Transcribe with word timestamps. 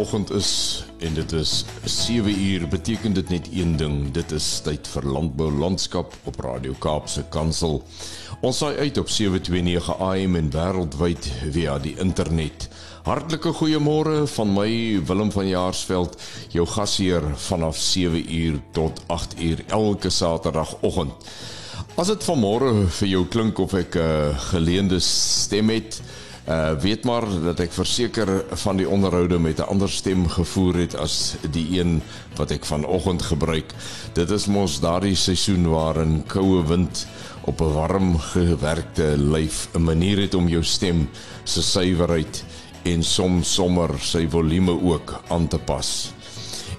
Saterdagoggend 0.00 0.30
is 0.30 0.84
en 0.98 1.14
dit 1.14 1.32
is 1.32 1.64
7 1.84 2.40
uur, 2.40 2.68
beteken 2.68 3.12
dit 3.12 3.28
net 3.28 3.48
een 3.52 3.76
ding. 3.76 4.10
Dit 4.10 4.32
is 4.32 4.60
tyd 4.64 4.88
vir 4.88 5.04
landbou 5.04 5.50
landskap 5.52 6.14
op 6.24 6.38
Radio 6.40 6.72
Kaapse 6.78 7.24
Kansel. 7.28 7.82
Ons 8.40 8.62
saai 8.62 8.78
uit 8.78 8.96
op 8.98 9.10
729 9.12 9.90
AM 10.00 10.38
en 10.40 10.48
wêreldwyd 10.54 11.28
via 11.52 11.76
die 11.78 11.92
internet. 12.00 12.70
Hartlike 13.04 13.52
goeiemôre 13.58 14.24
van 14.38 14.54
my 14.54 14.70
Willem 15.04 15.32
van 15.36 15.48
Jaarsveld, 15.48 16.16
jou 16.48 16.64
gasheer 16.66 17.26
vanaf 17.50 17.76
7 17.76 18.24
uur 18.24 18.56
tot 18.72 19.02
8 19.06 19.36
uur 19.40 19.64
elke 19.68 20.08
Saterdagoggend. 20.08 21.28
As 22.00 22.08
dit 22.08 22.24
vanmôre 22.24 22.72
vir 23.02 23.12
jou 23.12 23.26
klink 23.28 23.58
of 23.58 23.76
ek 23.76 24.00
'n 24.00 24.00
uh, 24.00 24.38
geleende 24.48 25.00
stem 25.00 25.68
het, 25.68 26.00
Uh 26.50 26.72
weet 26.82 27.04
maar 27.04 27.22
dat 27.44 27.60
ek 27.62 27.70
verseker 27.70 28.30
van 28.58 28.78
die 28.80 28.88
onderhoude 28.88 29.38
met 29.38 29.60
'n 29.62 29.70
ander 29.70 29.90
stem 29.90 30.28
gevoer 30.28 30.74
het 30.82 30.96
as 30.98 31.36
die 31.50 31.78
een 31.78 32.02
wat 32.34 32.50
ek 32.50 32.64
vanoggend 32.64 33.22
gebruik. 33.22 33.74
Dit 34.12 34.30
is 34.30 34.46
mos 34.46 34.80
daardie 34.80 35.14
seisoen 35.14 35.68
waarin 35.70 36.24
koue 36.26 36.66
wind 36.66 37.06
op 37.40 37.60
'n 37.60 37.72
warm 37.72 38.18
gewerkte 38.18 39.14
lyf 39.16 39.68
'n 39.74 39.82
manier 39.82 40.18
het 40.18 40.34
om 40.34 40.48
jou 40.48 40.64
stem 40.64 41.08
se 41.44 41.62
suiwerheid 41.62 42.44
en 42.82 43.02
soms 43.02 43.54
sommer 43.54 43.90
sy 43.98 44.26
volume 44.28 44.82
ook 44.82 45.22
aan 45.28 45.48
te 45.48 45.58
pas. 45.58 46.12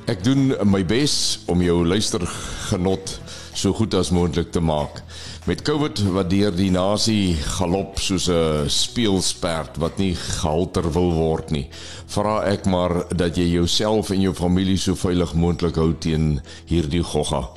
Ek 0.06 0.23
doen 0.23 0.56
my 0.63 0.85
bes 0.85 1.39
om 1.45 1.61
jou 1.61 1.88
luistergenot 1.88 3.19
so 3.53 3.73
goed 3.73 3.94
as 3.94 4.09
moontlik 4.09 4.52
te 4.52 4.59
maak. 4.59 5.03
Met 5.42 5.61
COVID 5.66 6.03
wat 6.14 6.28
deur 6.30 6.53
die 6.53 6.70
nasie 6.70 7.34
galop 7.34 7.97
soos 7.97 8.28
'n 8.30 8.70
speelsperd 8.70 9.78
wat 9.81 9.97
nie 9.97 10.14
gehalter 10.16 10.86
wil 10.94 11.09
word 11.17 11.50
nie, 11.50 11.66
vra 12.06 12.44
ek 12.45 12.66
maar 12.66 13.08
dat 13.09 13.38
jy 13.38 13.47
jouself 13.50 14.12
en 14.12 14.22
jou 14.22 14.34
familie 14.38 14.78
so 14.78 14.94
veilig 14.95 15.34
moontlik 15.34 15.75
hou 15.75 15.94
teen 15.97 16.42
hierdie 16.69 17.02
gogga. 17.02 17.50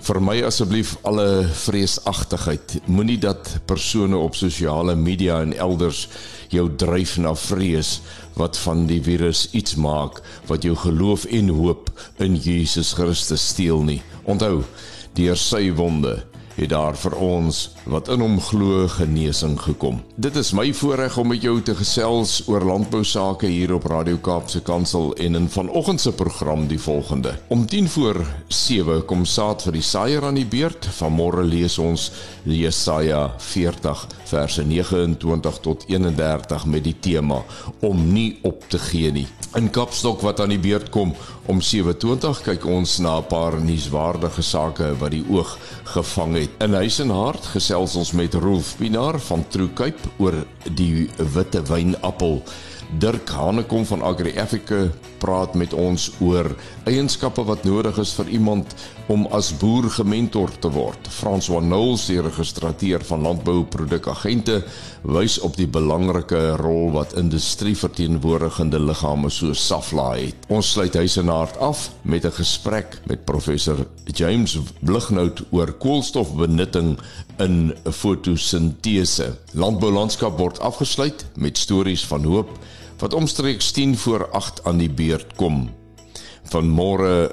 Vir 0.00 0.20
my 0.20 0.42
asseblief 0.42 0.96
alle 1.02 1.46
vreesagtigheid. 1.46 2.80
Moenie 2.86 3.18
dat 3.18 3.60
persone 3.66 4.16
op 4.16 4.34
sosiale 4.34 4.96
media 4.96 5.40
en 5.40 5.54
elders 5.54 6.08
jou 6.48 6.68
dryf 6.76 7.18
na 7.18 7.34
vrees 7.34 8.00
wat 8.34 8.56
van 8.56 8.86
die 8.86 9.00
virus 9.02 9.48
iets 9.52 9.76
maak 9.76 10.22
wat 10.46 10.62
jou 10.62 10.74
geloof 10.74 11.24
en 11.24 11.48
hoop 11.48 11.90
in 12.18 12.34
Jesus 12.34 12.92
Christus 12.92 13.48
steel 13.48 13.82
nie. 13.82 14.02
Onthou, 14.24 14.64
deur 15.14 15.36
sy 15.36 15.70
wonde 15.70 16.27
het 16.58 16.72
daar 16.74 16.96
vir 16.98 17.14
ons 17.22 17.68
wat 17.88 18.08
in 18.12 18.20
hom 18.20 18.36
glo 18.40 18.86
genesing 18.88 19.56
gekom. 19.60 20.02
Dit 20.14 20.36
is 20.36 20.52
my 20.52 20.68
voorreg 20.76 21.16
om 21.18 21.30
met 21.32 21.42
jou 21.42 21.56
te 21.64 21.74
gesels 21.74 22.42
oor 22.46 22.64
landbou 22.64 23.00
sake 23.04 23.48
hier 23.48 23.72
op 23.74 23.88
Radio 23.88 24.18
Kaapse 24.20 24.60
Kansel 24.60 25.14
en 25.16 25.34
in 25.34 25.48
vanoggend 25.48 26.00
se 26.00 26.12
program 26.12 26.66
die 26.68 26.80
volgende. 26.80 27.34
Om 27.48 27.66
10 27.66 27.88
voor 27.88 28.20
7 28.48 29.04
kom 29.04 29.24
saad 29.24 29.64
vir 29.64 29.78
die 29.78 29.84
saaier 29.84 30.24
aan 30.24 30.36
die 30.36 30.46
beurt. 30.46 30.88
Vanmôre 31.00 31.44
lees 31.48 31.78
ons 31.78 32.10
Jesaja 32.44 33.34
40 33.38 34.06
verse 34.28 34.64
29 34.64 35.58
tot 35.64 35.84
31 35.88 36.66
met 36.66 36.84
die 36.84 36.96
tema 37.00 37.42
om 37.80 38.04
nie 38.12 38.38
op 38.42 38.68
te 38.68 38.78
gee 38.78 39.12
nie. 39.12 39.26
In 39.56 39.70
Kapstok 39.72 40.20
wat 40.20 40.40
aan 40.44 40.52
die 40.52 40.60
beurt 40.60 40.90
kom 40.92 41.14
om 41.48 41.60
7:20 41.64 42.42
kyk 42.44 42.66
ons 42.66 42.98
na 42.98 43.18
'n 43.18 43.26
paar 43.26 43.60
nuuswaardige 43.60 44.42
sake 44.42 44.92
wat 44.98 45.10
die 45.10 45.24
oog 45.30 45.58
gevang 45.84 46.34
het. 46.36 46.50
In 46.58 46.74
huis 46.74 46.98
en 46.98 47.10
hart 47.10 47.46
gesels 47.46 47.77
ons 47.78 48.12
met 48.12 48.34
Rolf 48.34 48.74
Pinaar 48.78 49.20
van 49.28 49.44
True 49.48 49.70
Cape 49.74 50.10
oor 50.18 50.34
die 50.74 51.08
witte 51.34 51.62
wynappel. 51.68 52.40
Dirk 52.98 53.28
Hanekom 53.28 53.84
van 53.86 54.02
Agri 54.02 54.32
Africa 54.40 54.86
praat 55.22 55.54
met 55.54 55.74
ons 55.76 56.08
oor 56.24 56.48
eienskappe 56.88 57.44
wat 57.44 57.66
nodig 57.68 57.98
is 58.00 58.14
vir 58.16 58.32
iemand 58.38 58.74
om 59.08 59.24
as 59.32 59.50
boer 59.56 59.88
gementor 59.90 60.50
te 60.60 60.68
word. 60.72 61.08
François 61.12 61.62
Knowles, 61.64 62.06
die 62.10 62.20
registreer 62.20 63.02
van 63.08 63.24
landbouprodukagente, 63.24 64.60
wys 65.02 65.38
op 65.44 65.56
die 65.56 65.68
belangrike 65.68 66.40
rol 66.60 66.92
wat 66.92 67.14
industrie 67.18 67.74
verteenwoordigende 67.78 68.80
liggame 68.80 69.30
so 69.32 69.56
Safla 69.56 70.10
het. 70.16 70.48
Ons 70.52 70.74
sluit 70.74 70.94
huis 71.00 71.16
en 71.20 71.32
hart 71.32 71.56
af 71.56 71.88
met 72.02 72.24
'n 72.24 72.36
gesprek 72.36 73.00
met 73.06 73.24
professor 73.24 73.86
James 74.04 74.58
Blighnout 74.80 75.42
oor 75.50 75.72
koolstofbenutting 75.72 76.98
in 77.38 77.74
fotosintese. 77.90 79.36
Landboulandskap 79.52 80.38
word 80.38 80.60
afgesluit 80.60 81.26
met 81.36 81.58
stories 81.58 82.04
van 82.04 82.24
hoop 82.24 82.50
wat 82.98 83.14
omstreeks 83.14 83.70
10 83.70 83.96
voor 83.98 84.28
8 84.30 84.64
aan 84.64 84.78
die 84.78 84.90
beurt 84.90 85.34
kom. 85.36 85.70
Vanmôre 86.50 87.30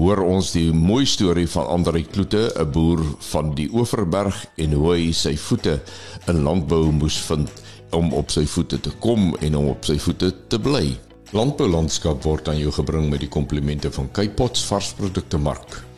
hoor 0.00 0.22
ons 0.24 0.54
die 0.54 0.70
mooi 0.72 1.04
storie 1.04 1.48
van 1.52 1.66
Andrei 1.68 2.00
Kloete, 2.08 2.48
'n 2.56 2.70
boer 2.72 3.02
van 3.32 3.50
die 3.54 3.68
Oeverberg 3.68 4.46
en 4.56 4.72
hoe 4.72 4.94
hy 4.94 5.12
sy 5.12 5.36
voete 5.36 5.80
in 6.26 6.42
landbou 6.42 6.90
moes 6.92 7.18
vind 7.28 7.50
om 7.92 8.12
op 8.12 8.30
sy 8.30 8.46
voete 8.46 8.80
te 8.80 8.90
kom 8.98 9.36
en 9.40 9.56
om 9.56 9.68
op 9.68 9.84
sy 9.84 9.98
voete 9.98 10.32
te 10.48 10.58
bly. 10.58 10.96
Landboulandskap 11.32 12.24
word 12.24 12.48
aan 12.48 12.58
jou 12.58 12.72
gebring 12.72 13.10
met 13.10 13.20
die 13.20 13.28
komplimente 13.28 13.90
van 13.90 14.08
Kypots 14.10 14.64
varsprodukte 14.64 15.38
mark. 15.38 15.89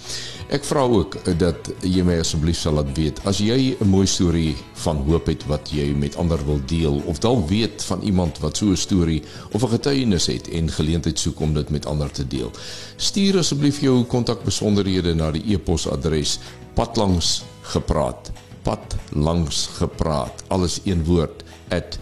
Ek 0.47 0.63
vra 0.63 0.81
ook 0.81 1.37
dat 1.37 1.73
jy 1.81 2.03
my 2.03 2.19
asseblief 2.19 2.57
sal 2.57 2.73
laat 2.73 2.97
weet 2.97 3.25
as 3.25 3.37
jy 3.37 3.75
'n 3.79 3.87
mooi 3.87 4.07
storie 4.07 4.55
van 4.73 4.95
hoop 4.95 5.27
het 5.27 5.45
wat 5.45 5.69
jy 5.71 5.93
met 5.95 6.15
ander 6.15 6.45
wil 6.45 6.59
deel 6.65 7.01
of 7.05 7.19
dalk 7.19 7.49
weet 7.49 7.83
van 7.83 8.01
iemand 8.01 8.39
wat 8.39 8.57
so 8.57 8.65
'n 8.65 8.77
storie 8.77 9.23
of 9.51 9.63
'n 9.63 9.69
getuienis 9.69 10.25
het 10.25 10.49
en 10.49 10.71
geleentheid 10.71 11.19
soek 11.19 11.39
om 11.39 11.53
dit 11.53 11.69
met 11.69 11.85
ander 11.85 12.11
te 12.11 12.27
deel. 12.27 12.51
Stuur 12.95 13.37
asseblief 13.37 13.81
jou 13.81 14.03
kontakbesonderhede 14.03 15.13
na 15.13 15.31
die 15.31 15.53
e-posadres 15.53 16.12
padlangsgepraat 16.77 18.31
padlangsgepraat 18.63 20.43
alles 20.47 20.79
een 20.83 21.03
woord 21.05 21.43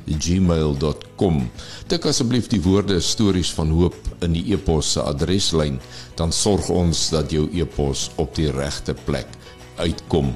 @gmail.com. 0.05 1.51
Tik 1.87 2.05
asseblief 2.05 2.47
die 2.51 2.61
woorde 2.61 2.99
stories 2.99 3.53
van 3.53 3.69
hoop 3.71 3.95
in 4.19 4.35
die 4.35 4.53
e-pos 4.53 4.91
se 4.91 5.01
adreslyn, 5.01 5.79
dan 6.15 6.31
sorg 6.31 6.69
ons 6.69 7.09
dat 7.09 7.31
jou 7.31 7.47
e-pos 7.53 8.09
op 8.15 8.35
die 8.35 8.51
regte 8.51 8.95
plek 9.05 9.27
uitkom. 9.75 10.35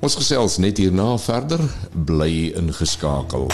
Ons 0.00 0.16
gesels 0.16 0.56
net 0.56 0.78
hierna 0.78 1.18
verder, 1.18 1.60
bly 1.92 2.52
ingeskakel. 2.56 3.50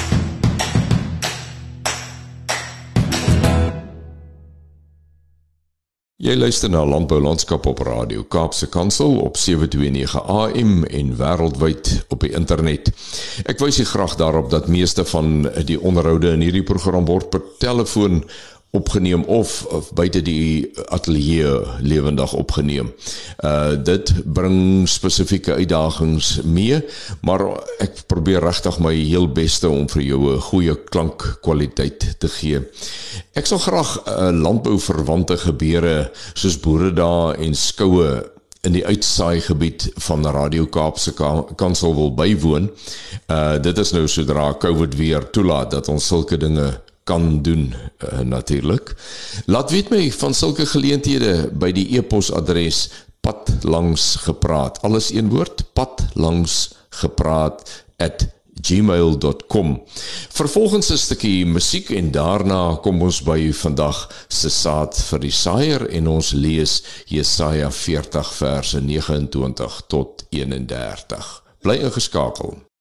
Jy 6.22 6.36
luister 6.38 6.70
na 6.70 6.84
Landbou 6.86 7.18
Landskap 7.18 7.64
op 7.66 7.80
Radio 7.82 8.22
Kaapse 8.22 8.68
Kansel 8.70 9.16
op 9.18 9.34
729 9.36 10.12
AM 10.30 10.84
en 10.84 11.08
wêreldwyd 11.18 11.88
op 12.14 12.22
die 12.22 12.30
internet. 12.38 12.92
Ek 13.50 13.58
wys 13.58 13.80
u 13.82 13.86
graag 13.90 14.14
daarop 14.20 14.46
dat 14.52 14.70
meeste 14.70 15.02
van 15.10 15.48
die 15.66 15.80
onderhoude 15.82 16.30
in 16.36 16.44
hierdie 16.46 16.62
program 16.62 17.08
word 17.10 17.26
per 17.34 17.42
telefoon 17.58 18.22
opgeneem 18.72 19.24
of, 19.28 19.64
of 19.68 19.92
buite 19.92 20.22
die 20.24 20.70
ateljee 20.88 21.60
lewendig 21.84 22.32
opgeneem. 22.32 22.92
Uh 23.44 23.76
dit 23.84 24.12
bring 24.24 24.88
spesifieke 24.88 25.52
uitdagings 25.60 26.38
mee, 26.42 26.78
maar 27.20 27.44
ek 27.84 28.06
probeer 28.08 28.40
regtig 28.40 28.78
my 28.80 28.94
heel 28.96 29.28
beste 29.28 29.68
om 29.68 29.84
vir 29.92 30.02
jou 30.02 30.20
'n 30.32 30.40
goeie 30.48 30.74
klankkwaliteit 30.88 32.06
te 32.18 32.28
gee. 32.28 32.62
Ek 33.36 33.46
sal 33.46 33.58
graag 33.58 33.90
'n 34.06 34.08
uh, 34.08 34.40
landbouverwante 34.40 35.36
gebeure 35.36 36.10
soos 36.32 36.56
boeredae 36.56 37.36
en 37.44 37.54
skoue 37.54 38.24
in 38.62 38.72
die 38.72 38.86
uitsaai 38.86 39.40
gebied 39.40 39.90
van 40.06 40.24
Radio 40.26 40.66
Kaapse 40.66 41.12
Kansel 41.56 41.94
wil 41.94 42.14
bywoon. 42.14 42.70
Uh 43.28 43.60
dit 43.60 43.78
is 43.78 43.92
nou 43.92 44.08
sodra 44.08 44.54
COVID 44.54 44.96
weer 44.96 45.30
toelaat 45.30 45.70
dat 45.70 45.88
ons 45.88 46.06
sulke 46.06 46.36
dinge 46.36 46.80
kan 47.04 47.42
doen 47.42 47.74
uh, 47.74 48.18
natuurlik. 48.20 48.94
Laat 49.46 49.70
weet 49.70 49.90
my 49.90 50.10
van 50.12 50.34
sulke 50.34 50.66
geleenthede 50.66 51.50
by 51.52 51.72
die 51.72 51.88
e-posadres 51.98 52.88
pad 53.20 53.50
langs 53.62 54.16
gepraat. 54.26 54.82
Alles 54.82 55.12
een 55.12 55.28
woord 55.28 55.64
pad 55.72 56.04
langs 56.14 56.74
gepraat 56.90 57.84
gmail.com. 58.62 59.82
Vervolgens 60.28 60.90
'n 60.90 60.96
stukkie 60.96 61.46
musiek 61.46 61.90
en 61.90 62.10
daarna 62.10 62.78
kom 62.82 63.02
ons 63.02 63.22
by 63.22 63.52
vandag 63.52 64.24
se 64.28 64.50
saad 64.50 64.96
vir 65.08 65.18
die 65.18 65.30
saaier 65.30 65.88
en 65.88 66.08
ons 66.08 66.32
lees 66.32 66.82
Jesaja 67.06 67.70
40 67.70 68.32
verse 68.34 68.80
29 68.80 69.82
tot 69.86 70.24
31. 70.30 71.42
Bly 71.60 71.76
ingeskakel. 71.76 72.71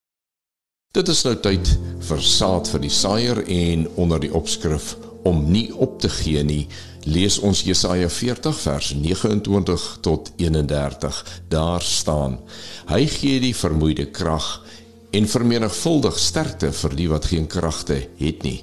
Dit 0.92 1.08
is 1.08 1.22
nou 1.24 1.38
tyd 1.40 1.70
vir 2.04 2.24
saad 2.28 2.68
vir 2.68 2.82
die 2.84 2.92
saaier 2.92 3.38
en 3.48 3.86
onder 4.04 4.20
die 4.20 4.32
opskrif 4.36 4.90
om 5.24 5.38
nie 5.48 5.70
op 5.72 5.94
te 6.04 6.10
gee 6.12 6.42
nie, 6.44 6.66
lees 7.08 7.38
ons 7.40 7.62
Jesaja 7.64 8.10
40 8.12 8.58
vers 8.60 8.90
29 9.00 9.86
tot 10.04 10.34
31. 10.36 11.22
Daar 11.48 11.80
staan: 11.80 12.36
Hy 12.92 13.06
gee 13.08 13.40
die 13.40 13.54
vermoeide 13.56 14.10
krag 14.12 14.50
en 15.16 15.32
vermenigvuldig 15.32 16.20
sterkte 16.20 16.74
vir 16.82 16.98
die 17.00 17.08
wat 17.14 17.30
geen 17.32 17.48
kragte 17.48 18.02
het 18.20 18.44
nie. 18.44 18.60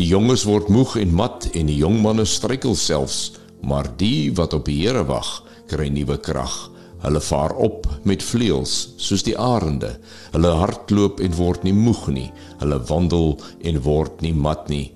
Die 0.00 0.08
jonges 0.08 0.46
word 0.48 0.72
moeg 0.72 0.96
en 1.02 1.12
mat 1.12 1.50
en 1.52 1.68
die 1.68 1.76
jong 1.82 2.00
manne 2.00 2.24
struikel 2.24 2.72
selfs, 2.72 3.34
maar 3.60 3.92
die 4.00 4.32
wat 4.32 4.56
op 4.56 4.64
die 4.64 4.78
Here 4.80 5.04
wag, 5.04 5.42
kry 5.68 5.92
nuwe 5.92 6.16
krag. 6.24 6.56
Hulle 7.04 7.20
vaar 7.20 7.54
op 7.60 7.86
met 8.08 8.24
vleuels 8.24 8.74
soos 8.96 9.24
die 9.26 9.36
arende. 9.38 9.96
Hulle 10.32 10.52
hardloop 10.60 11.20
en 11.20 11.36
word 11.36 11.66
nie 11.66 11.74
moeg 11.76 12.06
nie. 12.12 12.28
Hulle 12.60 12.80
wandel 12.88 13.34
en 13.62 13.82
word 13.84 14.22
nie 14.24 14.34
mat 14.34 14.68
nie. 14.72 14.86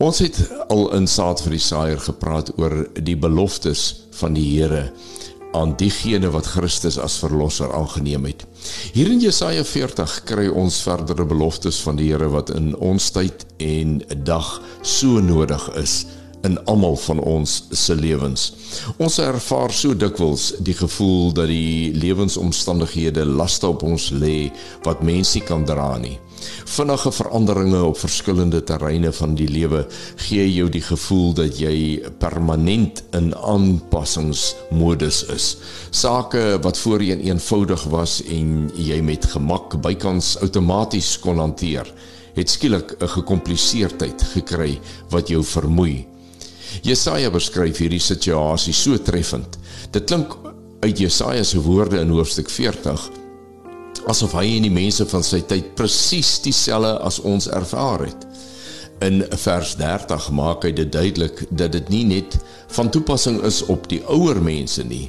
Ons 0.00 0.22
het 0.24 0.38
al 0.72 0.86
in 0.96 1.06
saad 1.10 1.42
vir 1.44 1.58
die 1.58 1.64
saaier 1.64 2.00
gepraat 2.00 2.54
oor 2.56 2.86
die 2.96 3.18
beloftes 3.20 4.06
van 4.16 4.32
die 4.38 4.46
Here 4.54 4.86
aan 5.52 5.74
diegene 5.76 6.30
wat 6.30 6.46
Christus 6.46 6.96
as 6.98 7.18
verlosser 7.20 7.72
aangeneem 7.74 8.24
het. 8.28 8.44
Hier 8.94 9.10
in 9.10 9.20
Jesaja 9.20 9.64
40 9.66 10.14
kry 10.28 10.46
ons 10.48 10.78
verdere 10.86 11.26
beloftes 11.26 11.80
van 11.84 11.98
die 11.98 12.08
Here 12.12 12.30
wat 12.32 12.52
in 12.54 12.72
ons 12.78 13.10
tyd 13.12 13.44
en 13.58 13.98
dag 14.24 14.54
so 14.86 15.20
nodig 15.20 15.68
is 15.80 16.04
in 16.42 16.64
almal 16.64 16.96
van 16.96 17.18
ons 17.18 17.64
se 17.70 17.94
lewens. 17.94 18.52
Ons 18.96 19.18
ervaar 19.18 19.72
so 19.72 19.94
dikwels 19.94 20.54
die 20.58 20.74
gevoel 20.74 21.32
dat 21.32 21.50
die 21.50 21.92
lewensomstandighede 21.92 23.24
laste 23.26 23.66
op 23.66 23.82
ons 23.82 24.10
lê 24.10 24.50
wat 24.86 25.02
mense 25.02 25.40
nie 25.40 25.46
kan 25.46 25.64
dra 25.64 25.96
nie. 25.98 26.18
Vinnige 26.64 27.10
veranderinge 27.12 27.82
op 27.84 27.98
verskillende 27.98 28.62
terreine 28.64 29.12
van 29.12 29.34
die 29.36 29.48
lewe 29.48 29.82
gee 30.16 30.46
jou 30.48 30.68
die 30.72 30.82
gevoel 30.84 31.34
dat 31.36 31.58
jy 31.60 32.00
permanent 32.22 33.02
in 33.16 33.34
aanpassingsmodus 33.36 35.24
is. 35.34 35.56
Sake 35.90 36.58
wat 36.64 36.78
voorheen 36.78 37.20
eenvoudig 37.20 37.84
was 37.92 38.20
en 38.24 38.70
jy 38.76 39.00
met 39.04 39.28
gemak 39.34 39.76
bykans 39.82 40.38
outomaties 40.40 41.18
kon 41.20 41.42
hanteer, 41.42 41.86
het 42.34 42.48
skielik 42.48 42.96
'n 43.00 43.08
gekompliseerdheid 43.08 44.22
gekry 44.32 44.80
wat 45.10 45.28
jou 45.28 45.44
vermoei. 45.44 46.06
Jesaja 46.86 47.30
beskryf 47.30 47.80
hierdie 47.82 48.02
situasie 48.02 48.74
so 48.76 48.98
treffend. 48.98 49.58
Dit 49.92 50.06
klink 50.10 50.36
uit 50.80 50.98
Jesaja 50.98 51.44
se 51.44 51.60
woorde 51.60 52.00
in 52.00 52.12
hoofstuk 52.14 52.50
40 52.50 53.10
asof 54.08 54.34
hy 54.38 54.46
en 54.56 54.66
die 54.66 54.72
mense 54.72 55.04
van 55.10 55.24
sy 55.26 55.42
tyd 55.48 55.74
presies 55.78 56.38
dieselfde 56.44 56.96
as 57.06 57.20
ons 57.26 57.48
ervaar 57.52 58.06
het. 58.06 58.26
In 59.04 59.22
vers 59.44 59.74
30 59.80 60.28
maak 60.36 60.66
hy 60.66 60.72
dit 60.76 60.90
duidelik 60.92 61.44
dat 61.50 61.72
dit 61.76 61.88
nie 61.92 62.04
net 62.08 62.36
van 62.76 62.90
toepassing 62.92 63.40
is 63.48 63.62
op 63.72 63.88
die 63.92 64.02
ouer 64.12 64.40
mense 64.44 64.84
nie. 64.84 65.08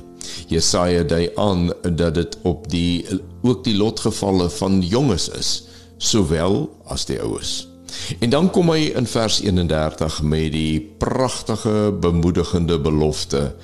Jesaja 0.52 1.04
dui 1.08 1.26
aan 1.40 1.70
dat 1.84 2.16
dit 2.16 2.38
op 2.48 2.70
die 2.72 3.04
ook 3.44 3.66
die 3.66 3.76
lotgevalle 3.76 4.50
van 4.60 4.80
jonges 4.86 5.28
is, 5.40 5.52
sowel 5.98 6.66
as 6.92 7.08
die 7.10 7.20
oues. 7.22 7.71
En 8.20 8.30
dan 8.30 8.50
kom 8.50 8.72
hy 8.72 8.92
in 8.96 9.08
vers 9.08 9.42
31 9.42 10.22
met 10.22 10.52
die 10.54 10.80
pragtige 10.98 11.92
bemoedigende 12.00 12.80
belofte: 12.80 13.56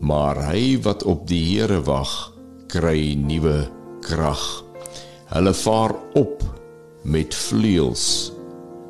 Maar 0.00 0.40
hy 0.50 0.78
wat 0.82 1.02
op 1.02 1.26
die 1.28 1.42
Here 1.44 1.80
wag, 1.82 2.32
kry 2.68 3.14
nuwe 3.14 3.68
krag. 4.00 4.64
Hulle 5.32 5.54
vaar 5.54 5.94
op 6.14 6.42
met 7.02 7.34
vleuels 7.34 8.32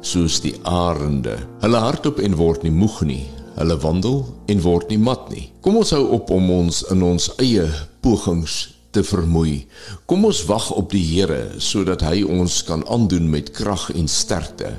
soos 0.01 0.41
die 0.41 0.55
arende. 0.63 1.39
Hulle 1.61 1.81
hardop 1.83 2.21
en 2.23 2.37
word 2.39 2.63
nie 2.63 2.75
moeg 2.75 3.01
nie. 3.09 3.25
Hulle 3.57 3.79
wandel 3.81 4.25
en 4.53 4.61
word 4.61 4.91
nie 4.93 5.01
mat 5.01 5.31
nie. 5.33 5.49
Kom 5.65 5.79
ons 5.81 5.95
hou 5.97 6.05
op 6.19 6.31
om 6.31 6.51
ons 6.51 6.83
in 6.93 7.03
ons 7.03 7.31
eie 7.43 7.67
pogings 8.05 8.76
te 8.97 9.05
vermoei. 9.05 9.67
Kom 10.09 10.25
ons 10.29 10.43
wag 10.49 10.71
op 10.77 10.91
die 10.95 11.05
Here 11.05 11.61
sodat 11.63 12.05
hy 12.07 12.23
ons 12.25 12.63
kan 12.67 12.85
aandoen 12.89 13.29
met 13.33 13.53
krag 13.57 13.91
en 13.95 14.09
sterkte. 14.09 14.73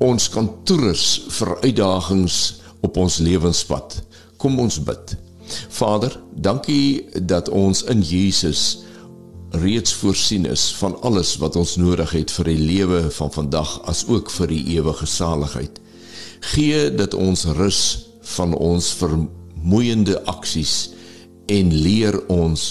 Ons 0.00 0.28
kan 0.32 0.48
toerus 0.68 1.06
vir 1.38 1.56
uitdagings 1.64 2.36
op 2.84 3.00
ons 3.00 3.18
lewenspad. 3.24 3.98
Kom 4.40 4.60
ons 4.60 4.78
bid. 4.84 5.16
Vader, 5.72 6.14
dankie 6.36 7.08
dat 7.26 7.48
ons 7.48 7.82
in 7.90 8.04
Jesus 8.06 8.84
reeds 9.50 9.92
voorsien 9.98 10.46
is 10.46 10.68
van 10.78 10.94
alles 11.02 11.34
wat 11.42 11.56
ons 11.58 11.74
nodig 11.80 12.12
het 12.14 12.30
vir 12.30 12.52
die 12.52 12.60
lewe 12.60 13.00
van 13.16 13.32
vandag 13.34 13.80
as 13.90 14.04
ook 14.06 14.30
vir 14.30 14.52
die 14.52 14.62
ewige 14.76 15.08
saligheid. 15.10 15.80
Gee 16.52 16.86
dat 16.94 17.16
ons 17.18 17.48
rus 17.58 17.82
van 18.36 18.54
ons 18.54 18.92
vermoeiende 19.00 20.20
aksies 20.30 20.92
en 21.50 21.74
leer 21.74 22.16
ons 22.30 22.70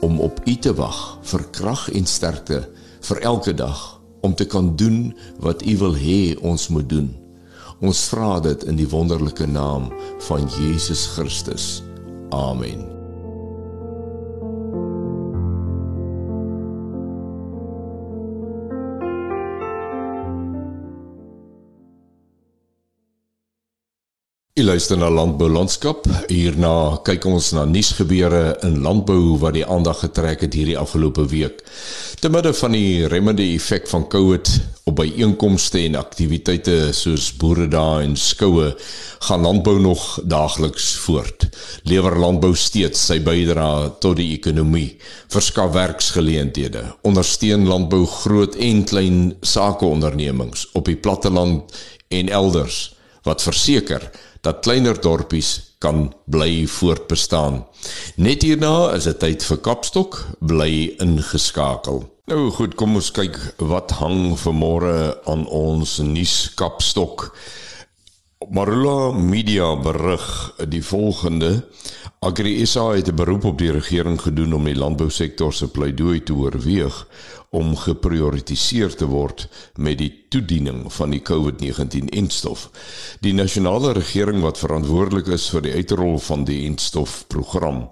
om 0.00 0.20
op 0.20 0.40
U 0.46 0.54
te 0.56 0.74
wag 0.74 1.18
vir 1.32 1.46
krag 1.54 1.88
en 1.94 2.06
sterkte 2.06 2.62
vir 3.08 3.24
elke 3.32 3.54
dag 3.54 4.00
om 4.20 4.34
te 4.34 4.44
kan 4.44 4.76
doen 4.76 5.10
wat 5.40 5.64
U 5.64 5.76
wil 5.80 5.96
hê 5.96 6.36
ons 6.40 6.68
moet 6.68 6.88
doen. 6.88 7.10
Ons 7.80 8.04
vra 8.12 8.38
dit 8.44 8.64
in 8.68 8.76
die 8.76 8.88
wonderlike 8.88 9.48
naam 9.48 9.88
van 10.28 10.48
Jesus 10.60 11.06
Christus. 11.16 11.80
Amen. 12.30 12.99
Jy 24.60 24.66
luister 24.66 24.98
na 25.00 25.08
Landbou 25.08 25.46
Landskap. 25.48 26.04
Hierna 26.28 26.98
kyk 27.00 27.24
ons 27.30 27.46
na 27.56 27.62
nuusgebeure 27.64 28.58
in 28.66 28.74
landbou 28.84 29.38
wat 29.40 29.54
die 29.56 29.62
aandag 29.64 30.02
getrek 30.02 30.44
het 30.44 30.52
hierdie 30.52 30.76
afgelope 30.76 31.24
week. 31.30 31.62
Te 32.20 32.28
midde 32.28 32.52
van 32.58 32.76
die 32.76 33.08
remmende 33.08 33.46
effek 33.54 33.88
van 33.88 34.04
COVID 34.12 34.50
op 34.92 34.98
byeenkomste 35.00 35.80
en 35.86 35.96
aktiwiteite 35.96 36.76
soos 36.92 37.30
boeredae 37.40 38.04
en 38.04 38.18
skoue, 38.20 38.68
gaan 39.30 39.48
landbou 39.48 39.78
nog 39.80 40.04
daagliks 40.28 40.92
voort. 41.06 41.48
Lewer 41.88 42.20
landbou 42.20 42.52
steeds 42.52 43.08
sy 43.08 43.16
bydrae 43.24 43.94
tot 44.04 44.20
die 44.20 44.28
ekonomie, 44.36 44.90
verskaf 45.32 45.72
werksgeleenthede, 45.72 46.84
ondersteun 47.00 47.64
landbou 47.64 48.04
groot 48.20 48.60
en 48.60 48.84
klein 48.84 49.20
sakeondernemings 49.40 50.68
op 50.76 50.92
die 50.92 51.00
platteland 51.00 51.80
en 52.12 52.28
elders 52.28 52.90
wat 53.24 53.42
verseker 53.44 54.06
dat 54.40 54.62
kleiner 54.64 55.00
dorpies 55.00 55.76
kan 55.78 56.12
bly 56.24 56.66
voortbestaan. 56.66 57.64
Net 58.16 58.42
hierna 58.42 58.92
is 58.96 59.08
dit 59.08 59.18
tyd 59.20 59.44
vir 59.44 59.60
Kapstok 59.64 60.18
bly 60.40 60.72
ingeskakel. 61.00 62.04
Nou 62.30 62.50
goed, 62.54 62.76
kom 62.78 62.94
ons 63.00 63.10
kyk 63.16 63.36
wat 63.58 63.96
hang 63.98 64.36
vanmôre 64.38 65.16
aan 65.28 65.46
ons 65.46 65.98
nuus 66.04 66.52
Kapstok. 66.54 67.30
Marula 68.50 69.12
Media 69.12 69.74
berig 69.76 70.26
die 70.72 70.82
volgende: 70.84 71.64
Agri 72.20 72.54
SA 72.66 72.92
het 72.96 73.08
'n 73.08 73.16
beroep 73.16 73.44
op 73.44 73.58
die 73.58 73.72
regering 73.72 74.20
gedoen 74.20 74.54
om 74.54 74.64
die 74.64 74.76
landbousektor 74.76 75.52
se 75.52 75.68
pleidooi 75.68 76.22
te 76.22 76.32
oorweeg 76.32 77.06
om 77.50 77.72
geprioritiseer 77.74 78.92
te 78.94 79.08
word 79.10 79.48
met 79.74 79.98
die 79.98 80.10
toediening 80.30 80.84
van 80.94 81.10
die 81.10 81.18
COVID-19-enstof. 81.26 82.68
Die 83.26 83.32
nasionale 83.34 83.90
regering 83.96 84.38
wat 84.44 84.60
verantwoordelik 84.62 85.32
is 85.34 85.48
vir 85.50 85.64
die 85.66 85.72
uitrol 85.74 86.20
van 86.22 86.44
die 86.46 86.60
enstofprogram, 86.68 87.82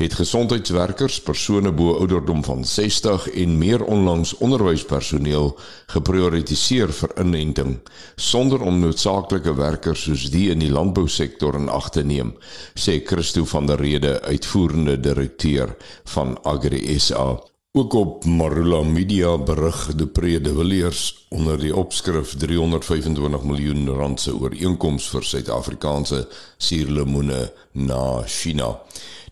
het 0.00 0.16
gesondheidswerkers, 0.16 1.20
persone 1.28 1.74
bo 1.76 1.98
ouderdom 2.00 2.40
van 2.48 2.64
60 2.64 3.28
en 3.44 3.58
meer 3.60 3.84
onlangs 3.84 4.32
onderwyspersoneel 4.40 5.52
geprioritiseer 5.92 6.96
vir 6.96 7.16
inenting 7.20 7.76
sonder 8.16 8.64
om 8.64 8.80
noodsaaklike 8.80 9.52
werkers 9.60 10.06
soos 10.08 10.30
die 10.32 10.48
in 10.54 10.64
die 10.64 10.72
landbousektor 10.72 11.60
in 11.60 11.68
ag 11.68 11.92
te 11.92 12.04
neem, 12.06 12.32
sê 12.72 13.02
Christo 13.04 13.44
van 13.44 13.68
der 13.68 13.84
Rede, 13.84 14.20
uitvoerende 14.24 14.96
direkteur 15.00 15.76
van 16.16 16.38
Agri 16.48 16.86
SA. 16.96 17.51
Ook 17.74 17.92
op 17.92 18.24
Marula 18.24 18.82
Media 18.84 19.30
berig 19.40 19.78
die 19.96 20.06
Prede 20.06 20.50
Villiers 20.52 21.26
onder 21.32 21.56
die 21.56 21.70
opskrif 21.72 22.34
325 22.36 23.46
miljoen 23.48 23.88
rand 23.96 24.20
se 24.20 24.34
ooreenkoms 24.36 25.06
vir 25.14 25.24
Suid-Afrikaanse 25.24 26.18
suurlemoene 26.60 27.38
na 27.72 28.02
China. 28.28 28.74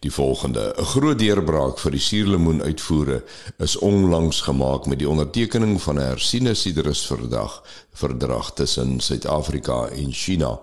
Die 0.00 0.12
volgende: 0.12 0.72
'n 0.76 0.84
Groot 0.84 1.18
deurbraak 1.18 1.78
vir 1.78 1.90
die 1.90 2.00
suurlemoen 2.00 2.62
uitvoere 2.62 3.22
is 3.58 3.76
onlangs 3.76 4.40
gemaak 4.40 4.86
met 4.86 4.98
die 4.98 5.08
ondertekening 5.08 5.80
van 5.82 5.98
'n 5.98 6.08
hersiene 6.12 6.54
sitrusverdrag 6.54 7.62
verdrag 7.92 8.52
tussen 8.52 9.00
Suid-Afrika 9.00 9.88
en 9.88 10.12
China. 10.12 10.60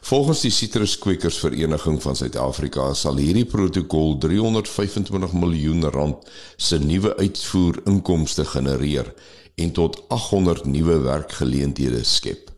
Volgens 0.00 0.40
die 0.40 0.50
Sitruskwekersvereniging 0.50 2.02
van 2.02 2.16
Suid-Afrika 2.16 2.94
sal 2.94 3.16
hierdie 3.16 3.44
protokol 3.44 4.18
325 4.18 5.32
miljoen 5.32 5.84
rand 5.90 6.30
se 6.56 6.78
nuwe 6.78 7.16
uitvoerinkomste 7.16 8.44
genereer 8.44 9.14
en 9.54 9.72
tot 9.72 10.02
800 10.08 10.64
nuwe 10.64 10.98
werkgeleenthede 10.98 12.04
skep. 12.04 12.51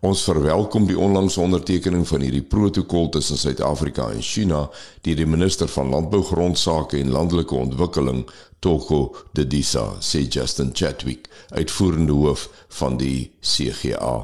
Ons 0.00 0.22
verwelkom 0.24 0.86
die 0.88 0.96
onlangse 0.96 1.42
ondertekening 1.44 2.06
van 2.08 2.22
hierdie 2.24 2.46
protokol 2.48 3.10
tussen 3.12 3.36
Suid-Afrika 3.36 4.06
en 4.14 4.22
China 4.24 4.62
deur 5.04 5.18
die 5.18 5.26
minister 5.28 5.68
van 5.68 5.90
Landbou, 5.92 6.22
Grondsake 6.24 6.96
en 6.96 7.12
Landelike 7.12 7.52
Ontwikkeling, 7.54 8.22
Toko 8.64 9.10
Dedisa, 9.36 9.98
sê 10.00 10.22
Justin 10.24 10.72
Chatwick, 10.72 11.28
uitvoerende 11.52 12.16
hoof 12.16 12.46
van 12.80 12.96
die 12.96 13.28
CGA. 13.44 14.14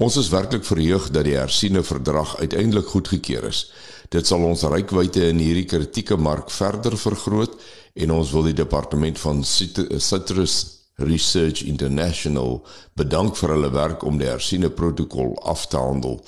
Ons 0.00 0.16
is 0.16 0.32
werklik 0.32 0.64
verheug 0.64 1.10
dat 1.12 1.28
die 1.28 1.36
hersiene 1.36 1.84
verdrag 1.84 2.32
uiteindelik 2.40 2.88
goedgekeur 2.94 3.44
is. 3.50 3.66
Dit 4.08 4.26
sal 4.26 4.42
ons 4.48 4.64
rykwyte 4.64 5.28
in 5.28 5.44
hierdie 5.44 5.68
kritieke 5.68 6.16
mark 6.16 6.48
verder 6.50 6.96
vergroot 6.96 7.60
en 7.94 8.16
ons 8.16 8.32
wil 8.32 8.48
die 8.48 8.56
departement 8.64 9.20
van 9.20 9.44
Citrus 9.44 10.56
Research 10.96 11.64
International 11.66 12.60
bedank 12.94 13.36
vir 13.36 13.56
hulle 13.56 13.70
werk 13.74 14.04
om 14.06 14.18
die 14.18 14.30
hersiene 14.30 14.70
protokol 14.70 15.34
af 15.42 15.66
te 15.66 15.80
handel. 15.80 16.20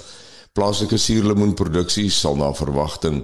Plaaslike 0.57 0.99
suurlemoenproduksie 0.99 2.11
sal 2.11 2.39
na 2.41 2.51
verwagting 2.57 3.23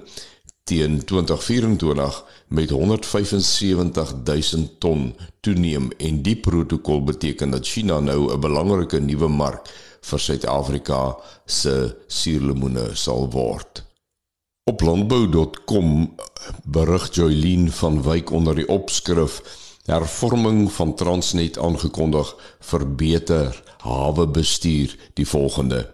teen 0.68 1.00
2024 1.04 2.24
met 2.48 2.70
175000 2.70 4.78
ton 4.78 5.14
toeneem 5.40 5.90
en 5.98 6.22
die 6.22 6.36
protokol 6.36 7.04
beteken 7.04 7.50
dat 7.50 7.66
China 7.66 8.00
nou 8.00 8.32
'n 8.32 8.40
belangrike 8.40 9.00
nuwe 9.00 9.28
mark 9.28 9.68
vir 10.00 10.18
Suid-Afrika 10.18 11.16
se 11.46 11.96
suurlemoene 12.06 12.94
sal 12.94 13.30
word. 13.30 13.84
Op 14.64 14.80
landbou.com 14.80 16.16
berig 16.64 17.14
Joylene 17.14 17.70
van 17.70 18.02
Wyk 18.02 18.30
onder 18.30 18.54
die 18.54 18.68
opskrif 18.68 19.42
hervorming 19.90 20.68
van 20.72 20.94
Transnet 20.94 21.58
aangekondig 21.58 22.34
vir 22.70 22.86
beter 22.96 23.62
hawe 23.82 24.26
bestuur 24.30 24.94
die 25.18 25.26
volgende 25.26 25.86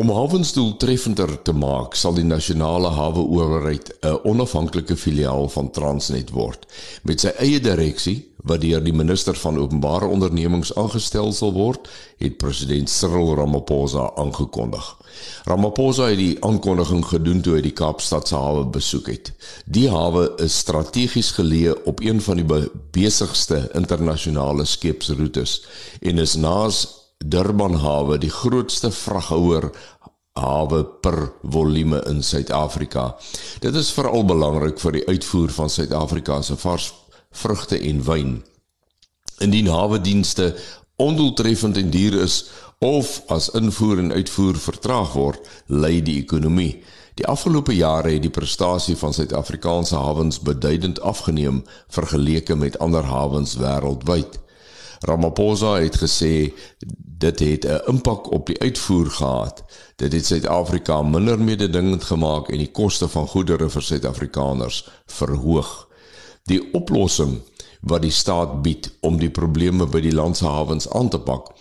Om 0.00 0.08
hawens 0.10 0.52
doeltreffender 0.56 1.42
te 1.44 1.52
maak, 1.52 1.92
sal 1.98 2.14
die 2.16 2.24
nasionale 2.24 2.88
hawe 2.96 3.20
owerheid 3.20 3.90
'n 4.00 4.20
onafhanklike 4.24 4.96
filiaal 4.96 5.48
van 5.52 5.70
Transnet 5.70 6.30
word 6.32 6.64
met 7.04 7.20
sy 7.20 7.32
eie 7.36 7.58
direksie 7.60 8.14
wat 8.44 8.62
deur 8.62 8.80
die 8.80 8.94
minister 8.96 9.36
van 9.36 9.58
openbare 9.58 10.06
ondernemings 10.06 10.72
aangestel 10.74 11.32
sal 11.32 11.52
word, 11.52 11.88
het 12.18 12.38
president 12.38 12.88
Cyril 12.90 13.34
Ramaphosa 13.36 14.10
aangekondig. 14.16 14.86
Ramaphosa 15.44 16.08
het 16.08 16.18
die 16.18 16.38
aankondiging 16.40 17.04
gedoen 17.04 17.40
toe 17.40 17.54
hy 17.54 17.60
die 17.60 17.76
Kaapstad 17.76 18.28
se 18.28 18.36
hawe 18.36 18.64
besoek 18.64 19.06
het. 19.06 19.32
Die 19.66 19.90
hawe 19.90 20.32
is 20.38 20.58
strategies 20.58 21.30
geleë 21.36 21.76
op 21.84 22.00
een 22.00 22.20
van 22.20 22.36
die 22.40 22.70
besigste 22.90 23.68
internasionale 23.74 24.64
skeepsroetes 24.64 25.60
en 26.00 26.18
is 26.18 26.36
naas 26.36 26.99
Durban 27.24 27.74
hawe 27.74 28.16
die 28.18 28.30
grootste 28.32 28.88
vraghouer 28.90 29.70
hawe 30.40 30.84
per 31.04 31.32
volume 31.42 32.00
in 32.08 32.22
Suid-Afrika. 32.22 33.16
Dit 33.60 33.74
is 33.76 33.90
veral 33.92 34.24
belangrik 34.24 34.80
vir 34.80 34.96
die 34.96 35.04
uitvoer 35.04 35.52
van 35.52 35.68
Suid-Afrika 35.68 36.40
se 36.42 36.56
vars 36.56 36.88
vrugte 37.42 37.76
en 37.76 38.00
wyn. 38.06 38.32
Indien 39.44 39.68
hawe 39.68 40.00
dienste 40.00 40.54
ondoeltreffend 40.96 41.76
en 41.76 41.92
duur 41.92 42.22
is 42.24 42.38
of 42.80 43.12
as 43.28 43.50
invoer 43.52 44.00
en 44.00 44.12
uitvoer 44.16 44.56
vertraag 44.56 45.12
word, 45.12 45.44
lei 45.66 46.00
die 46.00 46.16
ekonomie. 46.22 46.80
Die 47.20 47.28
afgelope 47.28 47.76
jare 47.76 48.14
het 48.14 48.24
die 48.24 48.32
prestasie 48.32 48.96
van 48.96 49.12
Suid-Afrikaanse 49.12 50.00
hawens 50.00 50.40
beduidend 50.40 51.00
afgeneem 51.04 51.66
vergeleke 51.92 52.56
met 52.56 52.80
ander 52.80 53.04
hawens 53.04 53.58
wêreldwyd. 53.60 54.40
Ramaphosa 55.04 55.76
het 55.80 56.00
gesê 56.00 56.52
dit 57.20 57.38
het 57.38 57.64
'n 57.64 57.80
impak 57.86 58.32
op 58.32 58.46
die 58.46 58.60
uitvoer 58.60 59.10
gehad. 59.10 59.62
Dit 59.96 60.12
het 60.12 60.26
Suid-Afrika 60.26 61.02
minder 61.02 61.38
mededingend 61.40 62.04
gemaak 62.04 62.48
en 62.48 62.58
die 62.58 62.70
koste 62.70 63.08
van 63.08 63.26
goedere 63.26 63.70
vir 63.70 63.82
Suid-Afrikaners 63.82 64.88
verhoog. 65.06 65.88
Die 66.44 66.72
oplossing 66.72 67.40
wat 67.80 68.02
die 68.02 68.10
staat 68.10 68.62
bied 68.62 68.90
om 69.00 69.18
die 69.18 69.30
probleme 69.30 69.86
by 69.86 70.00
die 70.00 70.14
land 70.14 70.36
se 70.36 70.44
hawens 70.44 70.90
aan 70.90 71.08
te 71.08 71.18
pak, 71.18 71.52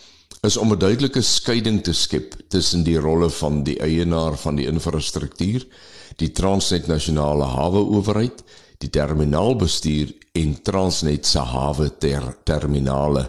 is 0.41 0.57
om 0.57 0.71
'n 0.71 0.79
duidelike 0.79 1.21
skeiding 1.21 1.83
te 1.83 1.93
skep 1.93 2.35
tussen 2.47 2.83
die 2.83 2.99
rolle 2.99 3.29
van 3.29 3.63
die 3.63 3.79
eienaar 3.79 4.37
van 4.37 4.55
die 4.55 4.67
infrastruktuur, 4.67 5.67
die 6.15 6.31
Transnet 6.31 6.87
Nasionale 6.87 7.43
Hawe 7.43 7.79
Owerheid, 7.79 8.43
die 8.79 8.89
terminaalbestuur 8.95 10.11
en 10.39 10.53
Transnet 10.63 11.27
se 11.27 11.41
hawe 11.43 11.89
ter 11.99 12.23
terminale. 12.47 13.25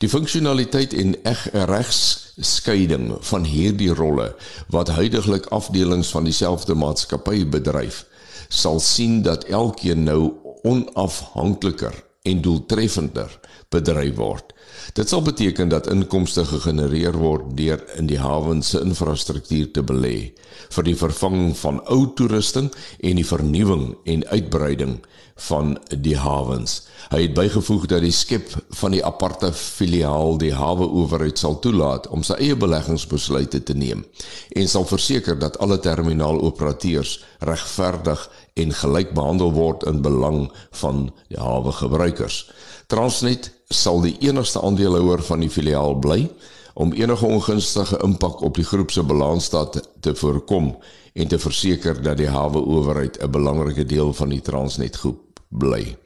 Die 0.00 0.08
funksionaliteit 0.08 0.94
en 0.96 1.12
eg 1.28 1.42
regsscheiding 1.68 3.10
van 3.28 3.44
hierdie 3.44 3.92
rolle 3.92 4.30
wat 4.72 4.94
huidigelik 4.96 5.50
afdelings 5.52 6.12
van 6.16 6.24
dieselfde 6.28 6.76
maatskappy 6.80 7.44
bedryf, 7.44 8.04
sal 8.48 8.80
sien 8.80 9.20
dat 9.26 9.44
elkeen 9.52 10.06
nou 10.08 10.32
onafhankliker 10.64 11.96
en 12.24 12.40
doeltreffender 12.42 13.36
bedryf 13.68 14.16
word. 14.16 14.55
Dit 14.96 15.08
sal 15.08 15.22
beteken 15.22 15.68
dat 15.68 15.86
inkomste 15.92 16.44
gegenereer 16.48 17.18
word 17.20 17.50
deur 17.56 17.82
in 18.00 18.06
die 18.08 18.16
hawens 18.16 18.70
se 18.72 18.80
infrastruktuur 18.80 19.66
te 19.76 19.82
belê 19.84 20.14
vir 20.72 20.86
die 20.86 20.96
vervanging 20.96 21.50
van 21.60 21.82
ou 21.92 22.06
toerusting 22.16 22.70
en 23.04 23.20
die 23.20 23.26
vernuwing 23.28 23.90
en 24.08 24.24
uitbreiding 24.30 24.94
van 25.48 25.74
die 25.90 26.16
hawens. 26.16 26.78
Hy 27.12 27.20
het 27.26 27.34
bygevoeg 27.36 27.84
dat 27.92 28.06
die 28.06 28.14
skep 28.14 28.48
van 28.80 28.96
die 28.96 29.02
aparte 29.04 29.52
filiaal 29.52 30.40
die 30.40 30.54
hawe 30.56 30.88
owerheid 30.88 31.44
sal 31.44 31.58
toelaat 31.60 32.08
om 32.08 32.24
sy 32.24 32.38
eie 32.40 32.56
beleggingsbesluite 32.56 33.60
te 33.68 33.76
neem 33.76 34.06
en 34.56 34.72
sal 34.72 34.88
verseker 34.88 35.36
dat 35.36 35.60
alle 35.60 35.76
terminaaloperateurs 35.76 37.18
regverdig 37.44 38.24
en 38.56 38.72
gelyk 38.72 39.12
behandel 39.12 39.52
word 39.52 39.84
in 39.84 40.00
belang 40.00 40.46
van 40.80 41.10
die 41.28 41.36
hawe 41.36 41.76
gebruikers. 41.84 42.46
Transnet 42.86 43.50
sal 43.68 44.00
die 44.04 44.14
enigste 44.22 44.60
aandeelhouer 44.62 45.22
van 45.26 45.40
die 45.42 45.50
filiaal 45.50 45.96
bly 45.98 46.20
om 46.78 46.92
enige 46.94 47.26
ongunstige 47.26 47.98
impak 48.04 48.44
op 48.46 48.54
die 48.54 48.64
groep 48.64 48.92
se 48.94 49.02
balansstaat 49.02 49.80
te 50.00 50.14
voorkom 50.14 50.76
en 51.14 51.28
te 51.28 51.38
verseker 51.38 52.02
dat 52.02 52.20
die 52.20 52.28
hawe 52.30 52.62
owerheid 52.62 53.18
'n 53.22 53.30
belangrike 53.30 53.84
deel 53.84 54.12
van 54.12 54.28
die 54.28 54.40
Transnet 54.40 54.96
groep 54.96 55.35
bly. 55.56 55.96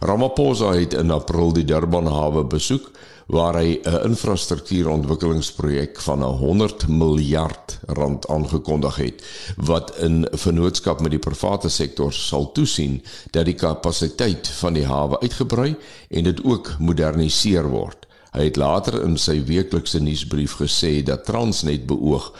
Ramaphosa 0.00 0.72
het 0.74 0.94
in 0.98 1.10
April 1.10 1.52
die 1.52 1.64
Durban 1.66 2.06
hawe 2.06 2.44
besoek 2.44 2.90
waar 3.32 3.54
hy 3.54 3.80
'n 3.84 4.04
infrastruktuurontwikkelingsprojek 4.10 6.00
van 6.00 6.22
100 6.22 6.88
miljard 6.88 7.78
rand 7.86 8.28
aangekondig 8.28 8.96
het 8.96 9.24
wat 9.56 9.96
in 9.98 10.28
vennootskap 10.32 11.00
met 11.00 11.10
die 11.10 11.18
private 11.18 11.68
sektor 11.68 12.12
sal 12.12 12.52
toesien 12.52 13.02
dat 13.30 13.44
die 13.44 13.54
kapasiteit 13.54 14.48
van 14.48 14.72
die 14.72 14.86
hawe 14.86 15.20
uitgebrei 15.20 15.76
en 16.08 16.24
dit 16.24 16.44
ook 16.44 16.76
moderniseer 16.78 17.68
word. 17.68 18.06
Hy 18.32 18.44
het 18.44 18.56
later 18.56 19.02
in 19.02 19.16
sy 19.16 19.44
weeklikse 19.44 20.00
nuusbrief 20.00 20.56
gesê 20.56 21.02
dat 21.02 21.24
Transnet 21.24 21.86
beoog 21.86 22.32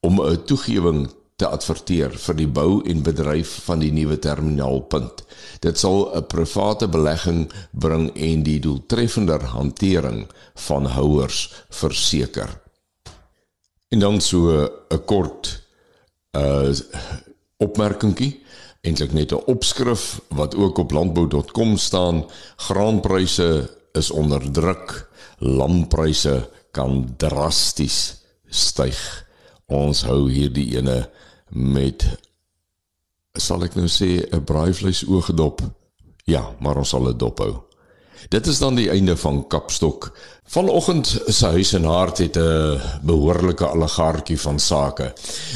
om 0.00 0.20
'n 0.20 0.44
toegewing 0.44 1.08
te 1.38 1.46
adverteer 1.46 2.16
vir 2.18 2.34
die 2.34 2.48
bou 2.50 2.80
en 2.90 3.02
bedryf 3.06 3.50
van 3.68 3.78
die 3.78 3.92
nuwe 3.94 4.16
terminaalpunt. 4.18 5.22
Dit 5.62 5.78
sal 5.78 6.10
'n 6.10 6.26
private 6.26 6.88
belegging 6.88 7.52
bring 7.70 8.10
en 8.14 8.42
die 8.42 8.58
doeltreffender 8.58 9.42
hantering 9.54 10.26
van 10.66 10.86
houers 10.86 11.52
verseker. 11.70 12.50
En 13.88 13.98
dan 13.98 14.20
so 14.20 14.50
'n 14.90 15.04
kort 15.04 15.62
uh 16.36 16.74
opmerkingie, 17.58 18.42
eintlik 18.82 19.12
net 19.12 19.32
'n 19.32 19.42
opskrif 19.46 20.20
wat 20.28 20.54
ook 20.54 20.78
op 20.78 20.90
landbou.com 20.90 21.76
staan. 21.76 22.26
Graanpryse 22.56 23.70
is 23.92 24.10
onder 24.10 24.52
druk. 24.52 25.08
Lampryse 25.38 26.48
kan 26.70 27.14
drasties 27.16 28.16
styg. 28.46 29.26
Ons 29.66 30.02
hou 30.02 30.30
hierdie 30.30 30.76
ene 30.76 31.10
met 31.50 32.04
sal 33.38 33.64
ek 33.64 33.74
nou 33.74 33.86
sê 33.86 34.26
'n 34.30 34.44
braaivleis 34.44 35.06
oogdop. 35.06 35.60
Ja, 36.24 36.54
maar 36.60 36.76
ons 36.76 36.88
sal 36.88 37.04
dit 37.04 37.18
dophou. 37.18 37.68
Dit 38.28 38.46
is 38.46 38.58
dan 38.58 38.74
die 38.74 38.90
einde 38.90 39.16
van 39.16 39.46
Kapstok. 39.46 40.10
Vanoggend 40.44 41.22
se 41.26 41.46
huis 41.46 41.72
en 41.72 41.84
hart 41.84 42.18
het 42.18 42.36
'n 42.36 42.80
behoorlike 43.02 43.66
allegaartjie 43.66 44.40
van 44.40 44.58
sake. 44.58 45.12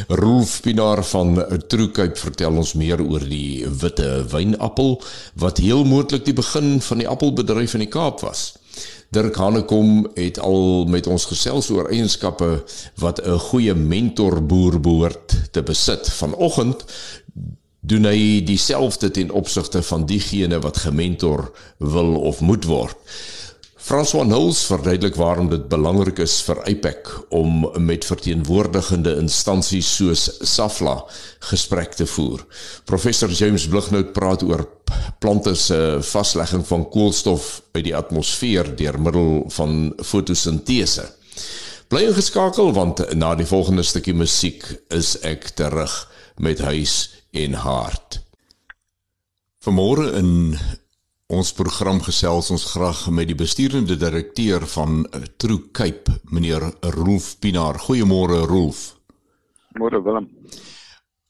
Rolf 0.08 0.60
Pinaar 0.60 1.04
van 1.04 1.44
Troekyp 1.66 2.16
vertel 2.18 2.56
ons 2.56 2.72
meer 2.72 3.02
oor 3.02 3.28
die 3.28 3.68
witte 3.68 4.24
wynappel 4.28 5.02
wat 5.34 5.58
heel 5.58 5.84
moontlik 5.84 6.24
die 6.24 6.34
begin 6.34 6.80
van 6.80 6.98
die 6.98 7.08
appelbedryf 7.08 7.72
in 7.72 7.80
die 7.80 7.88
Kaap 7.88 8.20
was. 8.20 8.61
Dirk 9.12 9.36
Hanekom 9.36 10.06
het 10.14 10.38
al 10.38 10.86
met 10.88 11.06
ons 11.06 11.24
gesels 11.28 11.70
oor 11.70 11.90
eienskappe 11.90 12.64
wat 12.96 13.20
'n 13.20 13.38
goeie 13.38 13.74
mentorboer 13.74 14.80
behoort 14.80 15.34
te 15.50 15.62
besit. 15.62 16.08
Vanoggend 16.08 16.84
doen 17.80 18.04
hy 18.04 18.42
dieselfde 18.46 19.10
ten 19.10 19.30
opsigte 19.30 19.82
van 19.82 20.06
diegene 20.06 20.60
wat 20.60 20.76
gementor 20.76 21.50
wil 21.78 22.14
of 22.14 22.40
moet 22.40 22.64
word. 22.64 22.96
François 23.82 24.22
Knowles 24.22 24.64
verduidelik 24.70 25.16
waarom 25.18 25.48
dit 25.50 25.64
belangrik 25.68 26.20
is 26.22 26.36
vir 26.46 26.60
IPAC 26.70 27.08
om 27.34 27.64
met 27.82 28.04
verteenwoordigende 28.06 29.16
instansies 29.18 29.88
soos 29.96 30.28
SAFLA 30.38 31.00
gesprek 31.50 31.96
te 31.98 32.06
voer. 32.06 32.44
Professor 32.86 33.32
James 33.34 33.66
Blighnout 33.66 34.12
praat 34.14 34.44
oor 34.46 34.62
plante 35.18 35.56
se 35.58 35.98
vaslegging 36.12 36.62
van 36.68 36.84
koolstof 36.94 37.48
uit 37.72 37.82
die 37.88 37.96
atmosfeer 37.98 38.70
deur 38.78 39.00
middel 39.02 39.50
van 39.56 39.90
fotosintese. 39.98 41.08
Bly 41.90 42.04
ingeskakel 42.12 42.70
want 42.78 43.02
na 43.18 43.34
die 43.34 43.48
volgende 43.50 43.82
stukkie 43.82 44.14
musiek 44.14 44.62
is 44.94 45.16
ek 45.26 45.50
terug 45.58 45.96
met 46.38 46.62
huis 46.62 47.10
en 47.34 47.58
hart. 47.66 48.22
Vanmôre 49.66 50.12
in 50.22 50.54
ons 51.32 51.52
program 51.56 52.00
gesels 52.04 52.50
ons 52.52 52.64
graag 52.74 53.06
met 53.10 53.30
die 53.30 53.36
besturende 53.38 53.96
direkteur 53.96 54.66
van 54.74 55.02
eh, 55.06 55.24
True 55.40 55.70
Cape, 55.72 56.18
meneer 56.30 56.68
Rolf 56.98 57.38
Pinaar. 57.40 57.80
Goeiemôre 57.80 58.42
Rolf. 58.48 58.92
Môre 59.80 60.02
Willem. 60.04 60.28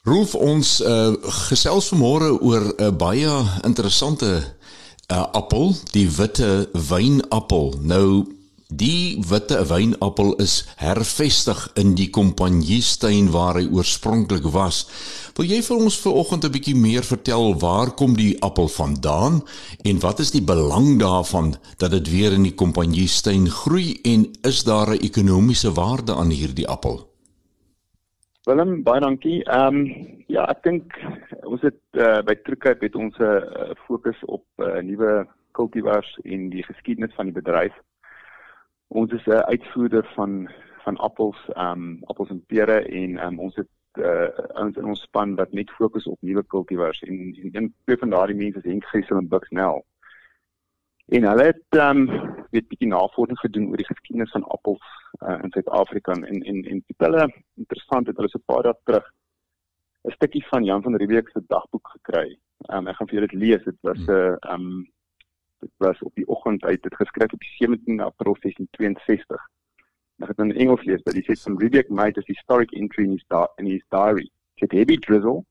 Rolf 0.03 0.35
ons 0.35 0.81
uh, 0.83 1.15
gesels 1.47 1.93
vanmôre 1.93 2.33
oor 2.43 2.65
'n 2.73 2.89
uh, 2.89 2.91
baie 2.91 3.31
interessante 3.63 4.31
uh, 4.35 5.27
appel, 5.31 5.77
die 5.95 6.09
witte 6.11 6.69
wynappel. 6.75 7.75
Nou 7.79 8.27
Die 8.73 9.19
witte 9.29 9.59
wynappel 9.69 10.31
is 10.41 10.63
hervestig 10.81 11.59
in 11.77 11.91
die 11.99 12.07
kompanjiestuin 12.09 13.27
waar 13.35 13.59
hy 13.59 13.67
oorspronklik 13.69 14.47
was. 14.55 14.87
Wil 15.37 15.51
jy 15.51 15.59
vir 15.67 15.83
ons 15.85 15.99
vanoggend 16.01 16.47
'n 16.47 16.53
bietjie 16.55 16.77
meer 16.77 17.05
vertel 17.05 17.53
waar 17.61 17.93
kom 17.93 18.17
die 18.17 18.39
appel 18.41 18.69
vandaan 18.69 19.43
en 19.85 20.01
wat 20.01 20.21
is 20.25 20.31
die 20.31 20.45
belang 20.53 20.99
daarvan 21.01 21.53
dat 21.77 21.91
dit 21.91 22.11
weer 22.15 22.33
in 22.33 22.49
die 22.49 22.55
kompanjiestuin 22.55 23.51
groei 23.51 24.01
en 24.05 24.31
is 24.43 24.65
daar 24.65 24.95
'n 24.95 25.05
ekonomiese 25.05 25.73
waarde 25.73 26.15
aan 26.15 26.31
hierdie 26.31 26.69
appel? 26.69 27.09
Willem, 28.45 28.83
baie 28.83 29.01
dankie. 29.01 29.45
Ehm 29.45 29.77
um, 29.77 30.25
ja, 30.27 30.49
ek 30.49 30.63
dink 30.63 30.97
ons 31.45 31.61
het 31.61 31.81
uh, 31.93 32.23
by 32.23 32.35
Truekyp 32.35 32.81
het 32.81 32.95
ons 32.95 33.19
'n 33.19 33.23
uh, 33.23 33.77
fokus 33.87 34.19
op 34.25 34.45
uh, 34.57 34.81
nuwe 34.81 35.27
kultivars 35.53 36.19
en 36.25 36.49
die 36.49 36.63
geskiedenis 36.63 37.15
van 37.15 37.27
die 37.27 37.35
bedryf. 37.43 37.75
Ons 39.01 39.13
is 39.13 39.27
'n 39.27 39.47
uitvoerder 39.55 40.05
van 40.15 40.51
van 40.85 40.97
appels, 40.97 41.39
ehm 41.55 41.83
um, 41.83 41.99
appels 42.11 42.31
en 42.31 42.45
pere 42.47 42.79
en 42.81 43.19
ehm 43.19 43.33
um, 43.33 43.39
ons 43.39 43.55
het 43.57 43.71
uh 43.99 44.29
ons 44.65 44.77
in 44.77 44.85
ons 44.85 45.03
span 45.03 45.35
wat 45.35 45.53
net 45.53 45.71
fokus 45.71 46.07
op 46.07 46.19
nuwe 46.21 46.45
kultivars 46.55 47.03
en 47.03 47.17
en 47.43 47.51
een 47.53 47.75
twee 47.85 47.97
van 47.97 48.11
daardie 48.11 48.37
mense 48.37 48.59
is 48.59 48.71
Henk 48.71 48.85
Gessel 48.85 49.17
en 49.17 49.29
Buxnell. 49.29 49.83
En 51.09 51.23
hulle 51.31 51.45
het 51.45 51.79
ehm 51.79 52.09
um, 52.09 52.45
weet 52.51 52.69
bietjie 52.69 52.89
navorsing 52.89 53.39
gedoen 53.39 53.69
oor 53.69 53.77
die 53.77 53.91
geskiedenis 53.93 54.31
van 54.31 54.45
appels 54.45 54.87
uh, 55.21 55.39
in 55.43 55.51
Suid-Afrika 55.51 56.13
en 56.13 56.43
en 56.43 56.65
en 56.65 56.85
hulle 56.97 57.27
interessant 57.57 58.07
het 58.07 58.17
hulle 58.17 58.29
so 58.29 58.39
'n 58.39 58.51
paar 58.53 58.63
dae 58.63 58.75
terug 58.85 59.07
'n 60.09 60.17
stukkie 60.19 60.47
van 60.47 60.65
Jan 60.65 60.83
van 60.83 60.97
Riebeeck 60.97 61.29
se 61.29 61.41
dagboek 61.47 61.89
gekry. 61.89 62.39
Ehm 62.69 62.79
um, 62.79 62.89
ek 62.89 62.97
gaan 62.97 63.09
vir 63.09 63.17
julle 63.19 63.33
dit 63.33 63.41
lees. 63.41 63.65
Dit 63.65 63.79
was 63.81 64.07
'n 64.07 64.11
uh, 64.11 64.37
ehm 64.41 64.61
um, 64.61 64.87
dit 65.63 65.71
was 65.77 66.03
op 66.03 66.15
die 66.15 66.27
oggend 66.27 66.65
uit 66.65 66.83
dit 66.83 66.95
geskryf 66.95 67.33
op 67.33 67.43
17 67.43 68.01
April 68.01 68.37
1662. 68.41 69.49
Nou 70.17 70.31
het 70.31 70.39
in 70.39 70.53
Engels 70.53 70.85
lees, 70.85 71.03
but 71.03 71.15
he 71.15 71.23
said 71.23 71.39
some 71.39 71.59
Riddick 71.59 71.89
made 71.89 72.19
a 72.19 72.23
historic 72.25 72.73
entry 72.73 73.05
in 73.05 73.11
his, 73.11 73.25
in 73.57 73.67
his 73.67 73.85
diary. 73.89 74.31
Said 74.55 74.73
heavy 74.73 74.97
drizzle 74.97 75.45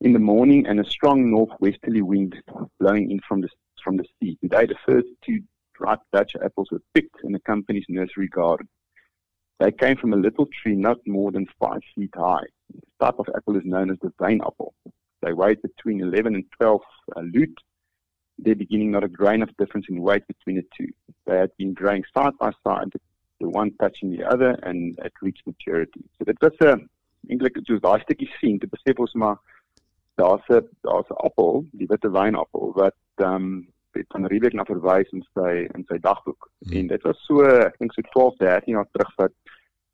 in 0.00 0.12
the 0.12 0.18
morning 0.18 0.66
and 0.66 0.80
a 0.80 0.84
strong 0.84 1.30
northwesterly 1.30 2.02
wind 2.02 2.42
blowing 2.78 3.10
in 3.10 3.20
from 3.28 3.40
the 3.40 3.48
from 3.84 3.96
the 3.96 4.04
sea. 4.18 4.36
Today 4.40 4.66
the 4.66 4.78
first 4.86 5.08
two 5.20 5.40
ripe 5.78 6.00
Dutch 6.12 6.36
apples 6.44 6.68
were 6.70 6.82
picked 6.94 7.24
in 7.24 7.32
the 7.32 7.40
company's 7.40 7.86
nursery 7.88 8.28
garden. 8.28 8.68
They 9.58 9.72
came 9.72 9.96
from 9.96 10.12
a 10.12 10.22
little 10.26 10.46
tree 10.46 10.74
not 10.74 10.98
more 11.06 11.30
than 11.30 11.46
five 11.60 11.82
feet 11.94 12.14
high. 12.14 12.46
This 12.72 12.82
type 13.00 13.18
of 13.18 13.28
apple 13.36 13.56
is 13.56 13.64
known 13.64 13.90
as 13.90 13.98
the 14.00 14.12
vine 14.18 14.40
apple. 14.40 14.74
They 15.22 15.32
weighed 15.32 15.62
between 15.62 16.00
11 16.00 16.34
and 16.34 16.44
12 16.58 16.80
uh, 17.16 17.20
lute 17.20 17.58
there 18.38 18.54
beginning 18.54 18.90
not 18.90 19.04
a 19.04 19.08
grain 19.08 19.42
of 19.42 19.56
difference 19.56 19.86
in 19.88 20.00
weight 20.00 20.26
between 20.26 20.56
the 20.56 20.64
two. 20.76 20.92
They 21.26 21.38
had 21.38 21.50
been 21.56 21.74
growing 21.74 22.04
side 22.14 22.32
by 22.38 22.50
side, 22.64 22.92
the 23.40 23.48
one 23.48 23.72
touching 23.80 24.10
the 24.10 24.24
other, 24.24 24.58
and 24.62 24.98
it 25.04 25.12
reached 25.20 25.46
maturity. 25.46 26.04
So 26.18 26.24
dit 26.24 26.36
was 26.40 26.56
'n 26.60 26.88
eintlik 27.30 27.56
soos 27.66 27.80
daai 27.80 28.00
stukkie 28.02 28.30
sien 28.38 28.58
te 28.58 28.66
besef 28.66 28.98
ons 28.98 29.14
maar 29.14 29.38
daar's 30.16 30.48
'n 30.48 30.68
daar's 30.82 31.10
'n 31.10 31.22
appel, 31.28 31.64
die 31.72 31.86
witte 31.86 32.10
wynappel 32.10 32.72
wat 32.74 32.98
ehm 33.16 33.34
um, 33.34 33.68
het 33.92 34.06
van 34.08 34.26
Riebeek 34.26 34.54
na 34.54 34.64
verwys 34.64 35.10
in 35.12 35.24
sy 35.34 35.68
in 35.74 35.84
sy 35.88 35.98
dagboek. 35.98 36.50
Hmm. 36.58 36.76
En 36.78 36.86
dit 36.86 37.02
was 37.02 37.24
so 37.26 37.44
ek 37.44 37.78
dink 37.78 37.92
so 37.92 38.02
12, 38.02 38.36
13 38.36 38.74
jaar 38.74 38.88
terug 38.92 39.14
wat 39.16 39.32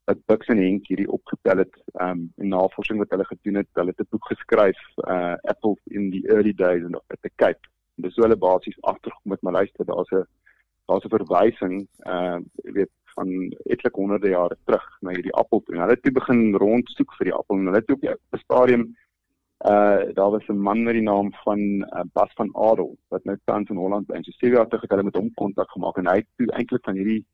dat 0.04 0.26
Bux 0.26 0.46
en 0.46 0.56
Henk 0.56 0.86
hierdie 0.86 1.10
opgetel 1.10 1.58
het 1.58 1.74
ehm 1.94 2.10
um, 2.10 2.32
in 2.36 2.48
navorsing 2.48 2.98
wat 2.98 3.10
hulle 3.10 3.24
gedoen 3.24 3.54
het. 3.54 3.68
Hulle 3.72 3.92
het 3.96 4.00
'n 4.00 4.10
boek 4.10 4.26
geskryf 4.26 4.80
uh 4.96 5.34
Apples 5.42 5.80
in 5.84 6.10
the 6.10 6.22
Early 6.28 6.54
Days 6.54 6.82
in 6.82 6.96
the 7.20 7.30
Cape 7.36 7.60
En 7.60 7.77
dis 8.04 8.14
hoe 8.16 8.24
hulle 8.26 8.36
basies 8.36 8.78
agtergekom 8.80 9.34
het, 9.34 9.42
maar 9.42 9.58
luister, 9.60 9.84
daar's 9.84 10.12
'n 10.12 10.24
daar's 10.88 11.04
'n 11.04 11.16
verwysing 11.16 11.76
uh 12.14 12.38
jy 12.64 12.72
weet 12.78 12.94
van 13.14 13.28
etlike 13.74 14.00
honderde 14.00 14.30
jare 14.30 14.56
terug 14.64 14.86
na 15.00 15.10
hierdie 15.10 15.34
appel 15.42 15.60
toe. 15.60 15.76
Hulle 15.76 15.96
het 15.96 16.02
toe 16.02 16.12
begin 16.12 16.54
rondsoek 16.62 17.14
vir 17.18 17.30
die 17.30 17.36
appel 17.40 17.56
en 17.56 17.66
hulle 17.70 17.82
het 17.82 17.90
op 17.96 18.04
'n 18.04 18.42
stadium 18.44 18.84
uh 19.72 20.14
daar 20.18 20.30
was 20.30 20.48
'n 20.48 20.64
man 20.68 20.82
met 20.82 20.94
die 20.94 21.02
naam 21.02 21.32
van 21.44 21.60
uh, 21.60 22.06
Bas 22.12 22.32
van 22.34 22.50
Adel 22.56 22.96
wat 23.08 23.24
nou 23.24 23.36
tans 23.44 23.70
in 23.70 23.76
Holland 23.76 24.06
bly. 24.06 24.22
So 24.22 24.30
sewe 24.30 24.56
jaar 24.56 24.68
terug 24.68 24.82
het 24.82 24.90
hulle 24.90 25.08
met 25.10 25.16
hom 25.16 25.34
kontak 25.34 25.70
gemaak 25.70 25.96
en 25.96 26.06
hy 26.06 26.16
het 26.16 26.28
toe 26.36 26.52
eintlik 26.52 26.84
van 26.84 26.94
hierdie 26.94 27.26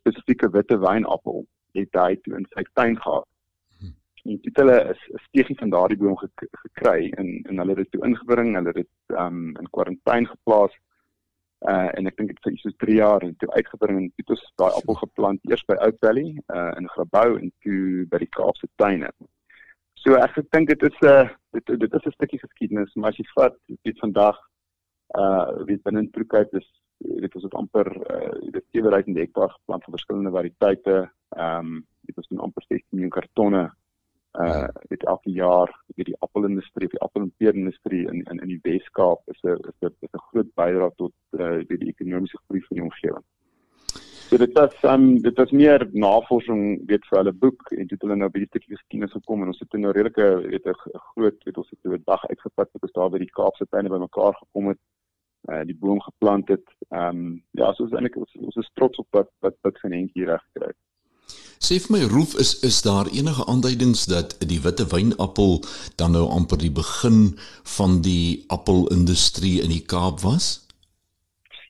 spesifieke 0.00 0.50
witte 0.50 0.78
wynappel 0.78 1.46
het 1.72 1.92
hy 1.92 2.16
toe 2.22 2.36
in 2.36 2.46
sy 2.54 2.62
tuin 2.72 2.96
gehad 2.96 3.26
en 4.26 4.38
dit 4.42 4.56
hulle 4.60 4.76
is 4.92 5.02
'n 5.12 5.22
steegie 5.28 5.58
van 5.58 5.70
daardie 5.70 5.98
boom 5.98 6.16
gek 6.16 6.48
gekry 6.64 7.10
en 7.20 7.28
en 7.48 7.58
hulle 7.58 7.74
het 7.74 7.82
dit 7.84 7.90
toe 7.90 8.06
ingebring, 8.08 8.54
hulle 8.54 8.72
het 8.72 8.82
dit 8.82 9.16
um 9.24 9.56
in 9.60 9.70
kwarantyne 9.70 10.26
geplaas. 10.26 10.74
Uh 11.72 11.88
en 11.98 12.06
ek 12.06 12.16
dink 12.16 12.28
dit 12.28 12.42
vir 12.44 12.56
so 12.56 12.70
3 12.84 12.96
jaar 12.96 13.22
en 13.22 13.36
toe 13.36 13.50
uitgebring 13.52 13.98
en 13.98 14.12
dit 14.16 14.30
is 14.30 14.42
daai 14.60 14.72
appel 14.72 14.94
geplant 14.94 15.40
eers 15.50 15.64
by 15.70 15.76
Oak 15.86 15.96
Valley 16.00 16.34
uh 16.56 16.72
in 16.78 16.88
Grabouw 16.88 17.38
en 17.38 17.52
toe 17.62 18.06
by 18.10 18.18
die 18.18 18.32
Kaapse 18.38 18.68
tuine. 18.76 19.10
So 19.94 20.14
ek 20.14 20.36
dink 20.50 20.68
dit 20.68 20.82
is 20.82 20.98
'n 21.02 21.06
uh, 21.06 21.28
dit 21.52 21.80
dit 21.80 21.94
is 21.94 22.06
'n 22.06 22.16
stukkie 22.18 22.38
geskiedenis, 22.38 22.94
maar 22.94 23.10
as 23.10 23.18
jy 23.18 23.26
vat 23.34 23.56
dit 23.82 23.98
vandag 23.98 24.36
uh 25.22 25.64
weet 25.64 25.82
binne 25.82 26.00
in 26.04 26.10
Troekyp 26.10 26.54
is 26.54 26.68
dit 26.98 27.34
is 27.34 27.42
dit 27.42 27.54
amper 27.54 27.88
uh 28.14 28.50
dit 28.50 28.64
7000 28.72 29.16
hektaar 29.16 29.50
geplant 29.50 29.84
van 29.84 29.96
verskillende 29.96 30.36
variëteite. 30.38 31.10
Um 31.46 31.86
dit 32.02 32.16
is 32.18 32.30
'n 32.30 32.44
amper 32.46 32.62
16 32.68 32.84
miljoen 32.90 33.16
kartonne 33.18 33.70
uh 34.44 34.68
dit 34.88 35.04
elke 35.04 35.30
jaar 35.30 35.70
vir 35.96 36.04
die 36.10 36.16
appelindustrie, 36.24 36.88
die 36.92 37.00
appel 37.00 37.22
en 37.22 37.32
peerindustrie 37.40 38.04
in 38.10 38.22
in 38.30 38.42
in 38.44 38.52
die 38.52 38.60
Wes-Kaap 38.62 39.22
is 39.32 39.40
'n 39.44 39.56
is 39.70 39.76
dit 39.80 39.94
is 40.00 40.12
'n 40.12 40.26
groot 40.30 40.50
bydrae 40.54 40.90
tot 40.96 41.14
uh 41.38 41.58
die, 41.68 41.78
die 41.78 41.92
ekonomiese 41.94 42.38
groei 42.46 42.60
van 42.68 42.76
die 42.76 42.86
omgewing. 42.88 43.24
So 44.28 44.36
dit 44.36 44.58
is 44.58 44.84
um 44.84 45.22
dit 45.22 45.38
is 45.38 45.50
meer 45.50 45.88
navorsing 45.92 46.62
weet 46.90 47.04
vir 47.08 47.18
hulle 47.18 47.32
boek 47.32 47.70
en 47.78 47.86
dit 47.86 48.00
hulle 48.02 48.16
nou 48.16 48.28
by 48.28 48.40
die 48.42 48.48
stukkie 48.50 48.74
geskiedenis 48.74 49.12
gekom 49.14 49.42
en 49.42 49.52
ons 49.52 49.60
het 49.62 49.76
nou 49.78 49.92
redelike 49.92 50.26
weet 50.50 50.66
'n 50.66 50.74
groot 51.12 51.38
weet 51.44 51.58
ons 51.62 51.70
het 51.70 51.92
'n 51.92 52.02
dag 52.04 52.26
uitgepat 52.26 52.68
wat 52.72 52.82
ons 52.82 52.96
daar 52.98 53.10
by 53.10 53.18
die 53.18 53.36
Kaapse 53.38 53.66
tuine 53.70 53.88
bymekaar 53.88 54.34
gekom 54.42 54.68
het 54.68 54.82
uh 55.50 55.62
die 55.64 55.78
boom 55.78 56.00
geplant 56.00 56.48
het. 56.48 56.66
Um 56.90 57.42
ja, 57.52 57.72
so 57.72 57.84
is 57.84 57.92
eintlik 57.92 58.16
ons, 58.16 58.32
ons 58.48 58.56
is 58.56 58.70
trots 58.74 58.98
op 58.98 59.08
wat 59.10 59.30
wat 59.40 59.56
wat 59.62 59.78
hier 59.82 60.26
reg 60.26 60.42
gekry 60.52 60.66
het. 60.66 60.80
Sê 61.58 61.78
vir 61.80 61.92
my 61.94 62.02
Roef 62.12 62.34
is 62.40 62.52
is 62.66 62.82
daar 62.84 63.08
enige 63.08 63.46
aanduidings 63.46 64.04
dat 64.06 64.36
die 64.48 64.60
witte 64.60 64.86
wynappel 64.92 65.62
dan 65.96 66.12
nou 66.12 66.26
amper 66.28 66.60
die 66.60 66.72
begin 66.72 67.38
van 67.76 68.00
die 68.02 68.44
appelindustrie 68.48 69.62
in 69.62 69.72
die 69.72 69.84
Kaap 69.84 70.20
was? 70.20 70.66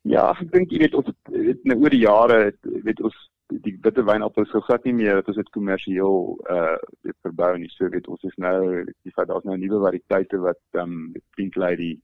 Ja, 0.02 0.30
ek 0.34 0.50
dink 0.52 0.74
jy 0.74 0.82
weet 0.84 0.94
ons 0.98 1.10
weet 1.30 1.62
nou 1.64 1.78
oor 1.82 1.94
die 1.94 2.02
jare 2.02 2.40
weet 2.62 3.02
ons 3.02 3.16
die 3.62 3.76
witte 3.82 4.02
wynappel 4.02 4.46
so 4.50 4.60
glad 4.66 4.84
nie 4.84 4.94
meer 4.94 5.20
dat 5.20 5.30
ons 5.30 5.38
dit 5.38 5.52
kommersieel 5.54 6.34
uh 6.50 6.74
weet 7.06 7.18
verbou 7.22 7.52
nie. 7.58 7.70
So 7.76 7.90
weet 7.90 8.10
ons 8.10 8.26
is 8.26 8.34
nou 8.42 8.82
die 8.90 9.14
feit 9.14 9.30
daar's 9.30 9.46
nou 9.46 9.58
nuwe 9.58 9.84
variëteite 9.86 10.42
wat 10.42 10.82
um, 10.82 11.14
Pink 11.38 11.54
Lady, 11.54 11.94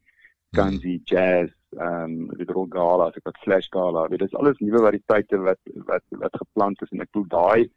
Ganzi, 0.55 1.01
hmm. 1.01 1.05
Jazz 1.11 1.51
ehm 1.79 2.05
um, 2.05 2.29
die 2.37 2.49
rol 2.53 2.69
gala, 2.69 3.09
ek 3.09 3.25
het 3.25 3.39
flash 3.45 3.69
gala. 3.73 4.09
Dit 4.13 4.23
is 4.23 4.35
alles 4.35 4.59
nuwe 4.61 4.83
variëteite 4.85 5.39
wat 5.47 5.61
wat 5.89 6.05
wat 6.25 6.41
geplant 6.45 6.83
is 6.83 6.93
en 6.93 7.01
ek 7.01 7.13
glo 7.13 7.25
daai 7.29 7.71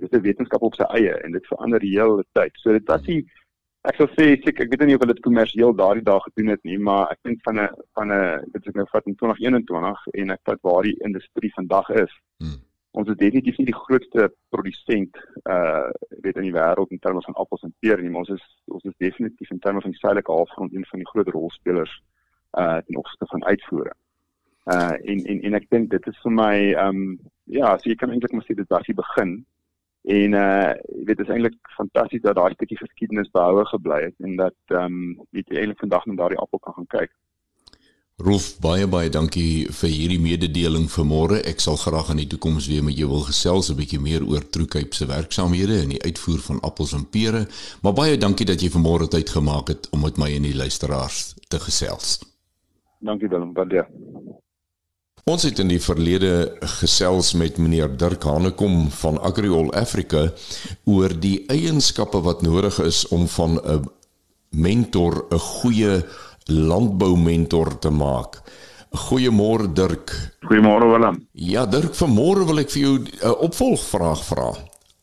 dit 0.00 0.02
is 0.02 0.18
'n 0.18 0.22
wetenskap 0.22 0.62
op 0.62 0.74
sy 0.74 0.86
eie 0.98 1.14
en 1.24 1.32
dit 1.32 1.46
verander 1.46 1.80
die 1.80 1.98
hele 1.98 2.24
tyd. 2.32 2.52
So 2.54 2.72
dit 2.72 2.88
was 2.88 3.02
die 3.02 3.26
ek 3.84 3.96
sou 3.96 4.08
sê 4.16 4.32
ek, 4.32 4.60
ek 4.60 4.70
weet 4.70 4.86
nie 4.86 4.94
of 4.94 5.00
hulle 5.00 5.14
dit 5.14 5.22
kommersieel 5.22 5.72
daardie 5.74 6.04
dag 6.04 6.22
gedoen 6.22 6.48
het 6.48 6.62
nie, 6.64 6.78
maar 6.78 7.10
ek 7.10 7.18
dink 7.22 7.38
van 7.44 7.60
'n 7.60 7.68
van 7.94 8.12
'n 8.12 8.50
dit 8.52 8.66
is 8.66 8.74
nou 8.74 8.86
vat 8.92 9.06
in 9.06 9.14
2021 9.14 10.06
en 10.14 10.30
ek 10.30 10.40
vat 10.44 10.60
waar 10.62 10.82
die 10.82 10.98
industrie 11.04 11.52
vandag 11.54 11.88
is. 11.90 12.12
Hmm. 12.38 12.58
Ons 12.92 13.08
is 13.08 13.16
definitief 13.16 13.58
nie 13.58 13.66
die 13.66 13.80
grootste 13.84 14.32
produsent 14.50 15.14
uh 15.44 15.90
weet 16.22 16.36
in 16.36 16.48
die 16.48 16.58
wêreld 16.60 16.90
in 16.90 16.98
terme 16.98 17.22
van 17.22 17.34
appels 17.34 17.62
en 17.62 17.74
pere 17.80 18.02
nie, 18.02 18.10
maar 18.10 18.24
ons 18.26 18.34
is 18.38 18.44
ons 18.64 18.84
is 18.84 18.94
definitief 18.98 19.50
in 19.50 19.58
terme 19.58 19.80
van 19.80 19.90
die 19.90 20.00
suidelike 20.00 20.32
halfrond 20.32 20.74
een 20.74 20.86
van 20.90 20.98
die 20.98 21.08
groot 21.08 21.28
rolspelers 21.28 21.94
uh 22.02 22.15
ten 22.50 22.96
opsigte 22.96 23.26
van 23.26 23.44
uitvoering. 23.44 23.98
Uh 24.66 24.94
en 25.10 25.24
en 25.24 25.42
en 25.42 25.54
ek 25.54 25.68
dink 25.70 25.90
dit 25.90 26.06
is 26.06 26.22
vir 26.22 26.32
my 26.32 26.54
ehm 26.72 27.02
um, 27.02 27.18
ja, 27.44 27.76
so 27.78 27.90
jy 27.90 27.94
kan 27.94 28.10
eintlik 28.10 28.32
maar 28.32 28.46
sê 28.46 28.56
dit 28.58 28.72
was 28.74 28.88
die 28.88 28.98
begin. 28.98 29.36
En 30.16 30.34
uh 30.34 30.72
jy 30.74 31.04
weet 31.06 31.20
dit 31.20 31.26
is 31.26 31.34
eintlik 31.34 31.58
fantasties 31.76 32.24
dat 32.24 32.34
daai 32.34 32.54
stukkie 32.54 32.80
geskiedenis 32.80 33.30
behoue 33.30 33.64
gebly 33.70 34.00
het 34.08 34.26
en 34.26 34.36
dat 34.42 34.58
ehm 34.74 34.98
um, 34.98 35.22
weet 35.30 35.54
jy 35.54 35.62
eintlik 35.62 35.84
vandag 35.84 36.06
net 36.06 36.18
daardie 36.18 36.42
appel 36.42 36.58
kan 36.58 36.74
gaan 36.80 36.90
kyk. 36.98 37.14
Rolf 38.16 38.44
baie 38.64 38.86
baie 38.88 39.10
dankie 39.12 39.68
vir 39.78 39.90
hierdie 39.92 40.20
mededeling 40.26 40.86
vanmôre. 40.88 41.42
Ek 41.50 41.60
sal 41.60 41.76
graag 41.76 42.14
in 42.14 42.22
die 42.22 42.30
toekoms 42.32 42.66
weer 42.72 42.82
met 42.82 42.96
jou 42.96 43.10
wil 43.10 43.26
gesels 43.28 43.68
'n 43.70 43.76
bietjie 43.76 44.00
meer 44.00 44.24
oor 44.24 44.40
Troekyp 44.40 44.94
se 44.94 45.06
werksamehede 45.06 45.82
en 45.82 45.92
die 45.94 46.02
uitvoer 46.02 46.40
van 46.48 46.60
appels 46.60 46.94
en 46.96 47.04
pere. 47.04 47.46
Maar 47.82 47.92
baie 47.92 48.16
dankie 48.16 48.46
dat 48.46 48.62
jy 48.62 48.70
vanmôre 48.72 49.08
tyd 49.08 49.28
gemaak 49.30 49.68
het 49.68 49.90
om 49.90 50.00
met 50.00 50.16
my 50.16 50.32
en 50.34 50.42
die 50.42 50.56
luisteraars 50.56 51.34
te 51.48 51.60
gesels. 51.60 52.35
Dankie 53.00 53.28
Willem, 53.28 53.52
baie. 53.52 53.84
Ons 55.26 55.42
het 55.42 55.58
in 55.58 55.72
die 55.72 55.80
verlede 55.82 56.54
gesels 56.78 57.32
met 57.34 57.56
meneer 57.58 57.90
Dirk 57.98 58.22
Hanekom 58.24 58.86
van 58.94 59.18
Agriol 59.18 59.72
Africa 59.74 60.28
oor 60.86 61.14
die 61.18 61.40
eienskappe 61.50 62.20
wat 62.22 62.44
nodig 62.46 62.78
is 62.84 63.02
om 63.10 63.26
van 63.26 63.58
'n 63.58 63.88
mentor 64.50 65.26
'n 65.30 65.38
goeie 65.38 66.04
landboumentor 66.46 67.78
te 67.78 67.90
maak. 67.90 68.40
Goeiemôre 68.90 69.72
Dirk. 69.72 70.38
Goeiemôre 70.46 70.86
Willem. 70.92 71.28
Ja 71.32 71.66
Dirk, 71.66 71.94
vanmôre 71.94 72.46
wil 72.46 72.58
ek 72.58 72.70
vir 72.70 72.82
jou 72.82 72.98
'n 72.98 73.34
opvolgvraag 73.42 74.24
vra 74.24 74.54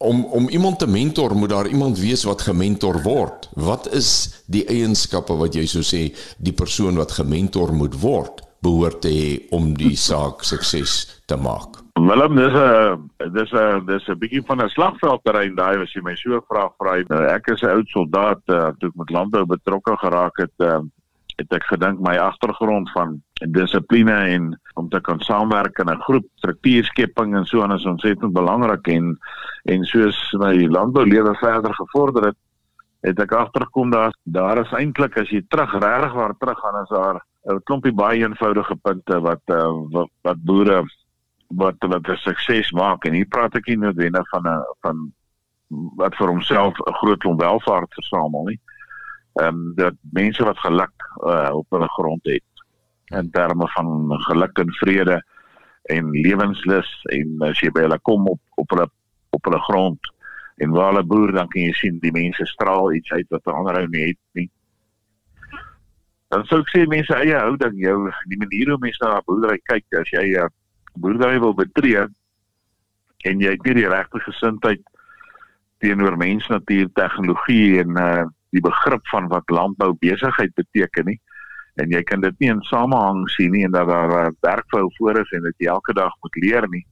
om 0.04 0.24
om 0.26 0.50
iemand 0.50 0.80
te 0.80 0.88
mentor 0.88 1.36
moet 1.36 1.50
daar 1.50 1.68
iemand 1.68 2.00
wees 2.00 2.24
wat 2.28 2.42
gementor 2.42 3.02
word. 3.04 3.50
Wat 3.56 3.88
is 3.94 4.10
die 4.52 4.66
eienskappe 4.68 5.36
wat 5.40 5.56
jy 5.56 5.66
sou 5.70 5.84
sê 5.84 6.10
die 6.38 6.56
persoon 6.56 7.00
wat 7.00 7.16
gementor 7.20 7.74
moet 7.74 7.96
word 8.02 8.44
behoort 8.64 9.02
te 9.04 9.12
hê 9.12 9.30
om 9.56 9.74
die 9.80 9.96
saak 10.10 10.44
sukses 10.48 11.22
te 11.28 11.40
maak? 11.40 11.84
Willem, 11.94 12.36
dis 12.36 12.56
'n 12.58 13.32
dis 13.34 13.52
'n 13.54 13.86
dis 13.86 14.08
'n 14.10 14.20
bietjie 14.20 14.44
van 14.48 14.62
'n 14.62 14.70
slagveldterrein 14.70 15.56
daai 15.56 15.82
as 15.82 15.94
jy 15.94 16.02
my 16.02 16.16
so 16.16 16.42
vra 16.50 16.68
vra. 16.78 16.98
Ek 17.36 17.48
is 17.54 17.62
'n 17.62 17.70
oud 17.70 17.88
soldaat 17.88 18.42
uh, 18.48 18.72
toe 18.80 18.90
ek 18.90 18.96
met 18.96 19.10
landbou 19.10 19.46
betrokke 19.46 19.96
geraak 19.98 20.38
het. 20.38 20.56
Uh, 20.58 20.82
het 21.36 21.54
ek 21.54 21.66
gedink 21.72 22.00
my 22.00 22.18
agtergrond 22.22 22.92
van 22.92 23.22
dissipline 23.34 24.18
en 24.36 24.50
om 24.80 24.90
te 24.90 25.02
kan 25.02 25.20
saamwerk 25.20 25.80
in 25.80 25.90
'n 25.90 26.02
groep 26.02 26.26
struktuurskepping 26.36 27.36
en 27.36 27.46
so 27.46 27.62
aan 27.62 27.74
is 27.74 27.86
ontsettend 27.86 28.34
belangrik 28.34 28.88
en 28.88 29.18
en 29.66 29.86
soos 29.86 30.34
my 30.38 30.54
landboulewe 30.68 31.36
verder 31.36 31.74
gevorder 31.74 32.26
het 32.26 32.40
het 33.02 33.20
ek 33.20 33.32
agtergekom 33.32 33.90
daar 33.90 34.14
daar 34.24 34.58
is 34.58 34.72
eintlik 34.72 35.18
as 35.18 35.30
jy 35.30 35.42
terug 35.48 35.74
regtig 35.74 36.14
waar 36.14 36.36
terug 36.38 36.60
gaan 36.60 36.82
is 36.84 36.90
daar 36.90 37.22
'n 37.46 37.64
klompie 37.64 37.94
baie 37.94 38.24
eenvoudige 38.24 38.76
punte 38.76 39.20
wat 39.20 39.42
uh, 39.48 39.72
wat, 39.92 40.10
wat 40.22 40.44
boere 40.44 40.84
wat 41.48 41.76
wat 41.80 42.08
'n 42.08 42.16
sukses 42.16 42.72
maak. 42.72 43.06
En 43.06 43.14
hier 43.14 43.28
praat 43.28 43.56
ek 43.56 43.68
nie 43.68 43.78
noodwendig 43.78 44.30
van 44.30 44.48
'n 44.48 44.64
van 44.82 45.14
wat 45.96 46.16
vir 46.16 46.28
homself 46.28 46.80
'n 46.80 46.94
groot 46.94 47.20
klomp 47.20 47.40
welvaart 47.40 47.94
versamel 47.94 48.44
nie 48.44 48.60
ehm 49.34 49.48
um, 49.48 49.72
dat 49.76 49.96
mense 50.12 50.44
wat 50.44 50.58
geluk 50.58 51.06
uh, 51.26 51.50
op 51.54 51.66
hulle 51.70 51.88
grond 51.88 52.24
het 52.24 52.66
in 53.06 53.30
terme 53.32 53.68
van 53.68 54.14
geluk 54.28 54.58
en 54.58 54.74
vrede 54.74 55.24
en 55.84 56.12
lewenslus 56.12 56.90
en 57.04 57.42
as 57.50 57.60
jy 57.60 57.72
by 57.74 57.86
hulle 57.88 58.00
kom 58.02 58.28
op 58.28 58.42
op 58.62 58.70
hulle 58.70 58.88
op 59.30 59.50
hulle 59.50 59.62
grond 59.68 60.12
en 60.62 60.70
waar 60.70 60.92
hulle 60.92 61.04
boer 61.04 61.34
dan 61.34 61.48
kan 61.48 61.62
jy 61.62 61.74
sien 61.78 61.98
die 62.00 62.14
mense 62.14 62.46
straal 62.46 62.94
iets 62.94 63.12
uit 63.12 63.28
wat 63.30 63.48
ander 63.52 63.80
ou 63.82 63.88
nie 63.90 64.06
het 64.12 64.20
nie. 64.38 64.50
Dan 66.34 66.46
sou 66.50 66.62
ek 66.62 66.70
sê 66.70 66.86
mense 66.90 67.16
eie 67.18 67.38
houding 67.38 67.80
jou 67.82 67.98
die 68.30 68.40
manier 68.42 68.74
hoe 68.74 68.82
mense 68.82 69.02
na 69.02 69.22
boerdery 69.26 69.60
kyk 69.66 70.00
as 70.00 70.14
jy 70.14 70.26
'n 70.30 70.46
uh, 70.46 70.50
boerdery 70.94 71.40
wil 71.40 71.58
betree 71.58 72.06
en 73.26 73.40
jy 73.42 73.52
het 73.56 73.66
nie 73.66 73.80
die 73.82 73.90
regte 73.90 74.20
gesindheid 74.20 74.82
teenoor 75.82 76.18
mens 76.18 76.48
natuur 76.48 76.90
tegnologie 76.94 77.82
en 77.82 77.98
uh 77.98 78.24
die 78.54 78.64
begrip 78.64 79.06
van 79.12 79.28
wat 79.34 79.50
landbou 79.50 79.94
besigheid 80.00 80.54
beteken 80.56 81.06
nie. 81.12 81.20
En 81.82 81.90
jy 81.90 82.04
kan 82.06 82.22
dit 82.22 82.40
nie 82.40 82.52
in 82.54 82.62
samehang 82.70 83.26
sien 83.34 83.52
nie 83.52 83.66
en 83.66 83.74
dat 83.74 83.90
daar 83.90 84.14
uh, 84.28 84.32
werkvou 84.46 84.88
voor 84.98 85.20
is 85.24 85.32
en 85.34 85.50
jy 85.58 85.68
elke 85.68 85.94
dag 85.94 86.14
moet 86.22 86.42
leer 86.46 86.70
nie 86.70 86.86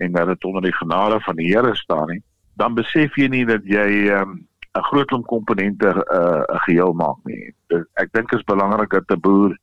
en 0.00 0.12
dat 0.12 0.26
dit 0.26 0.44
onder 0.44 0.62
die 0.62 0.76
genade 0.78 1.20
van 1.20 1.36
die 1.36 1.50
Here 1.50 1.74
staan 1.74 2.08
nie 2.08 2.22
dan 2.60 2.76
besef 2.76 3.16
jy 3.16 3.28
nie 3.32 3.44
dat 3.48 3.64
jy 3.64 4.08
ehm, 4.12 4.36
'n 4.70 4.78
um, 4.78 4.86
groot 4.90 5.08
klomp 5.10 5.26
komponente 5.26 5.88
eh, 5.88 5.96
'n 5.96 6.54
uh, 6.54 6.60
geheel 6.66 6.92
maak 6.92 7.18
nie. 7.24 7.54
Dus 7.68 7.84
ek 7.94 8.12
dink 8.12 8.32
is 8.32 8.44
belangrik 8.44 8.90
dat 8.90 9.10
'n 9.10 9.20
boer 9.20 9.56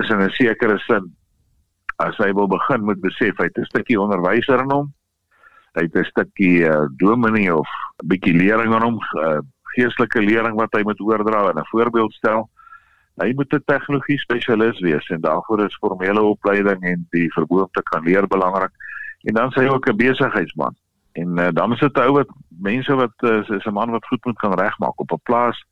is 0.00 0.08
in 0.08 0.22
'n 0.22 0.30
sekere 0.30 0.78
sin 0.78 1.14
as 1.96 2.16
hy 2.16 2.32
wil 2.32 2.48
begin 2.48 2.84
moet 2.84 3.00
besef 3.00 3.36
hy 3.38 3.44
het 3.44 3.58
'n 3.58 3.70
stukkie 3.70 4.00
onderwyser 4.00 4.60
in 4.60 4.70
hom 4.70 4.92
hy 5.76 5.82
het 5.82 5.96
'n 5.96 6.04
stukkie 6.04 6.64
uh, 6.66 6.86
dominee 6.96 7.54
of 7.54 7.68
'n 8.02 8.08
bietjie 8.08 8.34
lering 8.34 8.74
aan 8.74 8.82
hom 8.82 8.98
uh, 8.98 9.40
geestelike 9.76 10.20
lering 10.20 10.56
wat 10.58 10.72
hy 10.76 10.82
moet 10.82 11.00
oordra 11.00 11.48
en 11.50 11.58
'n 11.58 11.70
voorbeeld 11.70 12.12
stel. 12.12 12.48
Hy 13.20 13.32
moet 13.34 13.52
'n 13.52 13.62
tegnologie 13.64 14.18
spesialis 14.18 14.80
wees 14.80 15.08
en 15.08 15.20
daarvoor 15.20 15.64
is 15.64 15.76
formele 15.80 16.22
opleiding 16.22 16.82
en 16.82 17.06
die 17.10 17.32
verboonte 17.32 17.82
kan 17.82 18.04
leer 18.04 18.26
belangrik. 18.26 18.72
En 19.22 19.34
dan 19.34 19.52
sê 19.52 19.62
hy 19.62 19.68
ook 19.68 19.88
'n 19.88 19.96
besigheidsman. 19.96 20.76
En 21.12 21.38
uh, 21.38 21.48
dan 21.52 21.72
is 21.72 21.78
dit 21.78 21.96
'n 21.96 22.00
ou 22.00 22.12
wat 22.12 22.28
mense 22.48 22.94
wat 22.94 23.14
uh, 23.20 23.48
is 23.48 23.64
'n 23.64 23.72
man 23.72 23.90
wat 23.90 24.06
goed 24.06 24.24
moet 24.24 24.38
kan 24.38 24.54
regmaak 24.54 25.00
op 25.00 25.12
'n 25.12 25.20
plaas. 25.22 25.64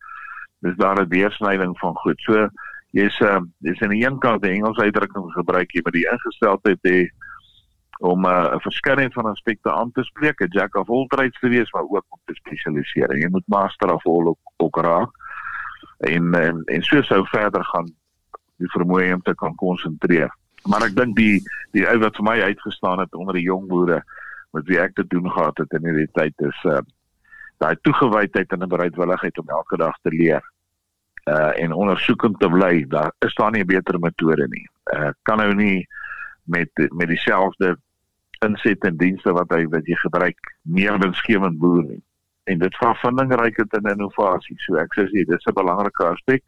Dis 0.58 0.76
daar 0.76 1.00
'n 1.00 1.08
deursnyding 1.08 1.78
van 1.78 1.94
goed. 1.94 2.20
So 2.20 2.48
jy's 2.90 3.20
uh, 3.20 3.40
jy's 3.58 3.80
aan 3.82 3.94
die 3.94 4.06
een 4.06 4.18
kant 4.18 4.42
die 4.42 4.50
Engelse 4.50 4.80
uitdrukking 4.80 5.32
gebruik 5.32 5.70
jy 5.70 5.80
met 5.84 5.92
die 5.92 6.08
ingesteldheid 6.10 6.78
hê 6.82 7.08
om 8.00 8.24
uh, 8.24 8.30
'n 8.30 8.54
uh, 8.54 8.60
verskeidenheid 8.60 9.12
van 9.12 9.26
aspekte 9.26 9.72
aan 9.72 9.92
te 9.92 10.02
spreek, 10.02 10.40
'n 10.40 10.48
jack 10.48 10.74
of 10.74 10.88
all 10.88 11.06
trades 11.06 11.38
te 11.38 11.48
wees, 11.48 11.72
maar 11.72 11.82
ook 11.82 12.06
om 12.08 12.20
te 12.24 12.34
spesialiseer. 12.34 13.18
Jy 13.18 13.28
moet 13.28 13.46
master 13.46 13.92
of 13.94 14.06
all 14.06 14.26
ook, 14.26 14.38
ook 14.56 14.76
raak. 14.76 15.10
En, 15.98 16.34
en 16.34 16.62
en 16.64 16.82
so 16.82 17.02
sou 17.02 17.26
verder 17.26 17.64
gaan 17.64 17.92
die 18.56 18.70
vermoë 18.70 19.12
om 19.14 19.22
te 19.22 19.34
kan 19.34 19.54
konsentreer. 19.54 20.32
Maar 20.68 20.86
ek 20.88 20.96
dink 20.96 21.16
die 21.16 21.42
die 21.76 21.84
ou 21.88 21.98
wat 22.00 22.16
vir 22.16 22.24
my 22.24 22.40
uitgestaan 22.40 22.98
het 23.00 23.14
onder 23.14 23.36
die 23.36 23.48
jong 23.48 23.68
boere 23.68 24.00
met 24.56 24.66
wie 24.68 24.80
ek 24.80 24.94
te 24.94 25.06
doen 25.06 25.30
gehad 25.30 25.58
het 25.58 25.76
in 25.76 25.84
hierdie 25.84 26.10
tyd 26.12 26.48
is 26.48 26.64
uh 26.64 26.80
daai 27.60 27.76
toegewydheid 27.84 28.52
en 28.52 28.62
'n 28.64 28.72
bereidwilligheid 28.72 29.38
om 29.38 29.48
elke 29.48 29.76
dag 29.76 29.96
te 30.02 30.10
leer. 30.10 30.40
Uh 31.28 31.52
en 31.62 31.72
ondersoekend 31.72 32.38
te 32.40 32.48
bly. 32.48 32.84
Daar 32.88 33.12
is 33.18 33.34
daar 33.34 33.50
nie 33.50 33.62
'n 33.62 33.66
beter 33.66 33.98
metode 34.00 34.48
nie. 34.48 34.66
Uh 34.96 35.12
kan 35.22 35.36
nou 35.36 35.54
nie 35.54 35.86
met 36.44 36.70
met 36.92 37.08
dieselfde 37.08 37.76
inset 38.46 38.84
en 38.88 38.96
dienste 38.96 39.32
wat 39.36 39.52
hy 39.54 39.64
wat 39.72 39.88
jy 39.88 39.96
gebruik 40.00 40.52
meer 40.62 40.98
winsgewend 41.02 41.58
boer 41.60 41.84
nie. 41.84 42.02
En 42.48 42.58
dit 42.62 42.76
vra 42.80 42.94
vindingrykheid 43.02 43.76
en 43.78 43.90
innovasie. 43.92 44.56
So 44.64 44.80
ek 44.80 44.96
sê 44.96 45.06
dit 45.12 45.28
is 45.36 45.46
'n 45.46 45.54
belangrike 45.54 46.04
aspek. 46.04 46.42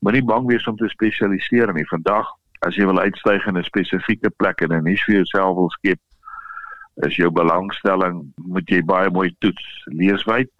Moenie 0.00 0.24
bang 0.24 0.46
wees 0.46 0.66
om 0.66 0.76
te 0.76 0.88
spesialiseer 0.88 1.72
nie. 1.72 1.86
Vandag 1.86 2.26
as 2.66 2.76
jy 2.76 2.86
wil 2.86 3.00
uitstyg 3.00 3.46
in 3.46 3.58
'n 3.58 3.64
spesifieke 3.64 4.30
plek 4.30 4.60
en 4.60 4.72
'n 4.72 4.84
niche 4.84 5.04
vir 5.06 5.14
jouself 5.16 5.56
wil 5.56 5.70
skep, 5.70 6.00
is 6.96 7.16
jou 7.16 7.30
belangstelling 7.30 8.32
moet 8.36 8.68
jy 8.68 8.82
baie 8.82 9.10
mooi 9.10 9.34
toets, 9.38 9.84
lees 9.84 10.24
wyd 10.24 10.50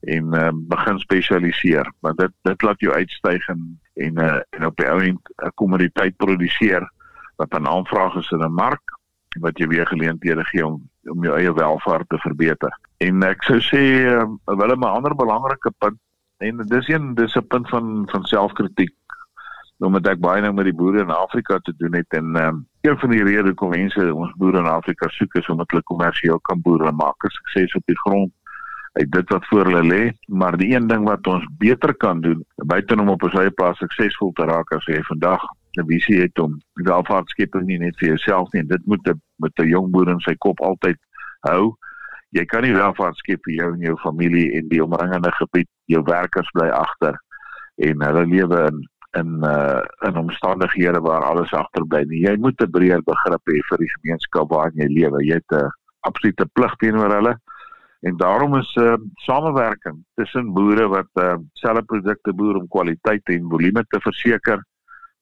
en 0.00 0.34
uh, 0.34 0.50
begin 0.52 0.98
spesialiseer. 0.98 1.92
Want 2.00 2.18
dit 2.18 2.32
dit 2.42 2.62
laat 2.62 2.80
jou 2.80 2.92
uitstyg 2.92 3.48
en 3.48 3.78
en, 3.94 4.18
uh, 4.18 4.40
en 4.50 4.66
op 4.66 4.76
die 4.76 4.88
ou 4.88 5.00
end 5.00 5.20
'n 5.44 5.52
kommoditeit 5.54 6.16
produseer 6.16 6.90
wat 7.36 7.54
'n 7.54 7.66
aanvraag 7.66 8.16
is 8.16 8.30
in 8.30 8.42
'n 8.42 8.52
mark 8.52 8.99
wat 9.38 9.58
jy 9.58 9.66
weer 9.66 9.86
geleenthede 9.86 10.44
gee 10.44 10.66
om 10.66 10.80
om 11.10 11.24
jou 11.24 11.36
eie 11.38 11.52
welvaart 11.54 12.08
te 12.08 12.18
verbeter. 12.20 12.74
En 13.00 13.22
ek 13.24 13.42
sou 13.42 13.56
sê 13.64 13.82
uh, 14.04 14.26
wel 14.44 14.74
'n 14.76 14.84
ander 14.84 15.14
belangrike 15.16 15.72
punt 15.78 15.98
en 16.38 16.56
dis 16.66 16.88
een 16.88 17.14
dis 17.14 17.36
'n 17.36 17.46
punt 17.46 17.68
van 17.68 18.08
van 18.10 18.24
selfkritiek 18.24 18.94
omdat 19.78 20.06
ek 20.06 20.20
baie 20.20 20.42
nou 20.44 20.52
met 20.52 20.64
die 20.64 20.76
boere 20.76 21.00
in 21.00 21.10
Afrika 21.10 21.58
te 21.58 21.72
doen 21.76 21.94
het 21.94 22.12
en 22.12 22.36
um, 22.36 22.66
een 22.80 22.98
van 22.98 23.10
die 23.10 23.24
redes 23.24 23.52
hoekom 23.52 23.70
mense 23.70 24.14
ons 24.14 24.34
boere 24.36 24.58
in 24.58 24.68
Afrika 24.68 25.08
soek 25.08 25.34
is 25.34 25.48
omdat 25.48 25.70
hulle 25.70 25.82
kommersieel 25.82 26.40
kan 26.40 26.60
boere 26.60 26.92
maak, 26.92 27.16
sukses 27.28 27.74
op 27.74 27.86
die 27.86 27.98
grond 28.04 28.32
uit 28.92 29.12
dit 29.12 29.28
wat 29.30 29.46
voor 29.46 29.64
hulle 29.64 29.82
lê, 29.86 30.12
maar 30.26 30.56
die 30.56 30.74
een 30.74 30.86
ding 30.86 31.04
wat 31.06 31.26
ons 31.26 31.46
beter 31.58 31.94
kan 31.94 32.20
doen 32.20 32.44
buite 32.56 32.98
om 32.98 33.08
op 33.08 33.22
ons 33.22 33.34
eie 33.34 33.50
plaas 33.50 33.78
suksesvol 33.78 34.32
te 34.32 34.44
raak 34.44 34.72
as 34.76 34.84
jy 34.84 35.00
vandag 35.08 35.46
'n 35.78 35.86
visie 35.86 36.20
het 36.20 36.38
om 36.38 36.58
welvaartskepping 36.74 37.66
nie 37.66 37.78
net 37.78 37.96
vir 37.98 38.08
jouself 38.08 38.52
nie, 38.52 38.62
dit 38.66 38.86
moet 38.86 39.08
'n 39.08 39.20
met 39.38 39.52
'n 39.58 39.68
jong 39.68 39.90
boer 39.90 40.08
in 40.08 40.20
sy 40.20 40.34
kop 40.38 40.60
altyd 40.60 40.98
hou. 41.48 41.76
Jy 42.30 42.44
kan 42.44 42.62
nie 42.62 42.74
welvaart 42.74 43.16
skep 43.16 43.40
vir 43.44 43.54
jou 43.54 43.72
en 43.74 43.80
jou 43.80 43.96
familie 43.98 44.52
en 44.58 44.68
die 44.68 44.82
omringende 44.84 45.32
gebied, 45.32 45.68
jou 45.86 46.02
werkers 46.02 46.50
bly 46.54 46.68
agter 46.68 47.18
en 47.76 48.02
hulle 48.02 48.26
lewe 48.26 48.66
in 48.70 48.88
in 49.18 49.42
uh 49.42 49.82
in 50.06 50.16
omstandighede 50.16 51.00
waar 51.00 51.24
alles 51.24 51.52
agterbly. 51.52 52.04
Jy 52.08 52.36
moet 52.36 52.60
'n 52.62 52.70
breër 52.70 53.02
begrip 53.02 53.42
hê 53.50 53.58
vir 53.68 53.78
die 53.78 53.94
gemeenskap 53.98 54.50
waarin 54.50 54.76
jy 54.76 54.88
lewe. 54.88 55.24
Jy 55.24 55.34
het 55.34 55.52
'n 55.52 55.70
absolute 56.00 56.46
plig 56.52 56.76
teenoor 56.76 57.14
hulle. 57.14 57.38
En 58.00 58.16
daarom 58.16 58.56
is 58.56 58.74
'n 58.76 58.80
uh, 58.80 58.96
samewerking 59.14 60.04
tussen 60.14 60.52
boere 60.52 60.88
wat 60.88 61.10
uh 61.14 61.36
selfe 61.52 61.82
produkte 61.82 62.32
boer 62.32 62.56
om 62.56 62.68
kwaliteit 62.68 63.22
en 63.24 63.50
volume 63.50 63.84
te 63.88 64.00
verseker 64.00 64.62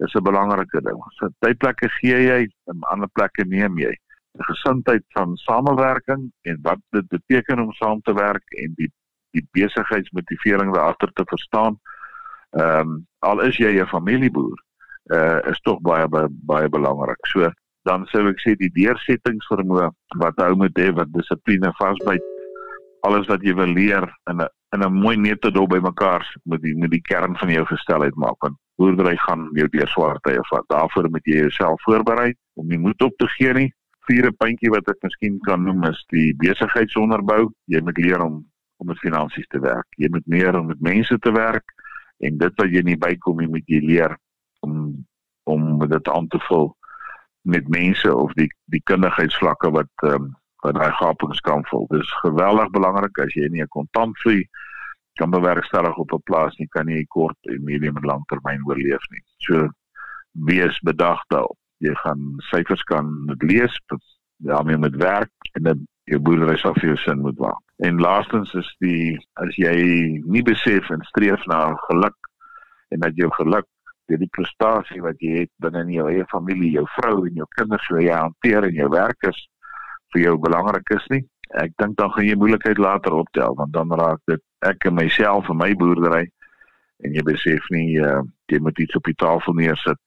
is 0.04 0.14
'n 0.14 0.22
belangrike 0.22 0.80
ding. 0.82 1.00
So 1.18 1.28
tydplekke 1.44 1.88
gee 2.00 2.20
jy, 2.26 2.40
en 2.70 2.80
ander 2.92 3.08
plekke 3.12 3.44
neem 3.44 3.78
jy. 3.78 3.94
Die 4.38 4.46
gesindheid 4.46 5.04
van 5.16 5.36
samewerking 5.36 6.30
en 6.42 6.58
wat 6.62 6.78
dit 6.90 7.08
beteken 7.08 7.60
om 7.60 7.72
saam 7.72 8.00
te 8.00 8.14
werk 8.14 8.44
en 8.62 8.72
die 8.76 8.90
die 9.36 9.44
besigheidsmotivering 9.52 10.74
daaragter 10.74 11.12
te 11.12 11.24
verstaan. 11.26 11.78
Ehm 12.56 12.80
um, 12.80 13.06
al 13.18 13.40
is 13.40 13.56
jy 13.56 13.80
'n 13.80 13.86
familieboer, 13.86 14.58
uh 15.12 15.40
is 15.50 15.60
tog 15.60 15.80
baie 15.80 16.06
baie 16.30 16.68
belangrik. 16.68 17.26
So 17.26 17.50
dan 17.82 18.06
sou 18.06 18.28
ek 18.28 18.40
sê 18.40 18.54
die 18.56 18.72
deursettingsvermoë 18.72 19.90
wat 20.18 20.36
hou 20.36 20.54
moet 20.56 20.78
hê 20.78 20.92
wat 20.94 21.12
dissipline 21.12 21.72
vasbyt 21.78 22.24
alles 23.06 23.28
wat 23.30 23.44
jy 23.46 23.54
wil 23.54 23.72
leer 23.72 24.04
in 24.30 24.40
'n 24.40 24.48
in 24.74 24.82
'n 24.82 24.92
mooi 24.92 25.16
netedop 25.16 25.68
bymekaar 25.68 26.36
met 26.44 26.62
die 26.62 26.76
met 26.76 26.90
die 26.90 27.00
kern 27.00 27.36
van 27.36 27.48
jou 27.48 27.64
gesteldheid 27.66 28.14
maak 28.14 28.36
want 28.38 28.56
boerdery 28.76 29.16
gaan 29.16 29.48
jou 29.52 29.68
deur 29.68 29.88
swaar 29.88 30.18
tye 30.20 30.42
vat. 30.50 30.64
Daarvoor 30.68 31.10
moet 31.10 31.24
jy 31.24 31.36
jouself 31.36 31.82
voorberei 31.82 32.34
om 32.54 32.66
nie 32.66 32.78
moed 32.78 33.02
op 33.02 33.16
te 33.16 33.26
gee 33.26 33.52
nie. 33.52 33.72
Vierde 34.06 34.32
puntjie 34.32 34.70
wat 34.70 34.88
ek 34.88 35.02
miskien 35.02 35.38
kan 35.38 35.62
noem 35.62 35.84
is 35.84 36.04
die 36.08 36.34
besigheidsonderbou. 36.36 37.48
Jy 37.64 37.80
moet 37.80 37.98
leer 37.98 38.22
om 38.22 38.44
om 38.78 38.86
met 38.86 38.98
finansies 38.98 39.46
te 39.46 39.58
werk. 39.60 39.86
Jy 39.96 40.08
moet 40.10 40.26
meer 40.26 40.58
om 40.58 40.66
met 40.66 40.80
mense 40.80 41.18
te 41.18 41.32
werk 41.32 41.74
en 42.18 42.38
dit 42.38 42.60
wat 42.60 42.70
jy 42.70 42.82
nie 42.82 42.98
bykom 42.98 43.40
nie, 43.40 43.48
moet 43.48 43.66
jy 43.66 43.80
leer 43.82 44.16
om 44.60 45.06
om 45.48 45.78
dit 45.88 46.08
aan 46.08 46.28
te 46.28 46.38
vul 46.48 46.76
met 47.48 47.68
mense 47.68 48.14
of 48.14 48.32
die 48.36 48.50
die 48.72 48.82
kundigheidsvlakke 48.84 49.70
wat 49.70 49.90
ehm 50.04 50.14
um, 50.14 50.36
wat 50.62 50.74
daai 50.74 50.92
gapings 50.92 51.40
kan 51.40 51.64
vul. 51.70 51.86
Dis 51.90 52.10
geweldig 52.22 52.70
belangrik 52.70 53.18
as 53.18 53.34
jy 53.34 53.48
nie 53.48 53.62
'n 53.62 53.74
kontantvloei 53.76 54.48
kan 55.18 55.30
bewerkstellig 55.30 55.96
op 55.96 56.12
'n 56.12 56.22
plaas 56.24 56.56
nie, 56.58 56.68
kan 56.68 56.88
jy 56.88 57.04
kort 57.08 57.38
en 57.42 57.64
medium 57.64 57.96
en 57.96 58.06
langtermyn 58.06 58.66
oorleef 58.66 59.04
nie. 59.10 59.22
So 59.38 59.68
wees 60.32 60.78
bedag 60.80 61.20
daarop. 61.28 61.58
Jy 61.78 61.94
gaan 61.94 62.34
syfers 62.38 62.82
kan 62.82 63.36
lees, 63.38 63.78
daarmee 64.38 64.78
met 64.78 64.96
werk 64.96 65.30
en 65.52 65.62
dan 65.62 65.86
jou 66.04 66.20
boerdery 66.20 66.56
sal 66.56 66.74
vir 66.74 66.92
jou 66.92 66.96
sin 66.96 67.20
moet 67.20 67.38
maak. 67.38 67.62
En 67.76 68.00
laastens 68.00 68.54
is 68.54 68.68
die 68.78 69.18
as 69.32 69.56
jy 69.56 69.74
nie 70.24 70.42
besef 70.42 70.90
en 70.90 71.02
streef 71.02 71.44
na 71.46 71.74
geluk 71.88 72.16
en 72.88 73.00
dat 73.00 73.16
jou 73.16 73.30
geluk 73.30 73.66
deur 74.08 74.18
die 74.18 74.32
prestasie 74.32 75.02
wat 75.04 75.20
jy 75.20 75.44
het 75.44 75.52
binne 75.62 75.82
in 75.84 75.92
jou 75.98 76.08
eie 76.08 76.24
familie, 76.32 76.72
jou 76.78 76.86
vrou 76.96 77.26
en 77.26 77.34
jou 77.34 77.46
kinders 77.58 77.88
hoe 77.88 78.02
jy 78.02 78.14
hanteer 78.14 78.64
en 78.64 78.74
jou 78.74 78.88
werkers 78.94 79.48
vir 80.12 80.22
jou 80.22 80.36
belangrik 80.38 80.90
is 80.96 81.06
nie. 81.12 81.22
Ek 81.56 81.72
dink 81.80 81.96
dan 81.96 82.12
gaan 82.12 82.26
jy 82.26 82.36
moeilikheid 82.36 82.78
later 82.78 83.12
optel 83.12 83.56
want 83.56 83.72
dan 83.72 83.92
raak 83.92 84.20
dit 84.26 84.42
ek 84.66 84.84
en 84.90 84.94
myself 84.94 85.48
en 85.48 85.56
my 85.56 85.72
boerdery 85.74 86.26
en 87.04 87.14
jy 87.14 87.22
besef 87.22 87.68
nie 87.70 87.98
uh, 88.02 88.22
jy 88.50 88.60
moet 88.60 88.78
iets 88.82 88.96
op 88.98 89.06
die 89.06 89.16
tafel 89.16 89.54
neersit 89.54 90.00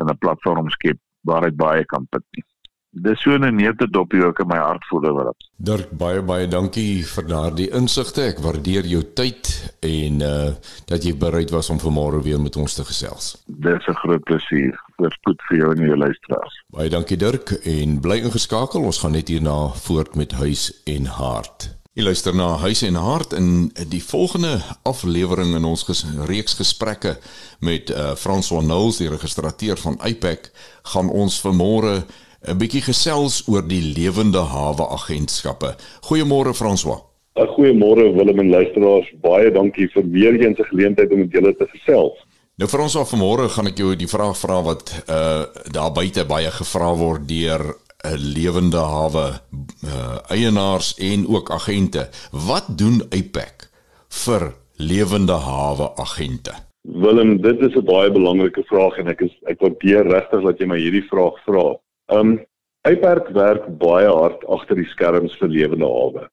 en 0.00 0.10
'n 0.10 0.18
platform 0.18 0.70
skep 0.70 0.98
waar 1.22 1.46
dit 1.46 1.56
baie 1.56 1.84
kan 1.84 2.06
put 2.10 2.24
nie 2.36 2.44
dis 2.92 3.22
so 3.22 3.30
'n 3.30 3.54
neete 3.56 3.90
dopie 3.90 4.24
ook 4.24 4.38
in 4.38 4.46
my 4.46 4.56
hart 4.56 4.84
voel 4.84 5.04
oor 5.04 5.24
dit. 5.24 5.48
Dirk 5.56 5.90
baie 5.90 6.22
baie 6.22 6.48
dankie 6.48 7.04
vir 7.04 7.26
daardie 7.26 7.70
insigte. 7.70 8.22
Ek 8.22 8.38
waardeer 8.38 8.84
jou 8.84 9.02
tyd 9.14 9.72
en 9.80 10.20
uh 10.20 10.50
dat 10.86 11.04
jy 11.04 11.16
bereid 11.16 11.50
was 11.50 11.70
om 11.70 11.80
vanmôre 11.80 12.22
weer 12.22 12.40
met 12.40 12.56
ons 12.56 12.74
te 12.74 12.84
gesels. 12.84 13.42
Dis 13.46 13.86
'n 13.88 13.94
groot 13.94 14.24
plesier. 14.24 14.76
Voorspoed 14.96 15.40
vir 15.48 15.58
jou 15.58 15.70
en 15.72 15.86
jou 15.86 15.96
luisteraars. 15.96 16.64
Baie 16.68 16.88
dankie 16.88 17.16
Dirk 17.16 17.50
en 17.50 18.00
bly 18.00 18.20
ingeskakel. 18.20 18.82
Ons 18.82 18.98
gaan 18.98 19.12
net 19.12 19.28
hierna 19.28 19.68
voort 19.68 20.14
met 20.14 20.32
huis 20.32 20.82
en 20.84 21.06
hart. 21.06 21.76
Jy 21.94 22.02
luister 22.02 22.34
na 22.34 22.56
Huis 22.56 22.82
en 22.82 22.94
Hart 22.94 23.32
in 23.32 23.72
die 23.88 24.02
volgende 24.02 24.62
aflewering 24.82 25.54
in 25.54 25.64
ons 25.64 25.82
ges 25.82 26.06
reeks 26.24 26.54
gesprekke 26.54 27.18
met 27.60 27.90
uh 27.90 28.14
François 28.16 28.62
Knowles, 28.62 28.96
die 28.96 29.08
registrateur 29.08 29.76
van 29.76 29.98
IPAC, 30.00 30.50
gaan 30.82 31.10
ons 31.10 31.40
vanmôre 31.40 32.06
'n 32.48 32.58
bietjie 32.58 32.82
gesels 32.82 33.42
oor 33.46 33.62
die 33.66 33.82
lewende 33.96 34.42
hawe 34.50 34.88
agentskappe. 34.98 35.74
Goeiemôre 36.08 36.54
François. 36.54 37.00
Goeiemôre 37.34 38.12
Willem 38.16 38.38
en 38.38 38.50
luisteraars. 38.50 39.08
Baie 39.20 39.50
dankie 39.50 39.88
vir 39.88 40.04
weer 40.10 40.34
eens 40.40 40.58
'n 40.58 40.64
geleentheid 40.64 41.12
om 41.12 41.18
met 41.18 41.32
julle 41.32 41.56
te 41.56 41.66
gesels. 41.66 42.18
Nou 42.56 42.68
François, 42.68 43.08
vanmôre 43.08 43.48
gaan 43.48 43.66
ek 43.66 43.78
jou 43.78 43.96
die 43.96 44.08
vraag 44.08 44.36
vra 44.36 44.62
wat 44.62 45.04
uh 45.08 45.44
daar 45.70 45.92
buite 45.92 46.24
baie 46.24 46.50
gevra 46.50 46.94
word 46.94 47.28
deur 47.28 47.62
'n 47.62 48.12
uh, 48.12 48.18
lewende 48.18 48.76
hawe 48.76 49.40
uh 49.84 50.18
eienaars 50.28 50.94
en 50.98 51.26
ook 51.28 51.50
agente. 51.50 52.08
Wat 52.30 52.64
doen 52.68 53.02
APAC 53.10 53.70
vir 54.08 54.54
lewende 54.76 55.32
hawe 55.32 55.96
agente? 55.96 56.52
Willem, 56.82 57.40
dit 57.40 57.60
is 57.60 57.74
'n 57.74 57.84
baie 57.84 58.10
belangrike 58.10 58.62
vraag 58.62 58.96
en 58.98 59.06
ek 59.06 59.20
is 59.20 59.34
ek 59.46 59.60
waardeer 59.60 60.06
regtig 60.06 60.42
dat 60.42 60.58
jy 60.58 60.66
my 60.66 60.78
hierdie 60.78 61.08
vraag 61.08 61.38
vra. 61.46 61.78
Ehm 62.12 62.20
um, 62.20 62.40
Eipark 62.82 63.28
werk 63.30 63.66
baie 63.78 64.08
hard 64.10 64.40
agter 64.50 64.74
die 64.74 64.88
skerms 64.90 65.36
vir 65.38 65.48
lewende 65.48 65.86
hawe. 65.86 66.24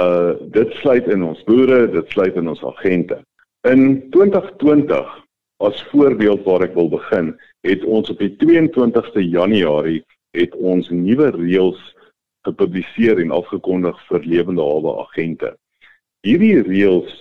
Uh 0.00 0.32
dit 0.54 0.72
sluit 0.80 1.06
in 1.12 1.22
ons 1.26 1.42
boere, 1.44 1.84
dit 1.92 2.14
sluit 2.14 2.38
in 2.40 2.48
ons 2.48 2.62
agente. 2.64 3.18
In 3.68 4.00
2020 4.16 5.10
as 5.60 5.82
voorbeeld 5.90 6.46
waar 6.48 6.64
ek 6.64 6.74
wil 6.74 6.88
begin, 6.88 7.34
het 7.68 7.84
ons 7.84 8.08
op 8.10 8.18
die 8.24 8.32
22ste 8.40 9.20
Januarie 9.20 10.00
het 10.32 10.56
ons 10.56 10.88
nuwe 10.88 11.28
reëls 11.36 11.80
gepubliseer 12.48 13.20
en 13.20 13.36
afgekondig 13.36 13.98
vir 14.08 14.24
lewende 14.24 14.64
hawe 14.64 14.96
agente. 15.04 15.52
Hierdie 16.24 16.62
reëls 16.64 17.20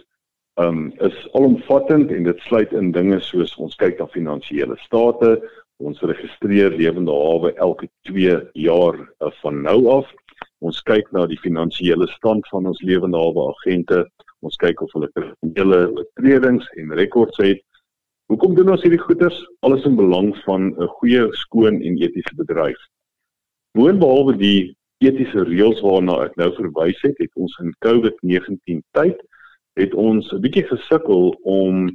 um 0.60 0.88
is 1.04 1.20
alomvattend 1.36 2.16
en 2.16 2.32
dit 2.32 2.48
sluit 2.48 2.72
in 2.76 2.94
dinge 2.96 3.20
soos 3.28 3.58
ons 3.60 3.76
kyk 3.80 4.00
na 4.00 4.08
finansiële 4.16 4.80
state, 4.88 5.36
Ons 5.80 6.02
registreer 6.04 6.74
lewende 6.76 7.14
hawe 7.16 7.54
elke 7.56 7.88
2 8.10 8.36
jaar 8.60 8.98
uh, 9.00 9.32
van 9.42 9.62
nou 9.64 9.78
af. 9.94 10.10
Ons 10.60 10.82
kyk 10.84 11.08
na 11.16 11.24
die 11.32 11.40
finansiële 11.40 12.08
stand 12.18 12.48
van 12.52 12.68
ons 12.68 12.82
lewende 12.84 13.20
hawe 13.20 13.46
agente. 13.54 14.04
Ons 14.44 14.60
kyk 14.60 14.84
of 14.84 14.92
hulle 14.96 15.08
kriminele 15.16 15.80
oortredings 15.94 16.68
en 16.82 16.92
rekords 17.00 17.40
het. 17.44 17.64
Hoekom 18.30 18.58
doen 18.58 18.74
ons 18.76 18.84
hierdie 18.84 19.02
goeders? 19.02 19.40
Alles 19.66 19.88
in 19.88 19.96
belang 19.96 20.34
van 20.44 20.74
'n 20.76 20.92
goeie, 21.00 21.24
skoon 21.32 21.80
en 21.82 21.98
etiese 21.98 22.36
bedryf. 22.36 22.82
Boonbehalwe 23.78 24.36
die 24.38 24.76
etiese 25.00 25.48
reëls 25.48 25.82
waarna 25.82 26.20
ek 26.26 26.36
nou 26.36 26.52
verwys 26.60 27.00
het, 27.02 27.16
het 27.18 27.32
ons 27.36 27.56
in 27.64 27.74
COVID-19 27.86 28.84
tyd 28.92 29.20
het 29.80 29.94
ons 29.94 30.28
'n 30.34 30.42
bietjie 30.44 30.68
gesukkel 30.68 31.40
om 31.44 31.88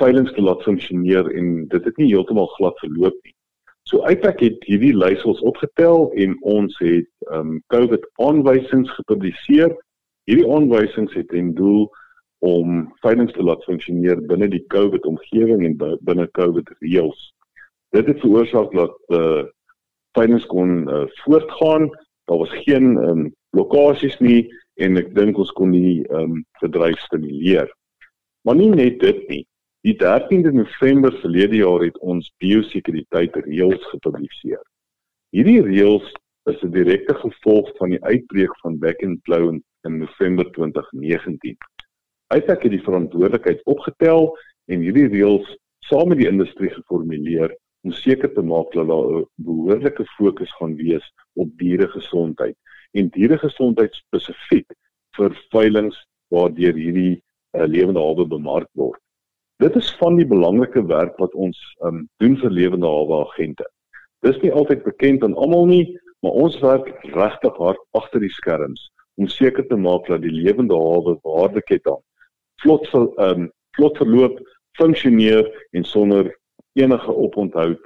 veiling 0.00 0.28
te 0.28 0.42
laat 0.42 0.62
funksioneer 0.62 1.28
en 1.36 1.66
dit 1.68 1.84
het 1.84 1.96
nie 1.96 2.10
heeltemal 2.12 2.46
glad 2.56 2.78
verloop 2.78 3.16
nie. 3.22 3.34
So 3.88 4.06
IPAC 4.08 4.40
het 4.40 4.62
hierdie 4.64 4.94
leiersels 4.96 5.42
opgetel 5.42 6.12
en 6.14 6.36
ons 6.40 6.78
het 6.78 7.08
ehm 7.28 7.56
um, 7.56 7.56
COVID 7.74 8.06
aanwysings 8.22 8.90
gepubliseer. 8.98 9.74
Hierdie 10.30 10.48
aanwysings 10.48 11.14
het 11.18 11.28
ten 11.28 11.52
doel 11.58 11.90
om 12.42 12.92
veiling 13.02 13.30
te 13.32 13.42
laat 13.42 13.64
funksioneer 13.64 14.22
binne 14.30 14.48
die 14.50 14.64
COVID 14.74 15.04
omgewing 15.06 15.66
en 15.66 15.76
binne 16.06 16.28
COVID 16.38 16.70
reëls. 16.80 17.28
Dit 17.94 18.06
het 18.06 18.22
veroorsaak 18.22 18.72
dat 18.72 18.96
eh 19.10 19.18
uh, 19.18 19.44
veiling 20.16 20.46
kon 20.46 20.88
uh, 20.88 21.04
voortgaan. 21.24 21.90
Daar 22.24 22.38
was 22.38 22.54
geen 22.64 22.96
ehm 22.98 23.08
um, 23.08 23.34
lokasies 23.50 24.18
nie 24.18 24.48
en 24.74 24.96
ek 24.96 25.14
dink 25.14 25.38
ons 25.38 25.52
kon 25.52 25.70
die 25.70 26.02
ehm 26.08 26.38
um, 26.38 26.44
bedryf 26.60 26.98
stimuleer. 26.98 27.68
Maar 28.42 28.56
nie 28.56 28.70
net 28.70 29.00
dit 29.00 29.28
nie. 29.28 29.46
Die 29.82 29.96
13de 29.98 30.52
November 30.52 31.12
verlede 31.18 31.56
jaar 31.56 31.80
het 31.82 31.96
ons 31.98 32.28
biosekuriteit 32.38 33.34
reëls 33.34 33.82
gepubliseer. 33.90 34.60
Hierdie 35.34 35.58
reëls 35.66 36.06
is 36.52 36.62
'n 36.62 36.70
direkte 36.70 37.16
gevolg 37.22 37.72
van 37.80 37.90
die 37.90 37.98
uitbreek 38.04 38.54
van 38.60 38.78
back 38.78 39.02
and 39.02 39.18
flow 39.26 39.48
in, 39.50 39.58
November 39.82 40.46
2019. 40.52 41.56
Uitsak 42.30 42.62
het 42.62 42.70
die 42.70 42.86
verantwoordelikheid 42.86 43.66
opgetel 43.66 44.30
en 44.70 44.86
hierdie 44.86 45.08
reëls 45.08 45.50
saam 45.90 46.08
met 46.08 46.18
die 46.22 46.30
industrie 46.30 46.70
geformuleer 46.70 47.58
om 47.82 47.90
seker 47.90 48.32
te 48.32 48.42
maak 48.42 48.70
dat 48.72 48.86
daar 48.86 49.18
'n 49.18 49.26
behoorlike 49.34 50.04
fokus 50.14 50.52
gaan 50.62 50.76
wees 50.76 51.12
op 51.34 51.48
dieregesondheid 51.58 52.56
en 52.92 53.08
dieregesondheid 53.08 53.94
spesifiek 53.94 54.70
vir 55.18 55.30
veilinge 55.50 56.04
waardeur 56.28 56.74
hierdie 56.74 57.22
uh, 57.56 57.66
lewende 57.66 58.00
hawe 58.00 58.26
bemark 58.26 58.70
word. 58.72 59.02
Dit 59.62 59.76
is 59.76 59.92
van 59.96 60.16
die 60.18 60.26
belangrike 60.26 60.80
werk 60.90 61.18
wat 61.22 61.34
ons 61.38 61.58
um, 61.86 62.08
doen 62.18 62.32
vir 62.40 62.50
lewende 62.50 62.88
hawe 62.90 63.20
agente. 63.28 63.62
Dis 64.26 64.40
nie 64.42 64.50
altyd 64.50 64.80
bekend 64.82 65.22
aan 65.22 65.36
almal 65.38 65.68
nie, 65.70 65.84
maar 66.26 66.34
ons 66.46 66.56
werk 66.64 66.88
regtig 67.14 67.60
hard 67.62 67.78
agter 67.94 68.24
die 68.24 68.32
skerms 68.34 68.88
om 69.22 69.28
seker 69.30 69.62
te 69.68 69.78
maak 69.78 70.08
dat 70.10 70.24
die 70.24 70.34
lewende 70.34 70.74
hawe 70.74 71.14
waardeketting 71.22 72.00
vlot 72.64 72.90
sal 72.90 73.06
ehm 73.22 73.44
um, 73.44 73.48
vlot 73.78 73.96
verloop, 74.02 74.40
funksioneer 74.80 75.46
en 75.78 75.86
sonder 75.86 76.32
enige 76.74 77.14
oponthoud 77.14 77.78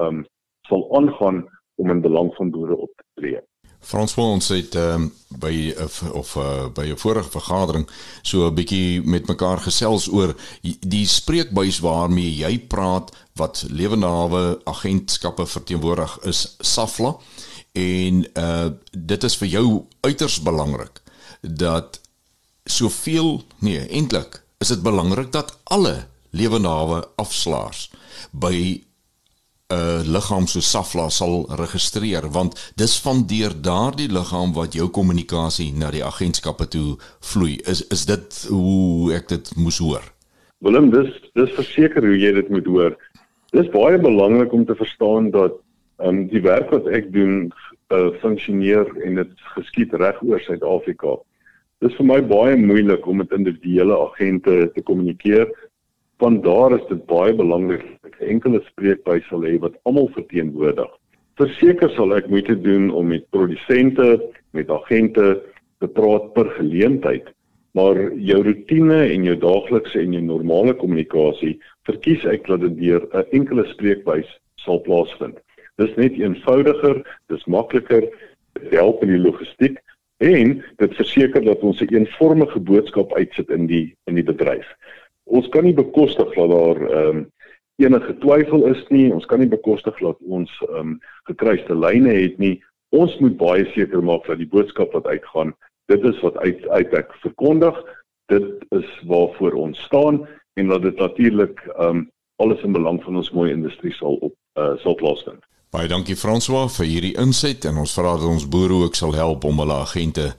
ehm 0.00 0.22
um, 0.22 0.26
sal 0.70 0.88
aangaan 0.96 1.44
om 1.76 1.92
in 1.92 2.00
belang 2.08 2.32
van 2.40 2.56
boere 2.56 2.76
op 2.88 2.92
te 2.96 3.04
tree. 3.20 3.44
Frans 3.80 4.12
van 4.12 4.24
ons 4.24 4.48
het 4.48 4.74
um, 4.74 5.12
by 5.28 5.74
of, 5.82 6.02
of 6.02 6.34
uh, 6.36 6.66
by 6.74 6.86
'n 6.90 6.98
vorige 6.98 7.30
vergadering 7.30 7.88
so 8.22 8.46
'n 8.46 8.54
bietjie 8.54 9.02
met 9.02 9.26
mekaar 9.26 9.58
gesels 9.58 10.08
oor 10.08 10.34
die 10.80 11.06
spreekbuis 11.06 11.78
waarmee 11.78 12.36
jy 12.36 12.58
praat 12.58 13.14
wat 13.32 13.64
lewende 13.68 14.06
hawe 14.06 14.60
agentskappe 14.64 15.46
verteenwoordig 15.46 16.18
is 16.22 16.56
Safla. 16.58 17.16
En 17.72 18.26
uh 18.34 18.70
dit 18.90 19.24
is 19.24 19.36
vir 19.36 19.48
jou 19.48 19.84
uiters 20.00 20.40
belangrik 20.42 21.00
dat 21.40 22.00
soveel 22.64 23.44
nee 23.58 23.88
eintlik 23.88 24.42
is 24.58 24.68
dit 24.68 24.82
belangrik 24.82 25.32
dat 25.32 25.58
alle 25.64 26.06
lewende 26.30 26.68
hawe 26.68 27.08
afslaers 27.16 27.90
by 28.30 28.82
uh, 29.72 30.00
liggaam 30.04 30.46
so 30.46 30.60
Safla 30.60 31.08
sal 31.10 31.46
registreer 31.62 32.28
want 32.32 32.72
dis 32.76 32.98
van 33.04 33.24
deur 33.26 33.54
daardie 33.70 34.08
liggaam 34.08 34.54
wat 34.54 34.74
jou 34.74 34.88
kommunikasie 34.88 35.72
na 35.72 35.90
die 35.90 36.04
agentskappe 36.04 36.68
toe 36.68 36.96
vloei 37.32 37.58
is 37.72 37.86
is 37.94 38.06
dit 38.06 38.46
hoe 38.50 39.14
ek 39.14 39.28
dit 39.28 39.56
moes 39.56 39.78
hoor 39.78 40.04
Willem 40.60 40.90
dis 40.90 41.10
dis 41.34 41.52
verseker 41.54 42.02
hoe 42.02 42.18
jy 42.18 42.32
dit 42.40 42.48
moet 42.50 42.66
hoor 42.66 42.96
Dis 43.56 43.68
baie 43.72 43.96
belangrik 43.96 44.52
om 44.52 44.64
te 44.68 44.74
verstaan 44.76 45.30
dat 45.30 45.54
ehm 45.98 46.08
um, 46.08 46.26
die 46.28 46.42
werk 46.44 46.68
wat 46.70 46.86
ek 46.86 47.08
doen 47.12 47.48
uh, 47.96 48.10
funksioneer 48.20 48.90
en 49.04 49.16
dit 49.18 49.30
geskied 49.54 49.94
reg 49.96 50.18
oor 50.22 50.42
Suid-Afrika. 50.44 51.16
Dis 51.80 51.96
vir 51.96 52.06
my 52.10 52.18
baie 52.28 52.58
moeilik 52.60 53.06
om 53.08 53.22
met 53.22 53.32
individuele 53.32 53.96
agente 53.96 54.68
te 54.74 54.84
kommunikeer. 54.84 55.48
Van 56.20 56.40
daar 56.44 56.76
is 56.76 56.84
dit 56.90 57.00
baie 57.08 57.32
belangrik 57.34 57.82
'n 57.82 57.97
enkele 58.20 58.60
spreekbuis 58.66 59.26
sal 59.28 59.44
hê 59.46 59.58
wat 59.62 59.76
almal 59.84 60.08
verteenwoordig. 60.14 60.90
Verseker 61.38 61.90
sal 61.94 62.16
ek 62.16 62.28
moeite 62.28 62.56
doen 62.58 62.90
om 62.90 63.12
met 63.12 63.26
produsente, 63.30 64.18
met 64.52 64.70
agente 64.70 65.42
te 65.78 65.88
praat 65.88 66.32
per 66.34 66.50
geleentheid, 66.56 67.28
maar 67.78 67.98
jou 68.16 68.40
rotine 68.42 68.98
en 69.06 69.26
jou 69.28 69.36
daaglikse 69.38 70.00
en 70.00 70.16
jou 70.16 70.22
normale 70.24 70.74
kommunikasie 70.74 71.58
verkies 71.86 72.24
ek 72.26 72.48
dat 72.50 72.64
dit 72.66 72.78
deur 72.80 73.06
'n 73.12 73.24
enkele 73.38 73.64
spreekbuis 73.70 74.28
sal 74.56 74.80
plaasvind. 74.82 75.38
Dis 75.78 75.94
net 75.96 76.18
eenvoudiger, 76.18 77.04
dis 77.28 77.44
makliker, 77.46 78.08
dit 78.58 78.72
help 78.74 79.02
in 79.02 79.14
die 79.14 79.22
logistiek 79.22 79.78
en 80.18 80.64
dit 80.82 80.94
verseker 80.98 81.44
dat 81.44 81.62
ons 81.62 81.80
'n 81.80 81.94
eenvormige 81.94 82.60
boodskap 82.60 83.12
uitsit 83.14 83.50
in 83.50 83.66
die 83.66 83.94
in 84.06 84.14
die 84.14 84.26
bedryf. 84.26 84.66
Ons 85.24 85.48
kan 85.48 85.64
nie 85.64 85.74
bekostig 85.74 86.34
dat 86.34 86.50
daar 86.50 86.80
ehm 86.82 87.16
um, 87.16 87.26
enige 87.78 88.14
twyfel 88.22 88.66
is 88.66 88.80
nie. 88.88 89.08
Ons 89.14 89.26
kan 89.30 89.42
nie 89.42 89.50
bekostig 89.50 89.98
dat 90.02 90.18
ons 90.26 90.50
ehm 90.68 90.94
um, 90.94 90.98
gekruiste 91.30 91.76
lyne 91.76 92.14
het 92.14 92.38
nie. 92.42 92.56
Ons 92.96 93.14
moet 93.22 93.36
baie 93.36 93.66
seker 93.74 94.02
maak 94.02 94.26
dat 94.26 94.40
die 94.40 94.48
boodskap 94.48 94.94
wat 94.96 95.06
uitgaan, 95.06 95.52
dit 95.92 96.04
is 96.08 96.20
wat 96.24 96.38
uit 96.44 96.68
uit 96.68 96.94
ek 96.96 97.12
verkondig. 97.22 97.76
Dit 98.32 98.64
is 98.76 98.88
waarvoor 99.08 99.52
ons 99.52 99.82
staan 99.88 100.24
en 100.60 100.72
dat 100.72 100.82
dit 100.82 100.96
natuurlik 100.98 101.60
ehm 101.76 102.04
um, 102.04 102.06
alles 102.38 102.62
in 102.62 102.72
belang 102.72 103.02
van 103.02 103.16
ons 103.18 103.32
mooi 103.34 103.50
industrie 103.50 103.92
sal 103.94 104.14
op 104.22 104.34
uh, 104.58 104.76
sal 104.78 104.94
plaasvind. 104.94 105.42
Baie 105.74 105.88
dankie 105.90 106.16
François 106.16 106.70
vir 106.78 106.86
hierdie 106.86 107.16
inset 107.20 107.66
en 107.68 107.80
ons 107.82 107.94
vra 107.98 108.14
dat 108.16 108.28
ons 108.30 108.46
boere 108.48 108.84
ook 108.86 108.94
sal 108.94 109.12
help 109.18 109.44
om 109.44 109.58
hulle 109.58 109.74
agente 109.82 110.30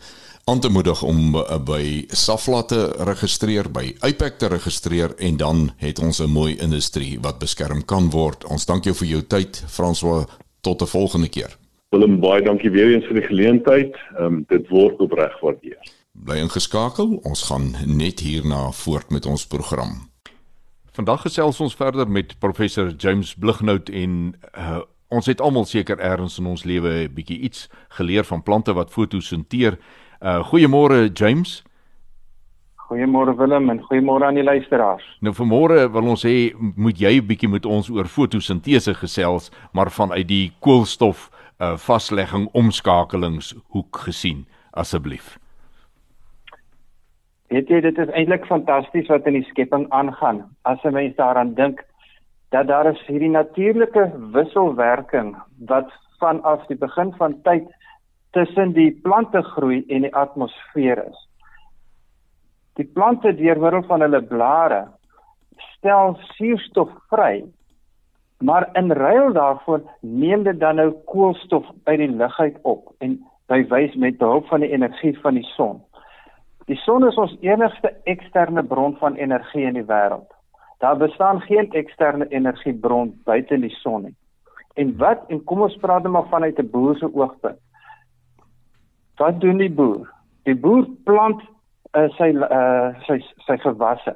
aan 0.49 0.59
te 0.59 0.69
moedig 0.69 1.03
om 1.03 1.35
uh, 1.35 1.57
by 1.62 2.05
Safla 2.07 2.63
te 2.65 2.79
registreer, 3.05 3.67
by 3.69 3.91
Ipac 4.07 4.39
te 4.41 4.47
registreer 4.49 5.12
en 5.21 5.38
dan 5.38 5.59
het 5.77 5.99
ons 6.01 6.19
'n 6.19 6.29
mooi 6.29 6.57
industrie 6.57 7.19
wat 7.21 7.38
beskerm 7.39 7.85
kan 7.85 8.09
word. 8.09 8.45
Ons 8.45 8.65
dank 8.65 8.83
jou 8.83 8.95
vir 8.95 9.07
jou 9.07 9.21
tyd 9.21 9.63
François 9.67 10.25
tot 10.62 10.81
'n 10.81 10.85
volgende 10.85 11.29
keer. 11.29 11.57
Willem 11.89 12.19
baie 12.19 12.41
dankie 12.41 12.69
weer 12.69 12.93
eens 12.93 13.05
vir 13.05 13.13
die 13.13 13.27
geleentheid. 13.27 13.95
Ehm 14.17 14.25
um, 14.25 14.45
dit 14.47 14.67
word 14.69 14.99
opreg 14.99 15.39
waardeer. 15.39 15.81
Bly 16.13 16.38
ingeskakel. 16.38 17.19
Ons 17.23 17.43
gaan 17.43 17.75
net 17.85 18.19
hierna 18.19 18.71
voort 18.71 19.09
met 19.09 19.25
ons 19.25 19.47
program. 19.47 20.09
Vandag 20.91 21.21
gesels 21.21 21.59
ons 21.59 21.75
verder 21.75 22.09
met 22.09 22.39
professor 22.39 22.93
James 22.97 23.35
Blighnout 23.35 23.89
en 23.89 24.35
uh, 24.57 24.79
ons 25.07 25.25
het 25.25 25.41
almal 25.41 25.65
seker 25.65 25.99
ergens 25.99 26.39
in 26.39 26.45
ons 26.45 26.63
lewe 26.63 26.89
'n 26.89 27.13
bietjie 27.13 27.39
iets 27.39 27.69
geleer 27.89 28.23
van 28.23 28.43
plante 28.43 28.73
wat 28.73 28.91
fotosinteer. 28.91 29.77
Uh 30.21 30.43
goeiemôre 30.43 31.10
James. 31.13 31.63
Goeiemôre 32.75 33.38
Willem 33.38 33.69
en 33.69 33.79
goeiemôre 33.79 34.25
aan 34.25 34.36
die 34.36 34.43
luisteraars. 34.43 35.05
Nou 35.23 35.32
vanmôre 35.32 35.86
wil 35.93 36.10
ons 36.12 36.25
hê 36.27 36.51
moet 36.75 36.99
jy 36.99 37.21
'n 37.21 37.27
bietjie 37.27 37.47
met 37.47 37.65
ons 37.65 37.89
oor 37.89 38.03
fotosintese 38.05 38.93
gesels, 38.93 39.51
maar 39.71 39.89
vanuit 39.89 40.27
die 40.27 40.51
koolstof 40.60 41.29
uh 41.60 41.77
vaslegging 41.77 42.49
omskakelingshoek 42.51 43.95
gesien 44.08 44.45
asseblief. 44.71 45.39
Weet 47.47 47.69
jy 47.69 47.79
dit 47.82 47.97
is 47.97 48.12
eintlik 48.12 48.45
fantasties 48.45 49.08
wat 49.08 49.25
in 49.25 49.34
die 49.39 49.47
skepping 49.49 49.88
aangaan 49.89 50.43
as 50.63 50.84
'n 50.84 50.93
mens 50.93 51.15
daaraan 51.15 51.53
dink 51.53 51.79
dat 52.49 52.67
daar 52.67 52.91
is 52.91 53.08
hierdie 53.08 53.29
natuurlike 53.32 54.12
wisselwerking 54.34 55.38
wat 55.67 55.88
vanaf 56.19 56.67
die 56.67 56.77
begin 56.77 57.13
van 57.17 57.41
tyd 57.41 57.67
tussen 58.32 58.74
die 58.74 58.92
plante 59.04 59.42
groei 59.42 59.84
en 59.88 60.06
die 60.06 60.15
atmosfeer 60.15 61.02
is. 61.08 61.28
Die 62.80 62.86
plante 62.86 63.34
deur 63.36 63.60
middel 63.60 63.84
van 63.89 64.02
hulle 64.06 64.22
blare 64.22 64.86
stel 65.76 66.15
suurstof 66.36 66.92
vry. 67.12 67.44
Maar 68.39 68.70
in 68.80 68.92
ruil 68.92 69.34
daarvoor 69.34 69.82
neem 70.02 70.44
dit 70.44 70.60
dan 70.60 70.76
nou 70.80 70.92
koolstof 71.06 71.65
uit 71.84 72.00
die 72.00 72.12
lug 72.12 72.39
uit 72.39 72.58
op 72.62 72.94
en 73.04 73.20
by 73.52 73.63
wys 73.68 73.96
met 73.96 74.18
behulp 74.18 74.48
van 74.48 74.63
die 74.63 74.72
energie 74.72 75.15
van 75.20 75.36
die 75.36 75.48
son. 75.56 75.82
Die 76.70 76.78
son 76.86 77.08
is 77.08 77.18
ons 77.18 77.36
enigste 77.42 77.92
eksterne 78.04 78.63
bron 78.63 78.96
van 79.02 79.18
energie 79.18 79.65
in 79.65 79.74
die 79.74 79.88
wêreld. 79.89 80.30
Daar 80.80 80.98
bestaan 80.98 81.42
geen 81.42 81.72
eksterne 81.72 82.28
energiebron 82.30 83.15
buite 83.26 83.58
die 83.60 83.74
son 83.82 84.04
nie. 84.04 84.15
En 84.80 84.94
wat 84.98 85.26
en 85.28 85.42
kom 85.44 85.65
ons 85.65 85.76
praat 85.82 86.04
net 86.04 86.12
maar 86.12 86.30
vanuit 86.30 86.60
'n 86.60 86.70
boer 86.72 86.96
se 86.96 87.10
oogpunt. 87.13 87.60
Wat 89.19 89.41
doen 89.41 89.60
die 89.60 89.71
boer? 89.71 90.08
Die 90.47 90.55
boer 90.55 90.86
plant 91.03 91.41
uh, 91.97 92.08
sy 92.15 92.32
uh, 92.32 92.95
sy 93.08 93.19
sy 93.45 93.58
gewasse. 93.65 94.15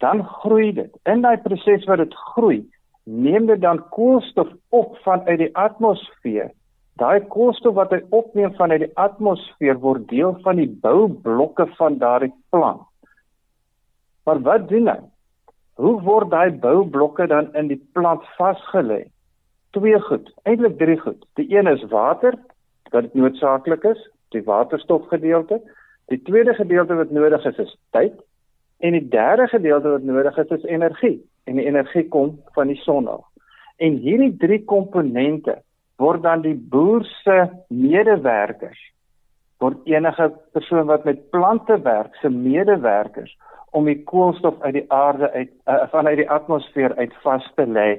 Dan 0.00 0.22
groei 0.40 0.70
dit. 0.72 0.92
In 1.04 1.20
daai 1.20 1.36
proses 1.44 1.84
wat 1.90 2.00
dit 2.00 2.14
groei, 2.32 2.62
neem 3.04 3.50
dit 3.50 3.60
dan 3.60 3.82
koolstof 3.92 4.48
op 4.72 4.96
vanuit 5.04 5.42
die 5.42 5.50
atmosfeer. 5.58 6.48
Daai 7.00 7.20
koolstof 7.32 7.76
wat 7.76 7.92
hy 7.92 8.00
opneem 8.16 8.54
vanuit 8.56 8.86
die 8.86 8.94
atmosfeer 9.00 9.76
word 9.84 10.08
deel 10.08 10.32
van 10.46 10.56
die 10.60 10.68
boublokke 10.84 11.68
van 11.76 12.00
daardie 12.00 12.32
plant. 12.52 12.86
Maar 14.24 14.40
wat 14.48 14.68
doen 14.72 14.88
hy? 14.88 15.00
Hoe 15.80 15.96
word 16.04 16.32
daai 16.32 16.56
boublokke 16.62 17.26
dan 17.28 17.52
in 17.56 17.68
die 17.68 17.80
plant 17.96 18.24
vasgelê? 18.38 19.02
Twee 19.76 20.00
goed, 20.08 20.28
eintlik 20.48 20.80
drie 20.80 20.98
goed. 21.00 21.20
Die 21.36 21.46
een 21.52 21.68
is 21.68 21.84
water 21.92 22.36
wat 22.90 23.14
noodsaaklik 23.14 23.84
is, 23.84 24.00
die 24.34 24.42
waterstofgedeelte. 24.46 25.60
Die 26.10 26.22
tweede 26.22 26.54
gedeelte 26.54 26.94
wat 26.94 27.10
nodig 27.10 27.46
is 27.46 27.58
is 27.58 27.76
tyd 27.90 28.14
en 28.80 28.96
die 28.96 29.08
derde 29.08 29.46
gedeelte 29.48 29.88
wat 29.88 30.02
nodig 30.02 30.38
is 30.38 30.54
is 30.56 30.64
energie 30.64 31.18
en 31.44 31.58
die 31.60 31.66
energie 31.66 32.08
kom 32.08 32.38
van 32.54 32.70
die 32.72 32.80
son 32.82 33.08
af. 33.08 33.26
En 33.76 33.98
hierdie 34.02 34.36
drie 34.36 34.64
komponente 34.64 35.60
word 36.00 36.22
dan 36.22 36.42
die 36.42 36.56
boer 36.56 37.04
se 37.22 37.44
medewerkers 37.68 38.80
word 39.60 39.84
enige 39.88 40.30
persoon 40.56 40.88
wat 40.88 41.04
met 41.04 41.26
plante 41.34 41.76
werk 41.84 42.14
se 42.20 42.30
medewerkers 42.32 43.36
om 43.76 43.86
die 43.86 43.98
koolstof 44.08 44.56
uit 44.64 44.78
die 44.78 44.86
aarde 44.92 45.30
uit 45.34 45.50
uh, 45.68 45.84
vanuit 45.92 46.16
die 46.22 46.30
atmosfeer 46.30 46.96
uit 46.96 47.12
vas 47.24 47.44
te 47.56 47.66
lê 47.68 47.90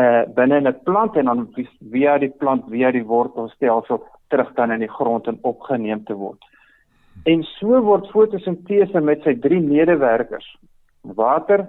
uh, 0.00 0.22
binne 0.36 0.60
'n 0.60 0.74
plant 0.88 1.16
en 1.16 1.28
dan 1.30 1.48
via 1.92 2.18
die 2.18 2.32
plant 2.40 2.64
via 2.72 2.90
die 2.90 3.04
wortelstelsel 3.04 4.00
terug 4.32 4.50
dan 4.56 4.72
in 4.74 4.82
die 4.84 4.90
grond 4.90 5.28
en 5.30 5.38
opgeneem 5.48 6.04
te 6.08 6.16
word. 6.16 6.40
En 7.28 7.44
so 7.58 7.80
word 7.84 8.08
fotosintese 8.10 9.00
met 9.04 9.22
sy 9.26 9.36
drie 9.44 9.60
medewerkers 9.60 10.48
water, 11.18 11.66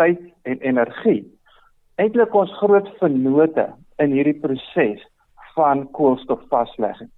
tyd 0.00 0.20
en 0.48 0.60
energie 0.60 1.24
eintlik 2.00 2.34
ons 2.36 2.52
groot 2.60 2.88
vennote 3.00 3.64
in 4.02 4.12
hierdie 4.12 4.36
proses 4.40 5.04
van 5.56 5.86
koolstofvaslegging. 5.96 7.08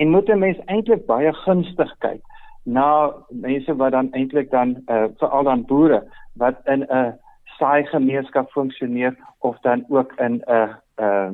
En 0.00 0.10
moet 0.10 0.28
'n 0.28 0.38
mens 0.38 0.60
eintlik 0.66 1.06
baie 1.06 1.32
gunstig 1.44 1.92
kyk 1.98 2.22
na 2.64 3.12
mense 3.30 3.76
wat 3.76 3.92
dan 3.92 4.12
eintlik 4.12 4.50
dan 4.50 4.76
uh, 4.86 5.04
veral 5.18 5.44
dan 5.44 5.64
boere 5.64 6.00
wat 6.34 6.56
in 6.64 6.80
'n 6.80 6.92
uh, 6.92 7.12
saai 7.58 7.84
gemeenskap 7.84 8.50
funksioneer 8.50 9.16
of 9.38 9.60
dan 9.60 9.84
ook 9.88 10.12
in 10.12 10.32
'n 10.32 10.42
uh, 10.50 10.74
uh, 10.96 11.30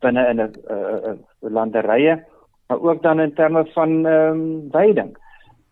binne 0.00 0.26
in 0.30 0.40
'n 0.40 0.52
uh, 0.70 1.12
uh, 1.12 1.16
landerye 1.40 2.24
maar 2.68 2.80
ook 2.80 3.02
dan 3.02 3.20
in 3.20 3.34
terme 3.34 3.64
van 3.74 4.06
ehm 4.06 4.40
um, 4.40 4.68
veiding 4.70 5.16